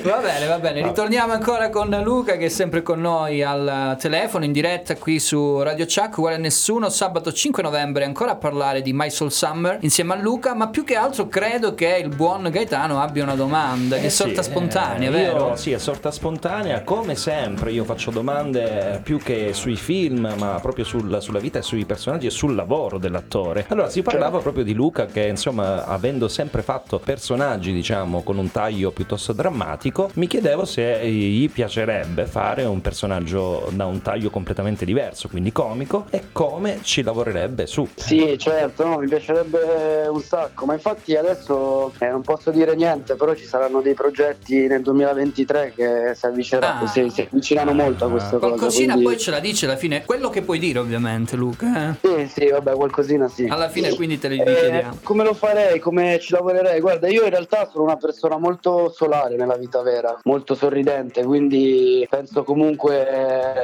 Va 0.03 0.16
bene, 0.23 0.47
va 0.47 0.59
bene. 0.59 0.83
Ritorniamo 0.83 1.33
ancora 1.33 1.71
con 1.71 1.89
Luca 2.05 2.37
che 2.37 2.47
è 2.47 2.49
sempre 2.49 2.83
con 2.83 3.01
noi 3.01 3.43
al 3.43 3.97
telefono 3.99 4.45
in 4.45 4.53
diretta 4.53 4.97
qui 4.97 5.18
su 5.18 5.61
Radio 5.62 5.87
Chuck, 5.87 6.18
uguale 6.18 6.37
a 6.37 6.39
nessuno, 6.39 6.89
sabato 6.91 7.33
5 7.33 7.62
novembre 7.62 8.05
ancora 8.05 8.33
a 8.33 8.37
parlare 8.37 8.83
di 8.83 8.93
My 8.93 9.11
Soul 9.11 9.33
Summer 9.33 9.79
insieme 9.81 10.12
a 10.14 10.16
Luca, 10.16 10.55
ma 10.55 10.68
più 10.68 10.85
che 10.85 10.97
altro 10.97 11.29
credo 11.29 11.75
che 11.75 11.99
il 12.03 12.14
buon 12.14 12.49
Gaetano 12.51 13.01
abbia 13.01 13.23
una 13.23 13.35
domanda 13.37 13.97
che 13.97 14.03
è 14.03 14.07
Eh 14.07 14.11
sorta 14.11 14.43
sì, 14.43 14.51
spontanea, 14.51 15.09
eh, 15.09 15.12
vero? 15.12 15.49
io- 15.49 15.57
sì, 15.57 15.73
è 15.73 15.79
sorta 15.79 16.11
spontanea, 16.11 16.83
come 16.83 17.14
sempre 17.14 17.73
io 17.73 17.85
faccio 17.85 18.11
domande 18.11 19.01
più 19.03 19.18
che 19.18 19.51
sui 19.53 19.77
film, 19.77 20.10
ma 20.19 20.59
proprio 20.61 20.85
sul- 20.85 21.19
sulla 21.21 21.39
vita 21.39 21.59
e 21.59 21.63
sui 21.63 21.85
personaggi 21.85 22.27
e 22.27 22.31
sul 22.31 22.55
lavoro 22.55 22.99
dell'attore. 22.99 23.67
Allora 23.69 23.89
si 23.89 24.03
parlava 24.03 24.39
proprio 24.39 24.65
di 24.65 24.75
Luca 24.75 25.07
che 25.07 25.27
insomma 25.27 25.85
avendo 25.87 26.29
sempre 26.29 26.63
fatto 26.63 26.99
personaggi 26.99 27.73
diciamo 27.73 28.23
con 28.23 28.39
un 28.39 28.51
taglio 28.51 28.91
piuttosto 28.91 29.33
drammatico, 29.33 30.11
mi 30.15 30.27
chiedevo 30.27 30.65
se 30.65 31.07
gli 31.09 31.49
piacerebbe 31.51 32.27
fare 32.27 32.65
un 32.65 32.81
personaggio 32.81 33.69
da 33.73 33.87
un 33.87 34.03
taglio 34.03 34.31
completamente 34.31 34.85
diverso, 34.85 35.29
quindi 35.29 35.53
comico, 35.53 36.07
e 36.11 36.25
come 36.33 36.79
ci 36.83 37.03
lavorerebbe 37.03 37.67
su. 37.67 37.87
Sì, 37.95 38.37
certo, 38.39 38.85
no, 38.87 38.99
mi 38.99 39.09
piacerebbe 39.09 40.07
un 40.11 40.21
sacco, 40.23 40.67
ma 40.67 40.75
infatti 40.75 41.17
adesso 41.17 41.93
eh, 41.99 42.09
non 42.09 42.23
posso 42.23 42.51
dire 42.51 42.75
niente, 42.75 43.15
però 43.15 43.35
ci 43.35 43.45
saranno 43.45 43.81
dei 43.81 43.95
progetti 43.95 44.67
nel 44.67 44.83
2023 44.83 45.73
che 45.75 46.13
si, 46.15 46.27
avvicineranno, 46.27 46.85
Ah. 46.85 46.89
si, 46.89 47.09
si 47.11 47.21
avvicinano 47.23 47.73
molto 47.73 48.07
a 48.07 48.11
questa 48.11 48.31
cosa. 48.39 48.47
Qualcosina 48.49 48.93
quindi- 48.95 49.11
poi 49.11 49.19
ce 49.21 49.31
la 49.31 49.41
dice 49.41 49.67
alla 49.67 49.77
fine. 49.77 50.00
Bene. 50.01 50.05
Quello 50.05 50.31
che 50.31 50.43
puoi 50.43 50.59
dire, 50.59 50.79
ovviamente, 50.79 51.37
Luca. 51.37 51.91
eh. 52.01 52.27
Sì, 52.27 52.41
sì, 52.41 52.49
vabbè, 52.49 52.73
qualcosina 52.75 53.29
sì. 53.29 53.47
Alla 53.49 53.69
fine, 53.69 53.95
quindi, 53.95 54.19
te 54.19 54.29
li 54.29 54.39
Eh, 54.41 54.45
chiediamo. 54.45 54.99
come 55.03 55.25
lo 55.25 55.35
farei, 55.35 55.79
come 55.79 56.19
ci 56.21 56.33
lavorerei? 56.33 56.81
Guarda, 56.81 57.09
io 57.09 57.25
in 57.25 57.31
realtà 57.31 57.69
sono 57.71 57.85
una 57.85 57.97
persona 57.97 58.37
molto 58.39 58.91
solare 58.95 59.37
nella 59.37 59.57
vita 59.57 59.83
vera, 59.83 60.19
molto 60.25 60.55
sorridente, 60.55 61.23
quindi 61.25 62.07
penso 62.11 62.43
comunque 62.45 63.09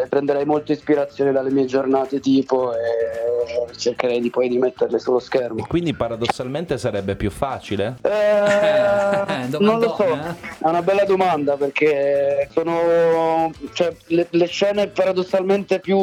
eh, 0.02 0.06
prenderei 0.08 0.44
molto 0.44 0.72
ispirazione 0.72 1.32
dalle 1.32 1.50
mie 1.50 1.64
giornate 1.64 2.20
tipo 2.20 2.72
e 2.74 3.74
cercherei 3.76 4.20
di 4.20 4.30
poi 4.30 4.48
di 4.48 4.58
metterle 4.58 4.98
sullo 4.98 5.18
schermo. 5.18 5.64
Quindi 5.66 5.94
paradossalmente 5.94 6.78
sarebbe 6.78 7.16
più 7.16 7.30
facile? 7.30 7.96
Eh, 8.02 9.48
non 9.58 9.78
lo 9.80 9.94
so, 9.96 10.04
è 10.04 10.68
una 10.68 10.82
bella 10.82 11.04
domanda 11.04 11.56
perché 11.56 12.48
sono 12.52 13.50
cioè, 13.72 13.94
le, 14.06 14.26
le 14.30 14.46
scene 14.46 14.88
paradossalmente 14.88 15.80
più 15.80 15.96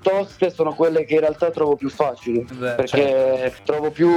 toste 0.00 0.50
sono 0.50 0.74
quelle 0.74 1.04
che 1.04 1.14
in 1.14 1.20
realtà 1.20 1.50
trovo 1.50 1.76
più 1.76 1.88
facili 1.88 2.46
perché 2.58 3.54
trovo 3.64 3.90
più 3.90 4.10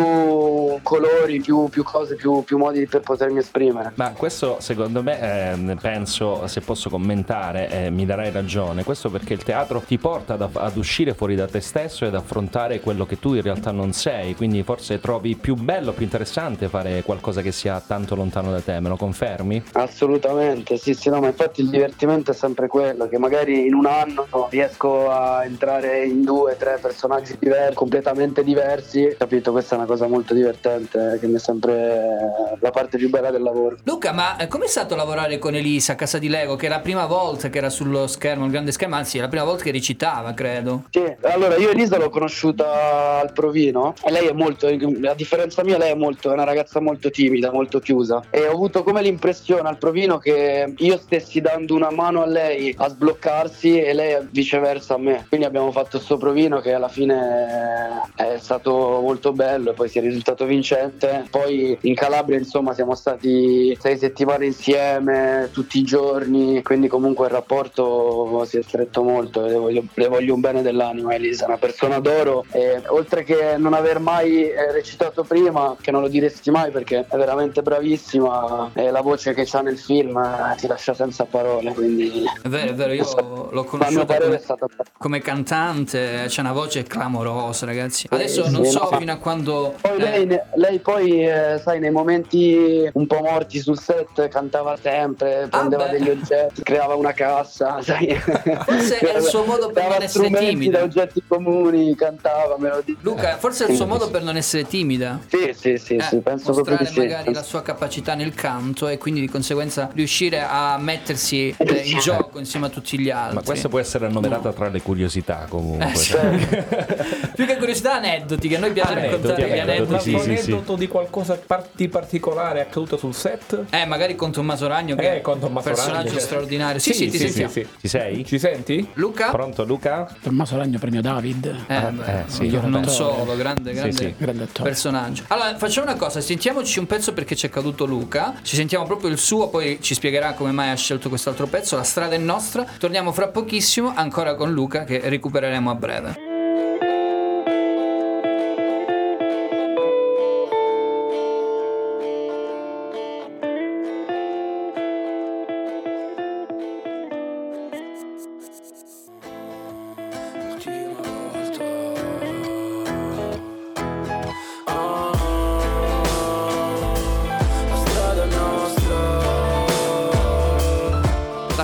colori, 0.82 1.40
più, 1.42 1.68
più 1.70 1.84
cose, 1.84 2.16
più, 2.16 2.44
più 2.44 2.58
modi 2.58 2.86
per 2.88 3.02
potermi 3.02 3.40
esprimere. 3.40 3.92
Ma 3.96 4.12
questo 4.12 4.58
secondo 4.60 5.02
me, 5.04 5.20
ehm, 5.20 5.78
penso, 5.82 6.48
se 6.48 6.62
posso 6.62 6.90
commentare, 6.90 7.70
eh, 7.70 7.90
mi 7.90 8.06
darai 8.06 8.32
ragione, 8.32 8.84
questo 8.84 9.10
perché 9.10 9.34
il 9.34 9.44
teatro 9.44 9.80
ti 9.80 9.98
porta 9.98 10.34
ad, 10.34 10.50
ad 10.54 10.78
uscire 10.78 11.14
fuori 11.14 11.36
da 11.36 11.48
te 11.48 11.60
stesso 11.60 12.06
ed 12.06 12.16
affrontare 12.16 12.80
quello 12.80 13.06
che 13.06 13.20
tu 13.20 13.34
in 13.34 13.42
realtà 13.42 13.72
non 13.72 13.94
sei, 13.94 14.36
quindi 14.36 14.64
forse 14.64 15.00
trovi 15.00 15.36
più 15.36 15.56
bello, 15.56 15.92
più 15.94 16.04
interessante 16.04 16.68
fare 16.68 17.04
qualcosa 17.04 17.42
che 17.42 17.52
sia 17.52 17.82
tanto 17.86 18.16
lontano 18.16 18.52
da 18.52 18.62
te, 18.62 18.80
me 18.80 18.90
lo 18.90 18.98
confermi? 18.98 19.64
Assolutamente, 19.74 20.78
sì, 20.78 20.94
sì, 20.94 21.10
no, 21.10 21.20
ma 21.20 21.28
infatti 21.28 21.62
il 21.62 21.70
divertimento 21.70 22.32
è 22.32 22.34
sempre 22.34 22.68
quello, 22.68 23.08
che 23.08 23.18
magari 23.18 23.66
in 23.66 23.74
un 23.74 23.86
anno 23.86 24.28
riesco 24.50 25.10
a 25.10 25.35
entrare 25.44 26.06
in 26.06 26.24
due, 26.24 26.56
tre 26.58 26.78
personaggi 26.82 27.36
diversi, 27.38 27.74
completamente 27.76 28.44
diversi, 28.44 29.16
capito? 29.18 29.52
Questa 29.52 29.76
è 29.76 29.78
una 29.78 29.88
cosa 29.88 30.08
molto 30.08 30.34
divertente, 30.34 31.14
eh, 31.14 31.20
che 31.20 31.28
mi 31.28 31.36
è 31.36 31.40
sempre 31.40 32.58
la 32.60 32.72
parte 32.72 32.98
più 32.98 33.10
bella 33.10 33.32
del 33.32 33.42
lavoro. 33.42 33.78
Luca, 33.84 34.12
ma 34.12 34.38
eh, 34.38 34.48
com'è 34.48 34.68
stato 34.68 34.96
lavorare 34.96 35.38
con 35.38 35.56
Elisa 35.56 35.94
a 35.94 35.96
casa 35.96 36.18
di 36.18 36.30
Lego? 36.30 36.56
Che 36.56 36.68
è 36.68 36.70
la 36.70 36.80
prima 36.80 37.06
volta 37.06 37.50
che 37.50 37.58
era 37.58 37.70
sullo 37.70 38.08
schermo, 38.08 38.46
il 38.46 38.52
grande 38.52 38.72
schermo, 38.72 38.96
anzi, 38.96 39.18
è 39.18 39.22
la 39.22 39.28
prima 39.28 39.44
volta 39.44 39.64
che 39.64 39.72
recitava, 39.72 40.34
credo. 40.34 40.86
Sì, 40.92 41.04
allora 41.22 41.56
io 41.58 41.70
Elisa 41.70 41.98
l'ho 41.98 42.10
conosciuta 42.10 43.20
al 43.20 43.34
provino 43.34 43.94
e 44.04 44.12
lei 44.12 44.28
è 44.28 44.34
molto, 44.34 44.68
a 44.68 45.14
differenza 45.14 45.64
mia, 45.64 45.78
lei 45.78 45.92
è 45.92 45.96
molto, 45.96 46.30
è 46.30 46.34
una 46.34 46.44
ragazza 46.44 46.80
molto 46.80 47.10
timida, 47.10 47.52
molto 47.52 47.80
chiusa 47.80 48.24
e 48.30 48.48
ho 48.48 48.52
avuto 48.52 48.84
come 48.84 49.02
l'impressione 49.02 49.68
al 49.68 49.78
provino 49.78 50.18
che 50.18 50.74
io 50.78 50.98
stessi 50.98 51.42
dando 51.42 51.76
una 51.76 51.92
mano 51.92 52.22
a 52.22 52.26
lei 52.26 52.74
a 52.78 52.90
sbloccarsi 52.90 53.80
e 53.80 53.94
lei 53.94 54.28
viceversa 54.32 54.96
a 54.96 54.98
me. 54.98 55.25
Quindi 55.28 55.46
abbiamo 55.46 55.72
fatto 55.72 56.00
sto 56.00 56.18
provino 56.18 56.60
che 56.60 56.74
alla 56.74 56.90
fine 56.90 58.02
è 58.16 58.38
stato 58.40 58.72
molto 59.02 59.32
bello 59.32 59.72
e 59.72 59.74
poi 59.74 59.90
si 59.90 60.00
è 60.00 60.02
risultato 60.02 60.46
vincente. 60.46 61.26
Poi 61.30 61.78
in 61.82 61.96
Calabria 61.96 62.38
insomma 62.38 62.74
siamo 62.74 62.96
stati 62.96 63.78
sei 63.80 63.98
settimane 63.98 64.46
insieme 64.46 65.50
tutti 65.52 65.80
i 65.80 65.84
giorni, 65.84 66.62
quindi 66.62 66.88
comunque 66.88 67.26
il 67.26 67.32
rapporto 67.32 68.44
si 68.46 68.58
è 68.58 68.62
stretto 68.62 69.04
molto 69.04 69.46
le 69.46 69.54
voglio, 69.54 69.84
le 69.94 70.08
voglio 70.08 70.34
un 70.34 70.40
bene 70.40 70.62
dell'anima 70.62 71.14
Elisa, 71.14 71.46
è 71.46 71.48
una 71.48 71.58
persona 71.58 72.00
d'oro 72.00 72.46
e 72.52 72.82
oltre 72.88 73.24
che 73.24 73.56
non 73.58 73.74
aver 73.74 74.00
mai 74.00 74.50
eh, 74.50 74.72
recitato 74.72 75.24
prima, 75.24 75.76
che 75.80 75.92
non 75.92 76.02
lo 76.02 76.08
diresti 76.08 76.52
mai 76.52 76.72
perché 76.72 77.06
è 77.08 77.18
veramente 77.18 77.62
bravissima 77.62 78.72
e 78.74 78.92
la 78.92 79.02
voce 79.02 79.34
che 79.34 79.44
c'ha 79.46 79.62
nel 79.62 79.78
film 79.78 80.18
eh, 80.18 80.56
ti 80.58 80.68
lascia 80.68 80.94
senza 80.94 81.26
parole, 81.26 81.74
quindi 81.74 82.24
È 82.42 82.48
vero, 82.48 82.72
è 82.72 82.74
vero, 82.74 82.94
io 82.94 83.50
l'ho 83.52 83.64
conosciuta 83.64 84.18
come, 84.18 84.36
è 84.36 84.40
stata 84.40 84.68
come 85.16 85.22
cantante, 85.22 86.26
c'è 86.28 86.42
una 86.42 86.52
voce 86.52 86.84
clamorosa, 86.84 87.66
ragazzi. 87.66 88.08
Adesso 88.10 88.46
Sì, 88.46 88.52
non 88.52 88.64
sì, 88.66 88.72
so 88.72 88.88
no. 88.92 88.98
fino 88.98 89.12
a 89.12 89.16
quando... 89.18 89.76
Poi 89.82 90.00
lei, 90.00 90.26
ne- 90.26 90.46
lei 90.56 90.80
poi, 90.80 91.26
eh, 91.28 91.60
sai, 91.64 91.80
nei 91.80 91.92
momenti 91.92 92.90
un 92.94 93.08
po' 93.08 93.20
morti 93.22 93.60
sul 93.60 93.80
set 93.80 94.28
cantava 94.28 94.78
sempre, 94.82 95.48
prendeva 95.50 95.88
degli 95.88 96.10
oggetti, 96.10 96.62
creava 96.64 96.96
una 96.96 97.14
cassa, 97.14 97.82
sai. 97.84 98.14
Forse 98.16 98.98
è 98.98 99.18
il 99.18 99.24
suo 99.24 99.46
modo 99.46 99.70
per 99.72 99.88
non 99.90 100.02
essere 100.02 100.30
timida. 100.32 100.80
da 100.80 100.84
oggetti 100.84 101.24
comuni, 101.28 101.96
cantava, 101.96 102.56
melodie. 102.58 102.96
Luca, 103.02 103.38
forse 103.38 103.66
è 103.68 103.70
il 103.70 103.76
suo 103.76 103.86
modo 103.88 104.10
per 104.10 104.24
non 104.24 104.36
essere 104.36 104.66
timida. 104.68 105.20
Sì, 105.28 105.54
sì, 105.54 105.78
sì, 105.78 106.00
sì, 106.00 106.16
Eh, 106.16 106.20
penso 106.22 106.52
proprio 106.52 106.76
mostrare 106.78 106.84
di 106.86 106.92
sì. 106.94 107.00
magari 107.00 107.34
la 107.34 107.44
sua 107.44 107.62
capacità 107.62 108.16
nel 108.16 108.34
canto 108.34 108.88
e 108.88 108.98
quindi 108.98 109.22
di 109.22 109.30
conseguenza 109.30 109.90
riuscire 109.94 110.42
a 110.42 110.78
mettersi 110.80 111.54
eh, 111.58 111.82
in 111.86 112.00
gioco 112.00 112.40
insieme 112.40 112.66
a 112.68 112.70
tutti 112.70 113.00
gli 113.00 113.10
altri. 113.10 113.36
Ma 113.36 113.42
questa 113.44 113.70
può 113.70 113.80
essere 113.80 114.06
annoverata 114.08 114.52
tra 114.52 114.68
le 114.70 114.82
curiosità 114.82 115.04
comunque. 115.50 115.92
Eh, 115.92 115.96
sì. 115.96 116.16
Più 117.36 117.46
che 117.46 117.58
curiosità, 117.58 117.96
aneddoti, 117.96 118.48
che 118.48 118.58
noi 118.58 118.72
piace 118.72 118.92
Aneddoti, 118.94 119.12
raccontare 119.28 119.56
gli 119.56 119.60
aneddoti, 119.60 119.94
aneddoti. 119.94 120.04
sì, 120.04 120.18
sì, 120.20 120.38
sì. 120.44 120.52
aneddoto 120.52 120.76
di 120.76 120.88
qualcosa 120.88 121.40
di 121.74 121.88
particolare 121.88 122.62
accaduto 122.62 122.98
sul 122.98 123.14
set? 123.14 123.64
Eh, 123.70 123.86
magari 123.86 124.16
con 124.16 124.32
Tommaso 124.32 124.68
Ragno, 124.68 124.96
che 124.96 125.16
Eh, 125.18 125.22
con 125.22 125.40
Tommaso 125.40 125.68
è 125.68 125.70
un 125.72 125.76
personaggio 125.76 126.08
Ragno, 126.08 126.20
straordinario. 126.20 126.80
Sì, 126.80 126.94
sì, 126.94 127.10
ti 127.10 127.18
sentiamo. 127.18 127.52
Ci 127.80 127.88
sei? 127.88 128.26
Ci 128.26 128.40
senti? 128.40 128.90
Luca? 128.94 129.30
Pronto 129.32 129.64
Luca? 129.66 130.08
Tommaso 130.22 130.58
Ragno 130.58 130.80
premio 130.80 131.02
David. 131.02 131.66
Eh, 131.68 131.82
beh, 131.92 132.24
sì, 132.28 132.42
miglior 132.42 132.66
non 132.66 132.88
solo, 132.88 133.36
grande, 133.36 133.72
Sì, 133.72 133.76
grande, 133.76 133.96
sì. 133.98 134.14
Grande 134.18 134.44
attore. 134.44 134.70
personaggio. 134.70 135.24
Allora, 135.28 135.56
facciamo 135.58 135.88
una 135.88 135.98
cosa, 135.98 136.22
sentiamoci 136.22 136.80
un 136.80 136.86
pezzo 136.88 137.14
perché 137.14 137.36
c'è 137.36 137.50
caduto 137.50 137.86
Luca. 137.86 138.36
Ci 138.42 138.56
sentiamo 138.56 138.86
proprio 138.86 139.10
il 139.10 139.18
suo, 139.18 139.50
poi 139.50 139.80
ci 139.82 139.94
spiegherà 139.94 140.34
come 140.34 140.52
mai 140.52 140.70
ha 140.70 140.76
scelto 140.76 141.10
quest'altro 141.10 141.48
pezzo. 141.48 141.76
La 141.76 141.84
strada 141.84 142.16
è 142.16 142.18
nostra. 142.18 142.66
Torniamo 142.78 143.12
fra 143.12 143.28
pochissimo 143.28 143.94
ancora 143.96 144.36
con 144.36 144.52
Luca 144.52 144.84
che 144.84 144.95
recupereremo 145.00 145.72
a 145.72 145.76
breve. 145.76 146.25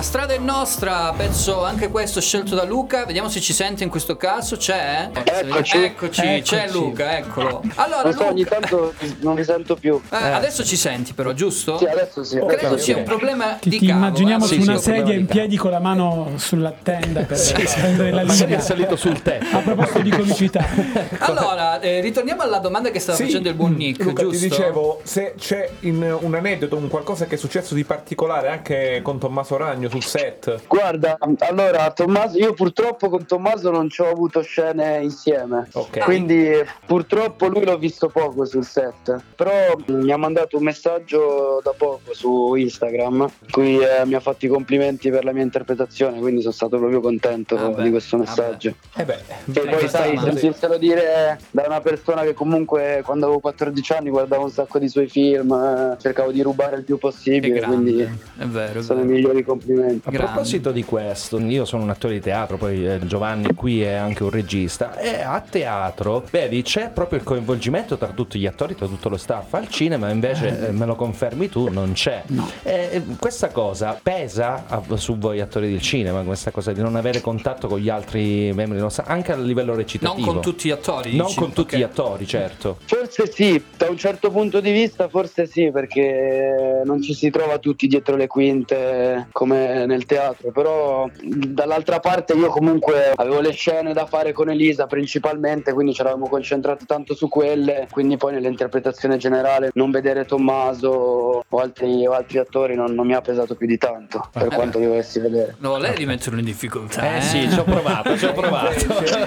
La 0.02 0.08
strada 0.08 0.34
è 0.34 0.38
nostra, 0.38 1.14
pezzo 1.16 1.62
anche 1.64 1.88
questo 1.88 2.20
scelto 2.20 2.56
da 2.56 2.64
Luca. 2.64 3.04
Vediamo 3.06 3.28
se 3.28 3.38
ci 3.40 3.52
sente 3.52 3.84
in 3.84 3.88
questo 3.88 4.16
caso. 4.16 4.56
C'è? 4.56 5.08
Eccoci. 5.12 5.76
Eccoci, 5.78 6.40
c'è 6.42 6.68
Luca, 6.72 7.16
eccolo. 7.18 7.62
Allora, 7.76 8.02
Non 8.02 8.12
so, 8.12 8.18
Luca, 8.18 8.30
ogni 8.32 8.44
tanto 8.44 8.94
non 9.20 9.36
vi 9.36 9.44
sento 9.44 9.76
più. 9.76 10.00
eh, 10.10 10.16
adesso 10.16 10.64
ci 10.64 10.74
senti 10.74 11.12
però, 11.12 11.32
giusto? 11.34 11.78
Sì, 11.78 11.84
adesso 11.84 12.24
sì. 12.24 12.40
Credo 12.44 12.78
sia 12.78 12.96
un 12.96 13.04
problema 13.04 13.58
Ti, 13.60 13.68
di 13.70 13.78
ti 13.78 13.86
cavo, 13.86 13.98
immaginiamo 14.00 14.44
eh? 14.44 14.48
su 14.48 14.54
Sì, 14.54 14.60
una 14.62 14.76
sì, 14.78 14.82
sedia 14.82 15.14
in 15.14 15.26
piedi 15.26 15.56
con 15.56 15.70
la 15.70 15.78
mano 15.78 16.32
sulla 16.34 16.72
tenda 16.82 17.20
per 17.20 17.36
Sì. 17.38 17.52
prendere 17.52 18.10
la 18.10 18.22
Magari 18.24 18.38
linea. 18.40 18.58
è 18.58 18.60
salito 18.60 18.96
sul 18.96 19.22
tetto. 19.22 19.56
A 19.56 19.60
proposito 19.60 20.00
di 20.00 20.10
comicità, 20.10 20.66
Allora, 21.20 21.78
eh, 21.78 22.00
ritorniamo 22.00 22.42
alla 22.42 22.58
domanda 22.58 22.90
che 22.90 22.98
stava 22.98 23.16
Sì. 23.18 23.26
facendo 23.26 23.48
il 23.50 23.54
buon 23.54 23.74
Nick, 23.74 24.02
Luca, 24.02 24.22
giusto? 24.22 24.36
ti 24.36 24.48
dicevo, 24.48 25.00
se 25.04 25.34
c'è 25.38 25.70
in 25.82 26.16
un 26.20 26.34
aneddoto, 26.34 26.74
un 26.76 26.88
qualcosa 26.88 27.26
che 27.26 27.36
è 27.36 27.38
successo 27.38 27.74
di 27.74 27.84
particolare 27.84 28.48
anche 28.48 28.98
con 29.04 29.20
Tommaso 29.20 29.56
Ragno 29.56 29.90
sul 29.92 30.02
set. 30.02 30.62
Guarda, 30.66 31.18
allora 31.40 31.90
Tommaso, 31.92 32.38
io 32.38 32.54
purtroppo 32.54 33.08
con 33.10 33.26
Tommaso 33.26 33.70
non 33.70 33.90
ci 33.90 34.00
ho 34.00 34.08
avuto 34.08 34.40
scene 34.40 35.00
insieme. 35.02 35.68
Ok. 35.72 35.98
Quindi 36.00 36.50
purtroppo 36.86 37.46
lui 37.48 37.64
l'ho 37.64 37.76
visto 37.76 38.08
poco 38.08 38.44
sul 38.46 38.64
set. 38.64 39.14
Però 39.36 39.52
mh, 39.86 39.92
mi 39.92 40.12
ha 40.12 40.16
mandato 40.16 40.56
un 40.56 40.62
messaggio 40.64 41.60
da 41.62 41.72
poco 41.76 42.14
su 42.14 42.54
Instagram 42.54 43.20
in 43.44 43.50
cui 43.50 43.78
eh, 43.78 44.04
mi 44.06 44.14
ha 44.14 44.20
fatto 44.20 44.46
i 44.46 44.48
complimenti 44.48 45.10
per 45.10 45.24
la 45.24 45.32
mia 45.32 45.42
interpretazione, 45.42 46.18
quindi 46.20 46.40
sono 46.40 46.52
stato 46.54 46.78
proprio 46.78 47.00
contento 47.00 47.56
Vabbè, 47.56 47.82
di 47.82 47.90
questo 47.90 48.16
vabbè. 48.16 48.28
messaggio. 48.28 48.74
Eh 48.96 49.04
beh, 49.04 49.18
E 49.52 49.60
poi 49.60 49.88
sai, 49.88 50.16
sentirselo 50.18 50.78
dire 50.78 51.38
da 51.50 51.64
una 51.66 51.80
persona 51.80 52.22
che 52.22 52.32
comunque 52.34 53.02
quando 53.04 53.26
avevo 53.26 53.40
14 53.40 53.92
anni 53.92 54.08
guardavo 54.10 54.44
un 54.44 54.50
sacco 54.50 54.78
di 54.78 54.88
suoi 54.88 55.08
film, 55.08 55.52
eh, 55.52 55.96
cercavo 56.00 56.30
di 56.32 56.40
rubare 56.42 56.76
il 56.76 56.84
più 56.84 56.98
possibile, 56.98 57.60
quindi 57.60 58.00
è 58.00 58.44
vero, 58.46 58.78
è 58.80 58.82
sono 58.82 59.00
i 59.00 59.02
vero. 59.04 59.14
migliori 59.16 59.42
complimenti. 59.44 59.80
A 59.86 60.10
Grande. 60.10 60.18
proposito 60.18 60.70
di 60.72 60.84
questo, 60.84 61.38
io 61.38 61.64
sono 61.64 61.82
un 61.82 61.90
attore 61.90 62.14
di 62.14 62.20
teatro, 62.20 62.56
poi 62.56 62.86
eh, 62.86 62.98
Giovanni 63.06 63.54
qui 63.54 63.82
è 63.82 63.92
anche 63.92 64.22
un 64.22 64.30
regista 64.30 64.98
e 64.98 65.20
a 65.22 65.40
teatro, 65.40 66.24
vedi, 66.30 66.62
c'è 66.62 66.90
proprio 66.90 67.18
il 67.18 67.24
coinvolgimento 67.24 67.96
tra 67.96 68.08
tutti 68.08 68.38
gli 68.38 68.46
attori, 68.46 68.74
tra 68.74 68.86
tutto 68.86 69.08
lo 69.08 69.16
staff. 69.16 69.52
Al 69.54 69.68
cinema 69.68 70.10
invece, 70.10 70.68
eh, 70.68 70.70
me 70.72 70.86
lo 70.86 70.94
confermi 70.94 71.48
tu, 71.48 71.68
non 71.68 71.92
c'è. 71.92 72.22
Eh, 72.62 72.88
eh, 72.92 73.02
questa 73.18 73.48
cosa 73.48 73.98
pesa 74.02 74.64
su 74.94 75.18
voi 75.18 75.40
attori 75.40 75.70
del 75.70 75.80
cinema, 75.80 76.22
questa 76.22 76.50
cosa 76.50 76.72
di 76.72 76.80
non 76.80 76.96
avere 76.96 77.20
contatto 77.20 77.68
con 77.68 77.78
gli 77.78 77.88
altri 77.88 78.52
membri 78.52 78.76
dello 78.76 78.88
staff, 78.88 79.08
anche 79.08 79.32
a 79.32 79.36
livello 79.36 79.70
Non 79.72 79.80
recitativo. 79.80 80.32
con 80.32 80.40
tutti 80.42 80.68
gli 80.68 80.72
attori. 80.72 81.16
Non 81.16 81.26
dici? 81.26 81.38
con 81.38 81.52
tutti 81.52 81.76
gli 81.76 81.82
attori, 81.82 82.26
certo. 82.26 82.78
Forse 82.84 83.30
sì, 83.30 83.62
da 83.76 83.88
un 83.88 83.96
certo 83.96 84.30
punto 84.30 84.60
di 84.60 84.72
vista 84.72 85.08
forse 85.08 85.46
sì, 85.46 85.70
perché 85.70 86.82
non 86.84 87.00
ci 87.02 87.14
si 87.14 87.30
trova 87.30 87.58
tutti 87.58 87.86
dietro 87.86 88.16
le 88.16 88.26
quinte 88.26 89.28
come 89.32 89.71
nel 89.86 90.04
teatro, 90.06 90.50
però 90.52 91.08
dall'altra 91.22 92.00
parte 92.00 92.32
io 92.34 92.48
comunque 92.48 93.12
avevo 93.14 93.40
le 93.40 93.52
scene 93.52 93.92
da 93.92 94.06
fare 94.06 94.32
con 94.32 94.50
Elisa 94.50 94.86
principalmente, 94.86 95.72
quindi 95.72 95.94
ci 95.94 96.00
eravamo 96.00 96.28
concentrati 96.28 96.84
tanto 96.86 97.14
su 97.14 97.28
quelle, 97.28 97.86
quindi 97.90 98.16
poi 98.16 98.32
nell'interpretazione 98.34 99.16
generale 99.16 99.70
non 99.74 99.90
vedere 99.90 100.24
Tommaso 100.24 101.44
o 101.48 101.58
altri, 101.58 102.06
o 102.06 102.12
altri 102.12 102.38
attori 102.38 102.74
non, 102.74 102.92
non 102.94 103.06
mi 103.06 103.14
ha 103.14 103.20
pesato 103.20 103.54
più 103.54 103.66
di 103.66 103.78
tanto, 103.78 104.28
per 104.32 104.44
Eh. 104.44 104.54
quanto 104.54 104.78
dovessi 104.78 105.18
vedere. 105.20 105.56
No, 105.58 105.76
lei 105.78 105.96
li 105.96 106.06
mettono 106.06 106.38
in 106.38 106.44
difficoltà. 106.44 107.16
Eh 107.16 107.20
sì, 107.20 107.48
ci 107.50 107.58
ho 107.58 107.64
provato, 107.64 108.16
ci 108.16 108.24
ho 108.24 108.32
provato. 108.34 108.74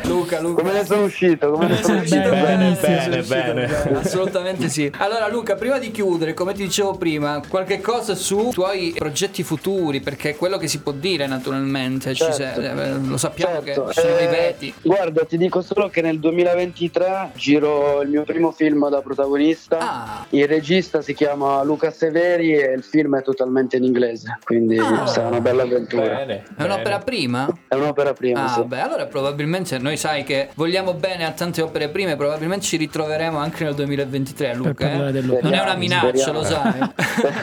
Luca, 0.07 0.39
Luca. 0.41 0.61
Come 0.61 0.73
ne 0.73 0.85
sono 0.85 1.03
uscito? 1.03 1.51
Come 1.51 1.67
ne 1.67 1.81
sono 1.83 1.99
uscito? 1.99 2.29
Bene, 2.29 2.77
Bene, 2.79 3.21
bene, 3.21 3.65
bene. 3.67 3.97
Assolutamente 3.99 4.69
sì. 4.69 4.91
Allora 4.97 5.27
Luca, 5.29 5.55
prima 5.55 5.77
di 5.79 5.91
chiudere, 5.91 6.33
come 6.33 6.53
ti 6.53 6.63
dicevo 6.63 6.93
prima, 6.97 7.41
qualche 7.47 7.81
cosa 7.81 8.15
su 8.15 8.49
tuoi 8.51 8.93
progetti 8.97 9.43
futuri, 9.43 9.99
perché 9.99 10.34
è 10.35 10.37
quello 10.37 10.57
che 10.57 10.67
si 10.67 10.79
può 10.81 10.91
dire 10.91 11.25
naturalmente, 11.27 12.13
ci 12.13 12.23
Certo. 12.23 12.61
se- 12.61 12.71
eh, 12.71 12.93
lo 12.99 13.17
sappiamo 13.17 13.61
Certo, 13.63 13.85
che 13.85 13.93
ci 13.93 14.01
sono 14.01 14.17
eh, 14.17 14.23
i 14.23 14.27
veti. 14.27 14.73
Guarda, 14.81 15.23
ti 15.25 15.37
dico 15.37 15.61
solo 15.61 15.87
che 15.89 16.01
nel 16.01 16.19
2023 16.19 17.31
giro 17.35 18.01
il 18.01 18.09
mio 18.09 18.23
primo 18.23 18.51
film 18.51 18.89
da 18.89 19.01
protagonista. 19.01 19.77
Ah. 19.79 20.25
Il 20.29 20.47
regista 20.47 21.01
si 21.01 21.13
chiama 21.13 21.63
Luca 21.63 21.91
Severi 21.91 22.53
e 22.55 22.73
il 22.73 22.83
film 22.83 23.17
è 23.17 23.23
totalmente 23.23 23.77
in 23.77 23.83
inglese, 23.83 24.37
quindi 24.43 24.77
Ah. 24.77 25.05
sarà 25.07 25.27
una 25.29 25.39
bella 25.41 25.63
avventura. 25.63 26.15
Bene. 26.15 26.43
È 26.55 26.63
un'opera 26.63 26.99
prima? 26.99 27.47
È 27.67 27.75
un'opera 27.75 28.13
prima, 28.13 28.43
Ah, 28.45 28.53
sì. 28.53 28.63
beh, 28.63 28.79
allora 28.81 29.05
probabilmente 29.05 29.77
noi 29.77 29.97
sai 29.97 30.23
che 30.23 30.49
vogliamo 30.55 30.93
bene 30.93 31.25
a 31.25 31.31
tante 31.31 31.61
opere 31.61 31.89
prime, 31.89 32.15
probabilmente 32.15 32.65
ci 32.65 32.77
ritroveremo 32.77 33.37
anche 33.37 33.63
nel 33.63 33.73
2023, 33.75 34.53
Luca. 34.55 34.91
eh? 34.91 34.97
Non 35.21 35.53
è 35.53 35.61
una 35.61 35.75
minaccia, 35.75 36.17
Speriamo. 36.17 36.39
lo 36.39 36.43
sai. 36.45 36.79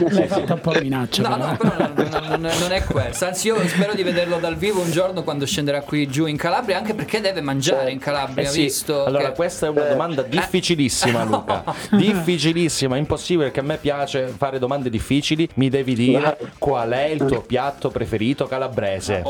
Lei 0.12 0.28
fa 0.28 0.38
un 0.53 0.61
po' 0.61 0.72
minaccia. 0.80 1.22
No, 1.28 1.36
però. 1.36 1.47
no, 1.47 1.57
però 1.57 1.76
non, 1.78 1.93
non- 1.97 2.40
non- 2.40 2.59
non 2.61 2.72
è 2.73 2.85
questo. 2.85 3.25
Anzi, 3.27 3.49
io 3.49 3.57
spero 3.68 3.95
di 3.95 4.03
vederlo 4.03 4.39
dal 4.39 4.57
vivo 4.57 4.81
un 4.81 4.91
giorno 4.91 5.23
quando 5.23 5.47
scenderà 5.47 5.81
qui 5.83 6.07
giù 6.09 6.27
in 6.27 6.37
Calabria, 6.37 6.79
anche 6.79 6.95
perché 6.95 7.20
deve 7.20 7.41
mangiare 7.41 7.91
in 7.91 7.99
Calabria, 7.99 8.49
Eh 8.49 8.51
sì, 8.51 8.62
visto 8.62 9.05
allora 9.05 9.29
che- 9.29 9.35
questa 9.35 9.66
è 9.66 9.68
una 9.70 9.85
domanda 9.85 10.23
difficilissima 10.23 11.25
Luca 11.25 11.64
difficilissima 11.91 12.97
impossibile 12.97 13.47
perché 13.47 13.61
a 13.61 13.62
me 13.64 13.77
piace 13.77 14.33
fare 14.37 14.59
domande 14.59 14.91
difficili 14.91 15.49
mi 15.55 15.68
devi 15.68 15.95
dire 15.95 16.37
qual 16.59 16.91
è 16.91 17.05
il 17.05 17.25
tuo 17.25 17.41
piatto 17.43 17.91
preferito 17.91 18.47
calabrese 18.47 19.23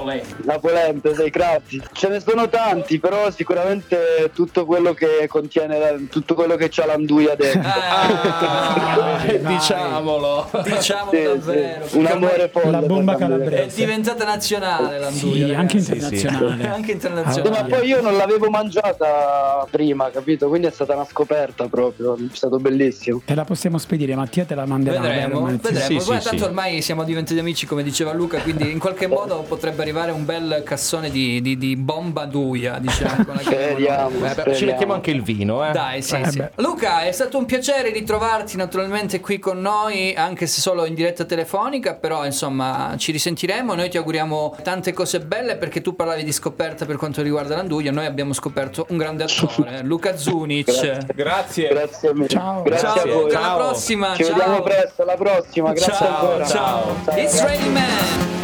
La 0.44 0.58
polente, 0.58 1.14
sei 1.14 1.30
grazie. 1.30 1.80
Ce 1.92 2.08
ne 2.08 2.20
sono 2.20 2.48
tanti, 2.48 2.98
però 2.98 3.30
sicuramente 3.30 4.30
tutto 4.34 4.64
quello 4.64 4.92
che 4.94 5.26
contiene, 5.28 5.78
la- 5.78 5.94
tutto 6.10 6.34
quello 6.34 6.56
che 6.56 6.68
c'ha 6.70 6.86
l'anduia 6.86 7.34
dentro. 7.36 7.60
Ah, 7.70 9.20
diciamolo 9.26 10.48
diciamolo 10.64 11.10
Sì, 11.12 11.22
davvero. 11.22 11.86
sì. 11.86 11.96
Un 11.98 12.06
amore 12.06 12.48
folle. 12.48 12.70
La 12.70 12.78
bomba 12.80 13.14
per 13.14 13.31
l'anduia. 13.36 13.48
È 13.48 13.54
calabrese. 13.56 13.76
diventata 13.84 14.24
nazionale 14.24 14.98
l'anduia. 14.98 15.46
Sì, 15.46 15.52
anche 15.54 15.76
internazionale. 15.78 16.68
Anche 16.72 16.86
Sì, 16.86 16.92
internazionale. 16.92 17.50
ma 17.62 17.76
poi 17.76 17.86
io 17.86 18.00
non 18.00 18.16
l'avevo 18.16 18.48
mangiata 18.50 19.66
prima, 19.70 20.10
capito? 20.10 20.48
Quindi 20.48 20.66
è 20.66 20.70
stata 20.70 20.94
una 20.94 21.04
scoperta 21.04 21.66
proprio, 21.68 22.14
è 22.14 22.18
stato 22.32 22.58
bellissimo. 22.58 23.22
Te 23.24 23.34
la 23.34 23.44
possiamo 23.44 23.78
spedire, 23.78 24.14
Mattia 24.14 24.44
te 24.44 24.54
la 24.54 24.66
manderà. 24.66 25.00
Vedremo, 25.00 25.44
vedremo. 25.44 25.78
Sì, 25.80 25.94
Guarda, 25.94 26.20
sì, 26.20 26.28
tanto 26.28 26.42
sì. 26.42 26.48
ormai 26.48 26.82
siamo 26.82 27.04
diventati 27.04 27.38
amici, 27.38 27.66
come 27.66 27.82
diceva 27.82 28.12
Luca, 28.12 28.40
quindi 28.40 28.70
in 28.70 28.78
qualche 28.78 29.06
modo 29.06 29.44
potrebbe 29.46 29.82
arrivare 29.82 30.10
un 30.12 30.24
bel 30.24 30.62
cassone 30.64 31.10
di, 31.10 31.40
di- 31.40 31.56
di 31.58 31.76
bomba 31.76 32.24
duia, 32.24 32.78
diciamo. 32.78 33.24
con 33.24 33.34
la 33.34 33.40
Speriamo, 33.52 34.16
Eh, 34.16 34.20
beh, 34.20 34.26
ci 34.26 34.32
speriamo. 34.34 34.66
mettiamo 34.70 34.92
anche 34.94 35.10
il 35.10 35.22
vino 35.22 35.68
eh. 35.68 35.72
Dai, 35.72 36.02
sì, 36.02 36.16
Eh, 36.16 36.30
sì. 36.30 36.42
Luca, 36.56 37.02
è 37.02 37.12
stato 37.12 37.38
un 37.38 37.44
piacere 37.44 37.90
ritrovarti 37.90 38.56
naturalmente 38.56 39.20
qui 39.20 39.38
con 39.38 39.60
noi, 39.60 40.14
anche 40.14 40.46
se 40.46 40.60
solo 40.60 40.84
in 40.84 40.94
diretta 40.94 41.24
telefonica, 41.24 41.94
però 41.94 42.24
insomma 42.24 42.94
ci 42.98 43.12
risentiremo. 43.22 43.74
Noi 43.74 43.88
ti 43.88 43.96
auguriamo 43.96 44.56
tante 44.62 44.92
cose 44.92 45.20
belle 45.20 45.56
perché 45.56 45.80
tu 45.80 45.94
parlavi 45.94 46.24
di 46.24 46.32
scoperta 46.32 46.84
per 46.84 46.96
quanto 46.96 47.22
riguarda 47.22 47.54
l'Anduia, 47.54 47.92
noi 47.92 48.06
abbiamo 48.06 48.32
scoperto 48.32 48.86
un 48.88 48.96
grande 48.96 49.24
attore, 49.24 49.82
Luca 49.86 50.16
Zunic. 50.16 51.06
Grazie. 51.14 51.68
Grazie 51.68 52.12
mille. 52.14 52.28
Ciao. 52.28 52.62
Grazie 52.62 52.88
Ciao 52.88 52.98
a 52.98 53.06
voi. 53.06 53.22
Luca, 53.22 53.38
alla 53.38 53.46
Ciao. 53.46 53.56
prossima. 53.58 54.14
Ci 54.16 54.24
ciao. 54.24 54.34
vediamo 54.34 54.62
presto, 54.62 55.02
alla 55.02 55.14
prossima. 55.14 55.72
Grazie 55.72 55.92
ciao, 55.92 56.18
ancora. 56.18 56.46
ciao. 56.46 56.96
It's 57.16 57.42
Raining 57.42 57.72
Man. 57.72 58.41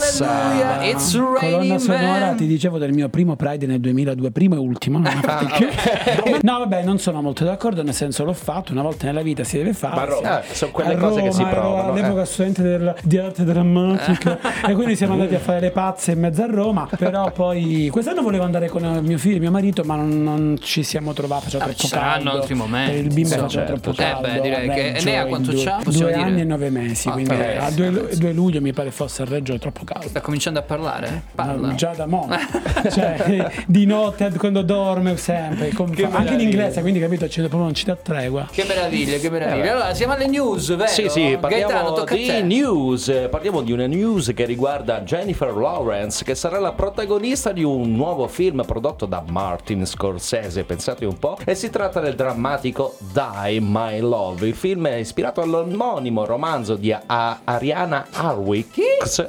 Yes. 0.00 0.11
Hallelujah. 0.20 0.82
It's 0.84 1.12
Colonna 1.12 1.78
sonora, 1.78 2.26
man. 2.26 2.36
ti 2.36 2.46
dicevo 2.46 2.78
del 2.78 2.92
mio 2.92 3.08
primo 3.08 3.34
Pride 3.36 3.66
nel 3.66 3.80
2002, 3.80 4.30
primo 4.30 4.54
e 4.54 4.58
ultimo. 4.58 5.00
che. 5.56 5.70
No, 6.42 6.58
vabbè, 6.58 6.82
non 6.82 6.98
sono 6.98 7.22
molto 7.22 7.44
d'accordo, 7.44 7.82
nel 7.82 7.94
senso 7.94 8.24
l'ho 8.24 8.32
fatto, 8.32 8.72
una 8.72 8.82
volta 8.82 9.06
nella 9.06 9.22
vita 9.22 9.44
si 9.44 9.56
deve 9.56 9.72
fare. 9.72 9.94
Ma 9.94 10.04
Roma, 10.04 10.42
eh, 10.42 10.54
sono 10.54 10.70
quelle 10.72 10.94
A 10.94 10.96
cose 10.98 11.22
che 11.22 11.32
si 11.32 11.38
Roma, 11.42 11.50
provano, 11.50 11.92
All'epoca 11.92 12.22
eh. 12.22 12.26
studente 12.26 12.62
del- 12.62 12.94
di 13.02 13.18
arte 13.18 13.44
drammatica 13.44 14.38
e 14.68 14.74
quindi 14.74 14.96
siamo 14.96 15.12
andati 15.14 15.34
a 15.34 15.38
fare 15.38 15.60
le 15.60 15.70
pazze 15.70 16.12
in 16.12 16.20
mezzo 16.20 16.42
a 16.42 16.46
Roma, 16.46 16.88
però 16.98 17.30
poi 17.30 17.88
quest'anno 17.90 18.22
volevo 18.22 18.44
andare 18.44 18.68
con 18.68 18.82
mio 19.02 19.18
figlio 19.18 19.36
e 19.36 19.40
mio 19.40 19.50
marito, 19.50 19.82
ma 19.84 19.96
non, 19.96 20.22
non 20.22 20.58
ci 20.60 20.82
siamo 20.82 21.12
trovati, 21.12 21.44
faceva 21.44 21.64
Ah, 21.64 21.66
troppo 21.68 21.80
ci 21.82 21.86
saranno 21.86 22.22
caldo. 22.24 22.38
altri 22.40 22.54
momenti, 22.54 22.90
Per 22.92 23.00
il 23.04 23.12
bimbo 23.14 23.28
faceva 23.28 23.48
certo, 23.48 23.72
troppo 23.80 23.92
certo. 23.96 24.20
caldo. 24.20 24.26
Eh, 24.28 24.32
beh, 24.32 24.40
direi 24.40 24.68
che- 24.94 25.10
in 25.22 25.28
quanto 25.28 25.52
due, 25.52 25.62
c'ha? 25.64 25.80
Due 25.84 25.92
dire? 25.92 26.14
anni 26.14 26.40
e 26.40 26.44
nove 26.44 26.70
mesi, 26.70 27.08
Ah, 27.08 27.12
quindi 27.12 27.34
a 27.34 27.70
2 27.70 28.32
luglio 28.32 28.60
mi 28.60 28.72
pare 28.72 28.90
fosse 28.90 29.22
a 29.22 29.24
Reggio, 29.26 29.56
troppo 29.58 29.84
caldo. 29.84 30.01
Sta 30.08 30.20
cominciando 30.20 30.58
a 30.58 30.62
parlare? 30.62 31.22
Parla. 31.34 31.68
No, 31.68 31.74
già 31.74 31.92
da 31.94 32.06
mo' 32.06 32.28
cioè 32.90 33.50
di 33.66 33.86
notte 33.86 34.30
quando 34.36 34.62
dorme 34.62 35.16
sempre 35.16 35.70
anche 36.10 36.32
in 36.34 36.40
inglese 36.40 36.80
quindi 36.80 36.98
capito 37.00 37.26
c'è 37.26 37.40
proprio 37.40 37.60
non 37.62 37.74
ci 37.74 37.84
dà 37.84 37.96
tregua 37.96 38.48
Che 38.50 38.64
meraviglia, 38.64 39.18
che 39.18 39.30
meraviglia. 39.30 39.72
Allora, 39.72 39.94
siamo 39.94 40.12
alle 40.14 40.26
news, 40.26 40.74
vero? 40.74 40.88
Sì, 40.90 41.08
sì, 41.08 41.20
Gaetano, 41.20 41.40
parliamo 41.40 41.94
a 41.96 42.04
di 42.04 42.26
te. 42.26 42.42
news. 42.42 43.08
Eh, 43.08 43.28
Parliamo 43.28 43.62
di 43.62 43.72
una 43.72 43.86
news 43.86 44.32
che 44.34 44.44
riguarda 44.44 45.00
Jennifer 45.00 45.54
Lawrence, 45.54 46.24
che 46.24 46.34
sarà 46.34 46.58
la 46.58 46.72
protagonista 46.72 47.52
di 47.52 47.62
un 47.62 47.92
nuovo 47.94 48.26
film 48.28 48.62
prodotto 48.66 49.06
da 49.06 49.22
Martin 49.26 49.86
Scorsese. 49.86 50.64
Pensate 50.64 51.04
un 51.04 51.18
po'. 51.18 51.38
E 51.44 51.54
si 51.54 51.70
tratta 51.70 52.00
del 52.00 52.14
drammatico 52.14 52.96
Die 52.98 53.60
My 53.60 54.00
Love. 54.00 54.46
Il 54.46 54.54
film 54.54 54.86
è 54.88 54.94
ispirato 54.96 55.40
all'omonimo 55.40 56.24
romanzo 56.24 56.74
di 56.76 56.92
A- 56.92 57.40
Ariana 57.44 58.06
Harwick. 58.12 58.80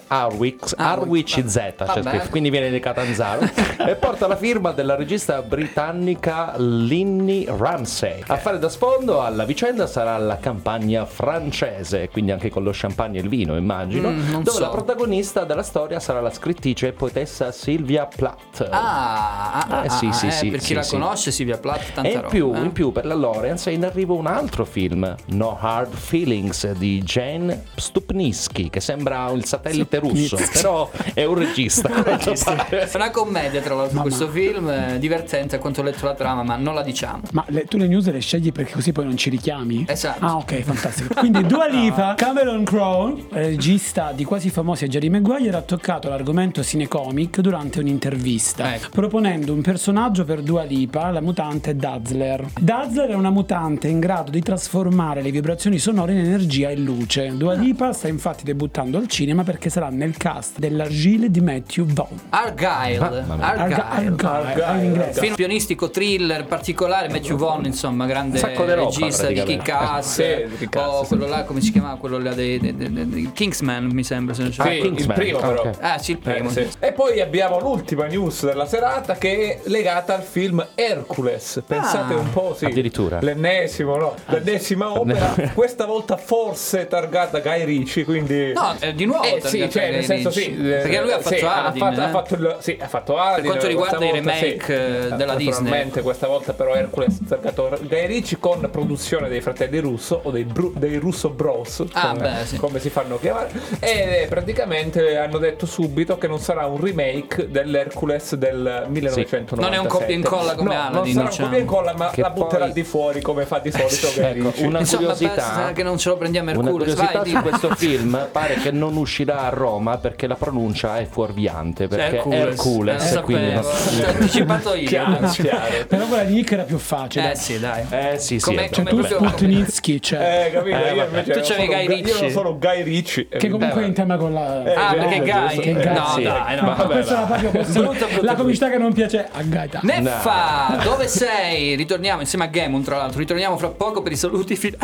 Harwick, 0.08 0.63
Harwick 0.78 1.44
Z, 1.48 1.54
c'è 1.58 1.74
Vabbè. 1.86 2.02
scritto, 2.10 2.30
quindi 2.30 2.50
viene 2.50 2.70
di 2.70 2.80
Catanzaro. 2.80 3.42
e 3.88 3.96
porta 3.96 4.28
la 4.28 4.36
firma 4.36 4.72
della 4.72 4.96
regista 4.96 5.42
britannica 5.42 6.54
Linny 6.58 7.46
Ramsey. 7.48 8.24
A 8.28 8.38
fare 8.38 8.60
da 8.60 8.70
sfondo 8.70 9.22
alla 9.22 9.44
vicenda 9.46 9.88
sarà 9.88 10.18
la 10.18 10.38
campagna 10.38 11.06
francese, 11.06 12.10
quindi 12.10 12.32
anche 12.32 12.50
con 12.50 12.64
lo 12.64 12.72
champagne 12.74 13.20
e 13.20 13.22
il 13.22 13.30
vino, 13.30 13.56
immagino, 13.58 14.10
Mm, 14.10 14.30
dove 14.44 14.52
so. 14.52 14.60
la 14.60 14.70
protagonista 14.70 15.44
della 15.44 15.64
storia 15.64 16.00
sarà 16.00 16.22
la 16.22 16.32
scrittrice 16.32 16.88
e 16.88 16.92
poetessa 16.94 17.52
Sylvia 17.52 18.06
Plath. 18.06 18.68
Ah, 18.70 19.54
ah, 19.54 19.68
ah, 19.70 19.86
Eh, 19.86 19.90
sì, 19.90 20.06
ah, 20.08 20.12
sì, 20.12 20.28
eh, 20.28 20.32
sì, 20.32 20.50
per 20.50 20.60
chi 20.60 20.66
sì, 20.68 20.74
la 20.74 20.86
conosce, 20.86 21.32
Silvia 21.32 21.58
Plath, 21.58 21.94
tanta 21.94 22.10
E 22.10 22.12
in 22.14 22.18
roba. 22.18 22.30
più, 22.30 22.54
eh. 22.56 22.60
in 22.60 22.72
più 22.72 22.92
per 22.92 23.06
la 23.06 23.16
Lawrence 23.16 23.70
è 23.70 23.74
in 23.74 23.84
arrivo 23.86 24.16
un 24.16 24.28
altro 24.28 24.66
film, 24.66 25.16
No 25.28 25.58
Hard 25.60 25.94
Feelings 25.94 26.72
di 26.74 27.02
Jane 27.04 27.64
Stupnitsky, 27.76 28.70
che 28.70 28.80
sembra 28.80 29.30
il 29.32 29.46
satellite 29.46 30.00
russo, 30.00 30.38
però 30.54 30.90
è 31.14 31.24
un 31.26 31.36
regista. 31.36 31.90
È 31.90 32.90
una 32.96 33.12
commedia, 33.12 33.62
tra 33.62 33.76
l'altro, 33.76 34.02
questo 34.02 34.30
film, 34.30 34.70
eh, 34.70 34.98
divertente 35.00 35.56
a 35.56 35.60
quanto 35.60 35.82
ho 35.82 35.84
letto 35.84 36.06
la 36.06 36.14
trama, 36.14 36.44
ma 36.44 36.56
non 36.56 36.74
la 36.74 36.82
diciamo. 36.84 37.22
ma 37.32 37.44
le- 37.48 37.66
tu 37.66 37.78
le 37.78 37.88
news 37.88 38.10
le 38.12 38.20
scegli 38.20 38.52
perché 38.52 38.74
così 38.74 38.92
poi 38.92 39.06
non 39.06 39.18
ci 39.18 39.30
richiami 39.30 39.86
Esatto. 39.88 40.24
ah 40.26 40.36
ok 40.38 40.62
fantastico 40.62 41.14
quindi 41.16 41.44
Dua 41.48 41.68
Lipa 41.68 42.14
Cameron 42.16 42.64
Crowe 42.64 43.26
regista 43.30 44.12
di 44.14 44.24
quasi 44.24 44.50
famosi 44.50 44.86
a 44.86 44.88
Jerry 44.88 45.10
Maguire 45.10 45.56
ha 45.58 45.62
toccato 45.62 46.10
l'argomento 46.10 46.64
cinecomic 46.64 47.40
durante 47.40 47.80
un'intervista 47.80 48.76
Ecco. 48.76 48.90
proponendo 48.92 49.54
un 49.54 49.62
personaggio 49.62 50.24
per 50.26 50.42
Dua 50.42 50.64
Lipa 50.64 51.10
la 51.12 51.22
mutante 51.22 51.76
Dazzler 51.76 52.46
Dazzler 52.60 53.10
è 53.10 53.14
una 53.16 53.30
mutante 53.32 53.88
in 53.88 54.00
grado 54.00 54.32
di 54.32 54.42
trasformare 54.42 55.22
le 55.22 55.32
vibrazioni 55.32 55.78
sonore 55.80 56.12
in 56.14 56.20
energia 56.20 56.70
e 56.70 56.76
luce 56.78 57.36
Dua 57.36 57.54
Lipa 57.54 57.94
sta 57.94 58.08
infatti 58.08 58.44
debuttando 58.44 58.98
al 58.98 59.08
cinema 59.08 59.44
perché 59.44 59.70
sarà 59.70 59.90
nel 59.90 60.18
cast 60.44 60.60
dell'Argile 60.60 61.32
di 61.32 61.40
Matthew 61.40 61.86
Vaughn. 61.86 62.20
Argyle, 62.30 63.24
Arga- 63.40 63.90
Argyle, 63.90 65.14
film 65.14 65.36
pionistico 65.36 65.90
thriller 65.90 66.44
particolare 66.46 67.08
Matthew 67.10 67.38
Vaughn 67.38 67.66
insomma 67.66 68.06
grande 68.06 68.42
regista 68.76 69.28
di. 69.28 69.42
Kick-Ass 69.44 70.14
Sì, 70.14 70.46
di 70.50 70.56
Kick-Ass, 70.58 70.86
o 70.86 71.02
sì. 71.04 71.08
quello 71.10 71.28
là 71.28 71.44
come 71.44 71.62
si 71.62 71.72
chiama 71.72 71.96
quello 71.96 72.18
là 72.20 72.34
dei, 72.34 72.60
dei- 72.60 72.76
dei- 72.76 73.10
dei- 73.10 73.32
Kingsman 73.34 73.86
mi 73.92 74.04
sembra 74.04 74.34
se 74.34 74.42
non 74.44 74.52
Sì, 74.52 74.60
c'è 74.62 74.72
il 74.74 75.12
primo 75.14 75.40
però. 75.40 75.70
ah 75.80 75.98
sì 75.98 76.12
il 76.12 76.18
primo 76.18 76.50
Eh, 76.50 76.52
sì. 76.52 76.68
E 76.80 76.92
poi 76.92 77.22
abbiamo 77.22 77.60
l'ultima 77.60 78.06
news 78.08 78.44
della 78.46 78.66
serata 78.66 79.16
che 79.16 79.60
è 79.64 79.70
legata 79.70 80.16
al 80.16 80.24
film 80.24 80.66
Hercules. 80.76 81.62
Pensate 81.66 82.14
Ah. 82.14 82.18
un 82.18 82.30
po', 82.32 82.54
sì. 82.58 82.66
Addirittura. 82.66 83.20
L'ennesimo, 83.22 83.96
no? 83.98 84.16
L'ennesima 84.28 84.92
opera, 85.00 85.34
questa 85.54 85.86
volta 85.86 86.18
forse 86.18 86.88
targata 86.88 87.40
Guy 87.40 87.64
Ritchie, 87.66 88.04
quindi... 88.04 88.52
no 88.54 88.76
eh, 88.80 88.94
di 88.94 89.06
nuovo 89.06 89.24
Eh 89.24 89.42
sì, 89.44 89.68
cioè, 89.70 89.92
nel 89.92 90.04
senso. 90.04 90.32
Sì, 90.34 90.58
eh, 90.58 90.62
perché 90.78 91.02
lui 91.02 91.12
ha 91.12 91.20
fatto 91.20 91.36
sì, 91.36 91.46
Aladdin 91.46 91.84
ha 91.84 91.86
fatto, 91.88 92.00
eh. 92.00 92.04
ha 92.04 92.10
fatto 92.10 92.34
il- 92.36 92.56
sì, 92.60 92.78
ha 92.82 92.88
fatto 92.88 93.18
Aladdin. 93.18 93.46
quanto 93.46 93.68
riguarda 93.68 94.06
i 94.06 94.12
remake, 94.12 94.60
sì. 94.66 94.72
eh, 94.72 95.16
della 95.16 95.36
Disney. 95.36 95.64
Naturalmente 95.64 96.02
questa 96.02 96.28
volta 96.28 96.54
però 96.54 96.74
Hercules 96.76 97.20
ha 97.24 97.28
targato 97.28 97.78
Guy 97.82 98.08
Ritchie 98.08 98.38
con 98.40 98.68
produzione 98.72 99.30
dei 99.30 99.42
fratelli 99.42 99.80
Russo 99.80 100.20
o 100.24 100.32
dei, 100.32 100.44
Bru- 100.44 100.76
dei 100.78 100.98
Russo 100.98 101.30
Bros, 101.30 101.84
Ah, 101.94 102.10
come, 102.14 102.20
beh, 102.40 102.46
sì. 102.46 102.58
come 102.58 102.80
si 102.80 102.90
fanno 102.90 103.18
chiamare, 103.20 103.52
e 103.80 104.26
praticamente 104.30 105.18
hanno 105.18 105.38
detto 105.38 105.66
subito 105.66 106.18
che 106.18 106.28
non 106.28 106.40
sarà 106.40 106.66
un 106.66 106.80
remake 106.80 107.50
dell'Hercules 107.50 108.36
del 108.36 108.86
1997. 108.88 109.56
Non 109.62 109.74
è 109.74 109.78
un 109.78 109.88
copia 109.88 110.08
e 110.08 110.14
incolla 110.14 110.56
come 110.56 110.74
no, 110.76 110.82
Aladdin, 110.82 110.94
Non 110.96 111.06
sarà 111.14 111.22
un 111.24 111.30
diciamo. 111.30 111.48
copia 111.48 111.58
e 111.58 111.62
incolla, 111.62 111.94
ma 111.96 112.10
Che 112.10 112.22
la 112.22 112.30
butterà 112.30 112.64
poi- 112.66 112.74
di 112.74 112.84
fuori 112.84 113.22
come 113.22 113.46
fa 113.46 113.60
di 113.60 113.72
solito 113.76 114.12
Guy 114.14 114.22
Ecco, 114.48 114.66
una 114.66 114.80
insomma 114.80 115.12
curiosità 115.14 115.72
che 115.74 115.84
non 115.84 115.98
ce 115.98 116.10
lo 116.10 116.18
prendiamo 116.18 116.52
Una 116.52 116.60
Hercules 116.62 116.94
curiosità 116.94 117.20
vai 117.22 117.30
di 117.32 117.36
questo 117.42 117.76
film 117.76 118.28
pare 118.32 118.56
che 118.56 118.72
non 118.72 118.96
uscirà 118.96 119.42
a 119.46 119.50
Roma 119.50 119.98
perché 119.98 120.23
la 120.28 120.36
pronuncia 120.36 120.98
è 120.98 121.06
fuorviante 121.06 121.88
perché 121.88 122.18
Hercules, 122.18 122.56
Hercules, 122.62 123.12
eh, 123.14 123.22
quindi 123.22 123.54
l'ho 123.54 123.70
anticipato 124.08 124.76
io 124.76 124.88
Chiaro, 124.88 125.28
chiaro. 125.30 125.86
Però 125.88 126.06
quella 126.06 126.24
di 126.24 126.34
Nick 126.34 126.52
era 126.52 126.64
più 126.64 126.78
facile. 126.78 127.32
eh 127.32 127.36
sì 127.36 127.60
dai 127.60 127.84
Eh 127.90 128.18
sì 128.20 128.40
sì 128.40 128.46
Come- 128.46 128.70
Cioè 128.72 128.86
come 128.86 129.08
tu 129.08 129.16
Sputnitsky, 129.16 130.00
cioè, 130.00 130.46
Eh, 130.48 130.52
capito? 130.52 130.76
Eh, 130.78 130.90
io 130.90 130.96
vabbè. 130.96 131.18
invece 131.20 131.32
Tu 131.32 131.40
c'avevi 131.42 131.68
solo 131.68 131.86
Guy 131.86 132.02
Guy- 132.02 132.24
Io 132.24 132.30
solo 132.30 132.58
Guy 132.58 132.84
Ritchie. 132.84 133.28
che 133.28 133.50
comunque 133.50 133.82
è 133.82 133.86
in 133.86 133.94
tema 133.94 134.18
con 134.18 134.34
la... 134.34 134.64
Eh, 134.64 134.74
ah 134.74 134.94
perché 134.94 135.20
Guy. 135.20 135.60
Che 135.60 135.74
no 135.74 136.16
dai 136.22 136.56
No, 136.60 136.76
no 136.76 136.86
questa 136.86 137.28
era 137.28 137.40
proprio 137.40 138.22
la 138.22 138.36
comicità 138.36 138.70
che 138.70 138.78
non 138.78 138.94
piace 138.94 139.28
a 139.32 139.42
Gaeta. 139.44 139.80
Neffa, 139.84 140.80
dove 140.84 141.08
sei? 141.08 141.76
Ritorniamo 141.76 142.22
insieme 142.22 142.46
a 142.46 142.48
Gamon, 142.48 142.84
tra 142.84 142.98
l'altro. 142.98 143.20
Ritorniamo 143.20 143.58
fra 143.58 143.70
poco 143.70 144.02
per 144.02 144.12
i 144.12 144.16
saluti 144.16 144.56
finali. 144.56 144.82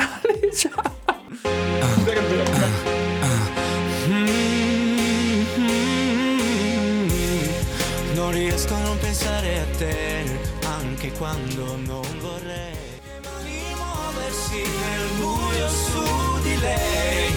Ciao. 0.53 0.97
Riesco 8.60 8.74
a 8.74 8.80
non 8.80 8.97
pensare 8.97 9.60
a 9.60 9.78
te, 9.78 10.24
anche 10.66 11.12
quando 11.14 11.78
non 11.78 12.20
vorrei. 12.20 12.99
Le 13.03 13.22
mani 13.24 13.74
muoversi 13.74 14.62
nel 14.62 15.07
buio 15.18 15.70
su 15.70 16.41
di 16.41 16.60
lei. 16.60 17.34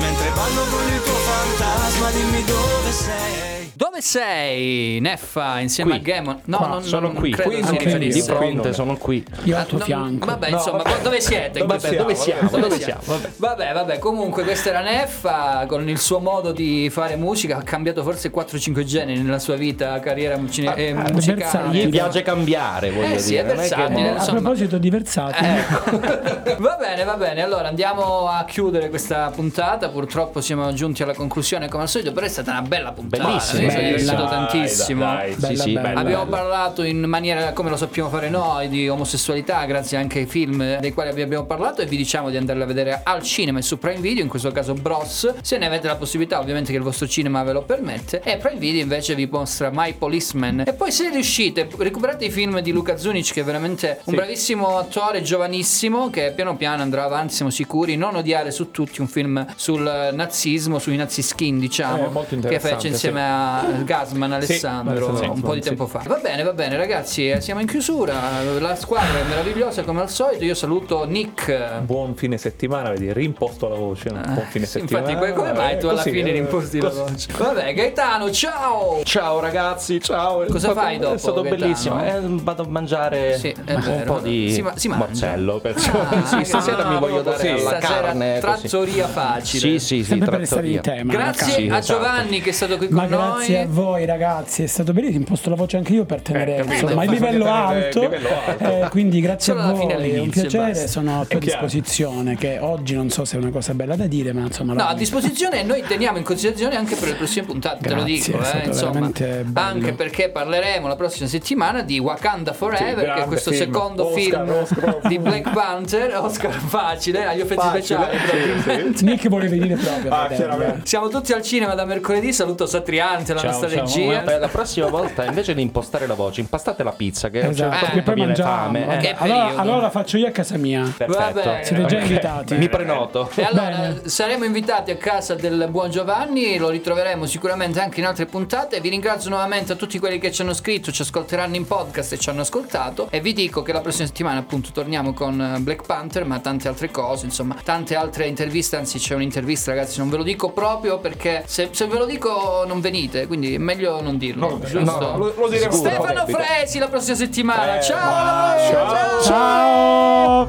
Mentre 0.00 0.30
ballo 0.30 0.64
con 0.70 0.88
il 0.90 1.02
tuo 1.02 1.12
fantasma, 1.12 2.10
dimmi 2.12 2.44
dove 2.44 2.92
sei. 2.92 3.55
Dove 3.76 4.00
sei, 4.00 5.00
Neffa, 5.00 5.58
insieme 5.60 6.00
Qui. 6.00 6.10
a 6.10 6.14
Gamon? 6.14 6.40
No, 6.46 6.56
Qua, 6.56 6.66
non, 6.68 6.82
sono 6.82 7.08
non 7.08 7.14
qui. 7.16 7.30
credo 7.32 7.50
Qui 7.50 7.60
non- 7.60 7.76
riferisse. 7.76 8.20
di 8.20 8.24
fronte 8.24 8.72
sono 8.72 8.96
qui 8.96 9.22
Io 9.42 9.54
Ah, 9.54 9.60
al 9.60 9.66
tuo 9.66 9.76
non- 9.76 9.86
fianco. 9.86 10.24
Vabbè, 10.24 10.48
No, 10.48 10.56
insomma, 10.56 10.82
vabbè. 10.82 11.02
dove 11.02 11.20
siete? 11.20 11.58
Dove 11.58 11.66
Vabbè, 11.74 11.80
siamo? 11.80 11.96
dove 11.98 12.14
siamo 12.14 12.48
Dove 12.48 12.62
dove 12.62 12.80
siamo? 12.80 13.02
siamo 13.02 13.18
Vabbè. 13.20 13.32
Vabbè, 13.36 13.72
vabbè, 13.74 13.98
comunque 13.98 14.44
questa 14.44 14.70
era 14.70 14.80
Neffa 14.80 15.66
con 15.68 15.86
il 15.90 15.98
suo 15.98 16.20
modo 16.20 16.52
di 16.52 16.88
fare 16.90 17.16
musica, 17.16 17.58
ha 17.58 17.62
cambiato 17.62 18.02
forse 18.02 18.30
4-5 18.30 18.82
generi 18.82 19.20
nella 19.20 19.38
sua 19.38 19.56
vita, 19.56 20.00
carriera 20.00 20.38
mucine- 20.38 20.74
eh, 20.74 20.94
versatile. 20.94 21.12
musicale. 21.12 21.76
gli 21.76 21.88
piace 21.90 22.22
cambiare 22.22 22.90
voglio 22.90 23.14
Eh 23.14 23.18
sì, 23.18 23.28
dire 23.28 23.40
è 23.42 23.44
non 23.44 23.54
che- 23.56 23.60
versatile. 23.60 24.08
A 24.16 24.24
proposito 24.24 24.78
di 24.78 24.88
versati, 24.88 25.44
Ecco. 25.44 25.98
va 26.62 26.76
bene, 26.80 27.04
va 27.04 27.16
bene. 27.18 27.42
Allora 27.42 27.68
andiamo 27.68 28.26
a 28.30 28.42
chiudere 28.46 28.88
questa 28.88 29.30
puntata. 29.34 29.90
Purtroppo 29.90 30.40
siamo 30.40 30.72
giunti 30.72 31.02
alla 31.02 31.12
conclusione 31.14 31.68
come 31.68 31.82
al 31.82 31.90
solito, 31.90 32.14
però 32.14 32.24
è 32.24 32.30
stata 32.30 32.52
una 32.52 32.62
bella 32.62 32.92
puntata. 32.92 33.22
Bellissima. 33.26 33.64
Mi 33.66 33.70
sono 33.72 33.82
Bella. 33.82 33.96
divertito 33.96 34.22
Dai, 34.24 34.30
tantissimo. 34.30 35.04
dai, 35.04 35.16
dai. 35.16 35.32
sì 35.34 35.40
Bella, 35.40 35.62
sì 35.62 35.72
bella. 35.72 36.00
Abbiamo 36.00 36.26
parlato 36.26 36.82
in 36.82 37.00
maniera 37.04 37.52
come 37.52 37.70
lo 37.70 37.76
sappiamo 37.76 38.08
fare 38.08 38.28
noi 38.28 38.68
di 38.68 38.88
omosessualità 38.88 39.64
grazie 39.64 39.96
anche 39.96 40.20
ai 40.20 40.26
film 40.26 40.78
dei 40.78 40.92
quali 40.92 41.12
vi 41.12 41.22
abbiamo 41.22 41.44
parlato 41.44 41.82
e 41.82 41.86
vi 41.86 41.96
diciamo 41.96 42.30
di 42.30 42.36
andarli 42.36 42.62
a 42.62 42.66
vedere 42.66 43.00
al 43.04 43.22
cinema 43.22 43.58
e 43.58 43.62
su 43.62 43.78
Prime 43.78 44.00
Video, 44.00 44.22
in 44.22 44.28
questo 44.28 44.50
caso 44.52 44.74
Bros, 44.74 45.34
se 45.42 45.58
ne 45.58 45.66
avete 45.66 45.86
la 45.86 45.96
possibilità 45.96 46.38
ovviamente 46.40 46.70
che 46.70 46.76
il 46.78 46.82
vostro 46.84 47.06
cinema 47.08 47.42
ve 47.42 47.52
lo 47.52 47.62
permette 47.62 48.20
e 48.22 48.36
Prime 48.36 48.58
Video 48.58 48.82
invece 48.82 49.14
vi 49.14 49.26
mostra 49.30 49.70
My 49.72 49.94
Policeman 49.94 50.62
e 50.66 50.72
poi 50.72 50.90
se 50.92 51.10
riuscite 51.10 51.68
recuperate 51.78 52.24
i 52.26 52.30
film 52.30 52.60
di 52.60 52.72
Luca 52.72 52.96
Zunic 52.96 53.32
che 53.32 53.40
è 53.40 53.44
veramente 53.44 53.98
un 54.04 54.12
Sì. 54.12 54.14
bravissimo 54.16 54.78
attore 54.78 55.22
giovanissimo 55.22 56.10
che 56.10 56.32
piano 56.34 56.56
piano 56.56 56.82
andrà 56.82 57.04
avanti, 57.04 57.34
siamo 57.34 57.50
sicuri, 57.50 57.96
non 57.96 58.14
odiare 58.16 58.50
su 58.50 58.70
tutti 58.70 59.00
un 59.00 59.08
film 59.08 59.44
sul 59.56 60.10
nazismo, 60.12 60.78
sui 60.78 60.96
naziskin 60.96 61.58
diciamo, 61.58 62.06
Eh, 62.06 62.10
molto 62.10 62.38
che 62.40 62.60
fece 62.60 62.88
insieme 62.88 63.20
sì. 63.20 63.26
a 63.26 63.55
Gasman 63.84 64.32
Alessandro 64.32 65.06
Alessandro 65.08 65.32
un 65.32 65.40
po' 65.40 65.54
di 65.54 65.62
sì. 65.62 65.68
tempo 65.68 65.86
fa. 65.86 66.02
Va 66.06 66.18
bene, 66.22 66.42
va 66.42 66.52
bene, 66.52 66.76
ragazzi, 66.76 67.30
eh, 67.30 67.40
siamo 67.40 67.60
in 67.60 67.66
chiusura. 67.66 68.14
La 68.58 68.74
squadra 68.76 69.18
è 69.18 69.22
meravigliosa 69.28 69.82
come 69.82 70.00
al 70.00 70.10
solito. 70.10 70.44
Io 70.44 70.54
saluto 70.54 71.04
Nick. 71.06 71.80
Buon 71.80 72.14
fine 72.14 72.36
settimana, 72.38 72.90
vedi, 72.90 73.12
rimposto 73.12 73.68
la 73.68 73.74
voce. 73.76 74.08
un 74.10 74.20
buon 74.22 74.46
fine 74.50 74.64
Sì, 74.66 74.80
settimana. 74.80 75.10
Infatti, 75.10 75.32
come 75.32 75.52
mai 75.52 75.78
tu 75.78 75.86
alla 75.86 76.02
Così, 76.02 76.10
fine 76.10 76.30
eh, 76.30 76.32
rimposti 76.32 76.80
la 76.80 76.88
così. 76.90 77.00
voce? 77.00 77.32
Vabbè, 77.36 77.74
Gaetano, 77.74 78.30
ciao! 78.30 79.00
ciao 79.04 79.40
ragazzi 79.40 80.00
ciao 80.00 80.44
Cosa 80.46 80.58
stato- 80.58 80.74
fai 80.74 80.98
dopo, 80.98 81.14
è 81.14 81.18
stato 81.18 81.42
Gaetano? 81.42 81.60
bellissimo 81.62 82.04
eh, 82.04 82.20
vado 82.42 82.62
a 82.62 82.66
mangiare 82.68 83.38
Sì, 83.38 83.54
un 83.66 84.02
po' 84.04 84.18
di 84.20 84.50
Si 84.52 84.64
si 84.74 84.88
morcello 84.88 85.58
perciò 85.58 85.92
Ah, 86.00 86.24
sì, 86.26 86.44
stasera 86.44 86.84
ah, 86.86 86.90
mi 86.90 86.98
voglio 86.98 87.22
dare 87.22 87.52
così. 87.52 87.66
alla 87.66 87.78
carne 87.78 88.28
così. 88.32 88.40
trazzoria 88.40 89.06
facile. 89.08 89.78
sì 89.78 89.78
sì 89.78 90.04
sì 90.04 90.18
trattoria 90.18 90.80
tema. 90.80 91.12
Grazie 91.12 91.52
Sì, 91.52 91.68
a 91.68 91.78
esatto. 91.78 91.98
Giovanni 91.98 92.40
che 92.40 92.50
è 92.50 92.52
stato 92.52 92.76
qui 92.76 92.88
con 92.88 92.96
Ma 92.96 93.06
grazie 93.46 93.60
a 93.62 93.66
voi 93.68 94.04
ragazzi, 94.04 94.62
è 94.62 94.66
stato 94.66 94.92
bellissimo, 94.92 95.18
imposto 95.20 95.50
la 95.50 95.56
voce 95.56 95.76
anche 95.76 95.92
io 95.92 96.04
per 96.04 96.20
tenere 96.20 96.56
Eh, 96.56 96.62
insomma, 96.64 97.04
il 97.04 97.10
livello 97.10 97.44
alto. 97.50 98.00
livello 98.00 98.28
alto. 98.46 98.64
Eh, 98.64 98.88
quindi 98.90 99.20
grazie 99.20 99.52
Solo 99.54 99.64
a 99.66 99.72
voi, 99.72 99.86
è 99.86 100.18
un 100.20 100.28
piacere, 100.30 100.70
basta. 100.72 100.86
sono 100.88 101.20
a 101.20 101.24
tua 101.24 101.38
disposizione 101.38 102.36
che 102.36 102.58
oggi 102.60 102.94
non 102.94 103.10
so 103.10 103.24
se 103.24 103.36
è 103.36 103.40
una 103.40 103.50
cosa 103.50 103.74
bella 103.74 103.96
da 103.96 104.06
dire, 104.06 104.32
ma 104.32 104.40
insomma 104.42 104.72
No, 104.74 104.84
a 104.84 104.94
disposizione 104.94 105.60
e 105.60 105.62
noi 105.62 105.82
teniamo 105.82 106.18
in 106.18 106.24
considerazione 106.24 106.76
anche 106.76 106.96
per 106.96 107.08
le 107.08 107.14
prossime 107.14 107.46
puntate, 107.46 107.82
te 107.88 107.94
lo 107.94 108.02
Grazie, 108.04 108.32
dico, 108.32 108.38
eh, 108.44 108.66
insomma. 108.66 109.10
Anche 109.54 109.92
perché 109.92 110.28
parleremo 110.30 110.86
la 110.88 110.96
prossima 110.96 111.28
settimana 111.28 111.82
di 111.82 111.98
Wakanda 111.98 112.52
Forever, 112.52 113.06
Sì, 113.06 113.12
che 113.14 113.22
è 113.22 113.26
questo 113.26 113.50
film. 113.50 113.62
secondo 113.64 114.06
Oscar, 114.06 114.46
film 114.46 114.50
Oscar. 114.60 114.98
di 115.08 115.18
Black 115.18 115.52
Panther, 115.52 116.16
Oscar 116.16 116.52
facile, 116.52 117.24
agli 117.26 117.40
effetti 117.40 117.66
speciali. 117.66 118.16
sì, 118.18 118.24
probabilmente. 118.24 119.04
Nick 119.04 119.28
vuole 119.28 119.48
venire 119.48 119.74
proprio. 119.76 120.10
Ah. 120.12 120.74
Siamo 120.82 121.08
tutti 121.08 121.32
al 121.32 121.42
cinema 121.42 121.74
da 121.74 121.84
mercoledì, 121.84 122.32
saluto 122.32 122.66
Satriante, 122.66 123.32
la 123.36 123.40
Ciao, 123.42 123.60
nostra 123.60 123.68
ciao. 123.70 123.84
regia. 123.86 124.20
Beh, 124.20 124.38
la 124.38 124.48
prossima 124.48 124.88
volta 124.88 125.24
invece 125.24 125.54
di 125.54 125.62
impostare 125.62 126.06
la 126.06 126.14
voce 126.14 126.40
impastate 126.40 126.82
la 126.82 126.92
pizza 126.92 127.28
che 127.28 127.40
a 127.42 127.44
un 127.46 127.50
Esatto, 127.52 127.86
certo 127.86 128.10
Eh, 128.10 128.14
viene 128.14 128.26
mangiamo. 128.26 128.50
fame 128.56 129.00
eh. 129.02 129.14
allora, 129.18 129.56
allora 129.56 129.80
la 129.82 129.90
faccio 129.90 130.16
io 130.16 130.26
a 130.26 130.30
casa 130.30 130.56
mia. 130.56 130.92
perfetto 130.96 131.32
Vabbè. 131.42 131.60
Siete 131.64 131.84
già 131.86 131.96
Ok. 131.96 132.02
invitati. 132.02 132.54
mi 132.56 132.68
prenoto 132.68 133.30
E 133.34 133.42
allora 133.42 133.68
Bene. 133.76 134.00
saremo 134.08 134.44
invitati 134.44 134.90
a 134.90 134.96
casa 134.96 135.34
del 135.34 135.68
buon 135.70 135.90
Giovanni, 135.90 136.56
lo 136.58 136.68
ritroveremo 136.70 137.26
sicuramente 137.26 137.80
anche 137.80 138.00
in 138.00 138.06
altre 138.06 138.26
puntate. 138.26 138.80
Vi 138.80 138.88
ringrazio 138.88 139.30
nuovamente 139.30 139.72
a 139.72 139.76
tutti 139.76 139.98
quelli 139.98 140.18
che 140.18 140.30
ci 140.32 140.42
hanno 140.42 140.54
scritto, 140.54 140.90
ci 140.92 141.02
ascolteranno 141.02 141.56
in 141.56 141.66
podcast 141.66 142.12
e 142.12 142.18
ci 142.18 142.28
hanno 142.30 142.40
ascoltato. 142.42 143.08
E 143.10 143.20
vi 143.20 143.32
dico 143.32 143.62
che 143.62 143.72
la 143.72 143.80
prossima 143.80 144.06
settimana 144.06 144.38
appunto 144.40 144.70
torniamo 144.72 145.12
con 145.12 145.40
eh, 145.40 145.58
Black 145.60 145.86
Panther, 145.86 146.24
ma 146.24 146.38
tante 146.40 146.68
altre 146.68 146.90
cose, 146.90 147.24
insomma, 147.26 147.56
tante 147.62 147.94
altre 147.94 148.26
interviste. 148.26 148.76
Anzi, 148.76 148.98
c'è 148.98 149.14
un'intervista, 149.14 149.72
ragazzi, 149.72 149.98
non 149.98 150.08
ve 150.10 150.16
lo 150.18 150.22
dico 150.22 150.50
proprio 150.50 150.98
perché 150.98 151.42
se, 151.46 151.68
se 151.72 151.86
ve 151.86 151.98
lo 151.98 152.04
dico 152.06 152.64
non 152.66 152.80
venite, 152.80 153.25
quindi 153.26 153.54
è 153.54 153.58
meglio 153.58 154.00
non 154.00 154.16
dirlo. 154.18 154.48
No, 154.50 154.58
giusto? 154.60 154.80
no, 155.00 155.16
lo- 155.18 155.34
lo 155.36 155.48
diremo 155.48 155.72
Stefano? 155.72 156.26
Fresi 156.26 156.78
la 156.78 156.88
prossima 156.88 157.16
settimana. 157.16 157.78
Eh, 157.78 157.82
ciao, 157.82 158.58
ciao. 158.70 159.22
ciao. 159.22 160.48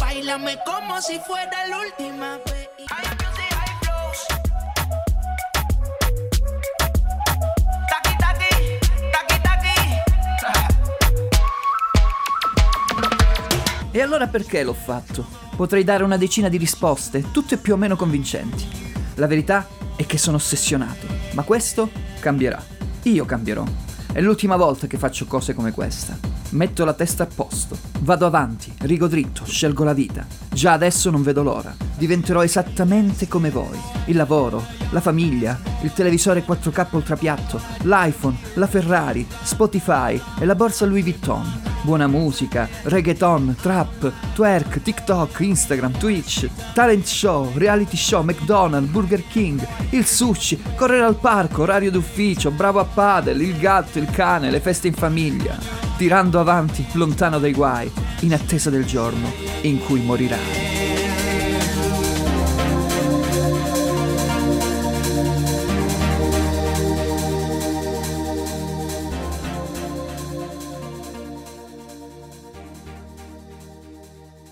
Bailame 0.00 0.58
como 0.64 1.00
si 1.00 1.18
fuera 1.18 1.66
la 1.68 1.78
última 1.78 2.38
E 13.92 14.00
allora 14.00 14.28
perché 14.28 14.62
l'ho 14.62 14.72
fatto? 14.72 15.26
Potrei 15.56 15.82
dare 15.82 16.04
una 16.04 16.16
decina 16.16 16.48
di 16.48 16.56
risposte, 16.56 17.32
tutte 17.32 17.56
più 17.56 17.72
o 17.74 17.76
meno 17.76 17.96
convincenti. 17.96 18.64
La 19.16 19.26
verità 19.26 19.66
è 19.96 20.06
che 20.06 20.16
sono 20.16 20.36
ossessionato, 20.36 21.06
ma 21.32 21.42
questo 21.42 21.90
cambierà. 22.20 22.62
Io 23.02 23.24
cambierò. 23.24 23.64
È 24.12 24.20
l'ultima 24.20 24.54
volta 24.54 24.86
che 24.86 24.96
faccio 24.96 25.26
cose 25.26 25.54
come 25.54 25.72
questa. 25.72 26.16
Metto 26.50 26.84
la 26.84 26.94
testa 26.94 27.24
a 27.24 27.28
posto, 27.32 27.76
vado 28.00 28.26
avanti, 28.26 28.72
rigo 28.78 29.08
dritto, 29.08 29.44
scelgo 29.44 29.82
la 29.82 29.92
vita. 29.92 30.24
Già 30.48 30.72
adesso 30.72 31.10
non 31.10 31.22
vedo 31.22 31.42
l'ora. 31.42 31.74
Diventerò 31.96 32.44
esattamente 32.44 33.26
come 33.26 33.50
voi. 33.50 33.78
Il 34.06 34.16
lavoro, 34.16 34.64
la 34.90 35.00
famiglia, 35.00 35.60
il 35.82 35.92
televisore 35.92 36.44
4K 36.44 36.86
ultrapiatto, 36.92 37.60
l'iPhone, 37.82 38.36
la 38.54 38.68
Ferrari, 38.68 39.26
Spotify 39.42 40.20
e 40.38 40.44
la 40.44 40.54
borsa 40.54 40.86
Louis 40.86 41.02
Vuitton. 41.02 41.69
Buona 41.82 42.06
musica, 42.06 42.68
reggaeton, 42.82 43.56
trap, 43.60 44.12
twerk, 44.34 44.82
TikTok, 44.82 45.40
Instagram, 45.40 45.96
Twitch, 45.96 46.48
talent 46.74 47.06
show, 47.06 47.50
reality 47.54 47.96
show, 47.96 48.22
McDonald's, 48.22 48.90
Burger 48.90 49.26
King, 49.26 49.66
il 49.90 50.04
sushi, 50.04 50.62
correre 50.76 51.04
al 51.04 51.16
parco, 51.16 51.62
orario 51.62 51.90
d'ufficio, 51.90 52.50
bravo 52.50 52.80
a 52.80 52.84
padel, 52.84 53.40
il 53.40 53.58
gatto, 53.58 53.98
il 53.98 54.10
cane, 54.10 54.50
le 54.50 54.60
feste 54.60 54.88
in 54.88 54.94
famiglia, 54.94 55.56
tirando 55.96 56.38
avanti 56.38 56.84
lontano 56.92 57.38
dai 57.38 57.52
guai, 57.52 57.90
in 58.20 58.34
attesa 58.34 58.68
del 58.68 58.84
giorno 58.84 59.32
in 59.62 59.78
cui 59.82 60.00
morirai. 60.00 60.79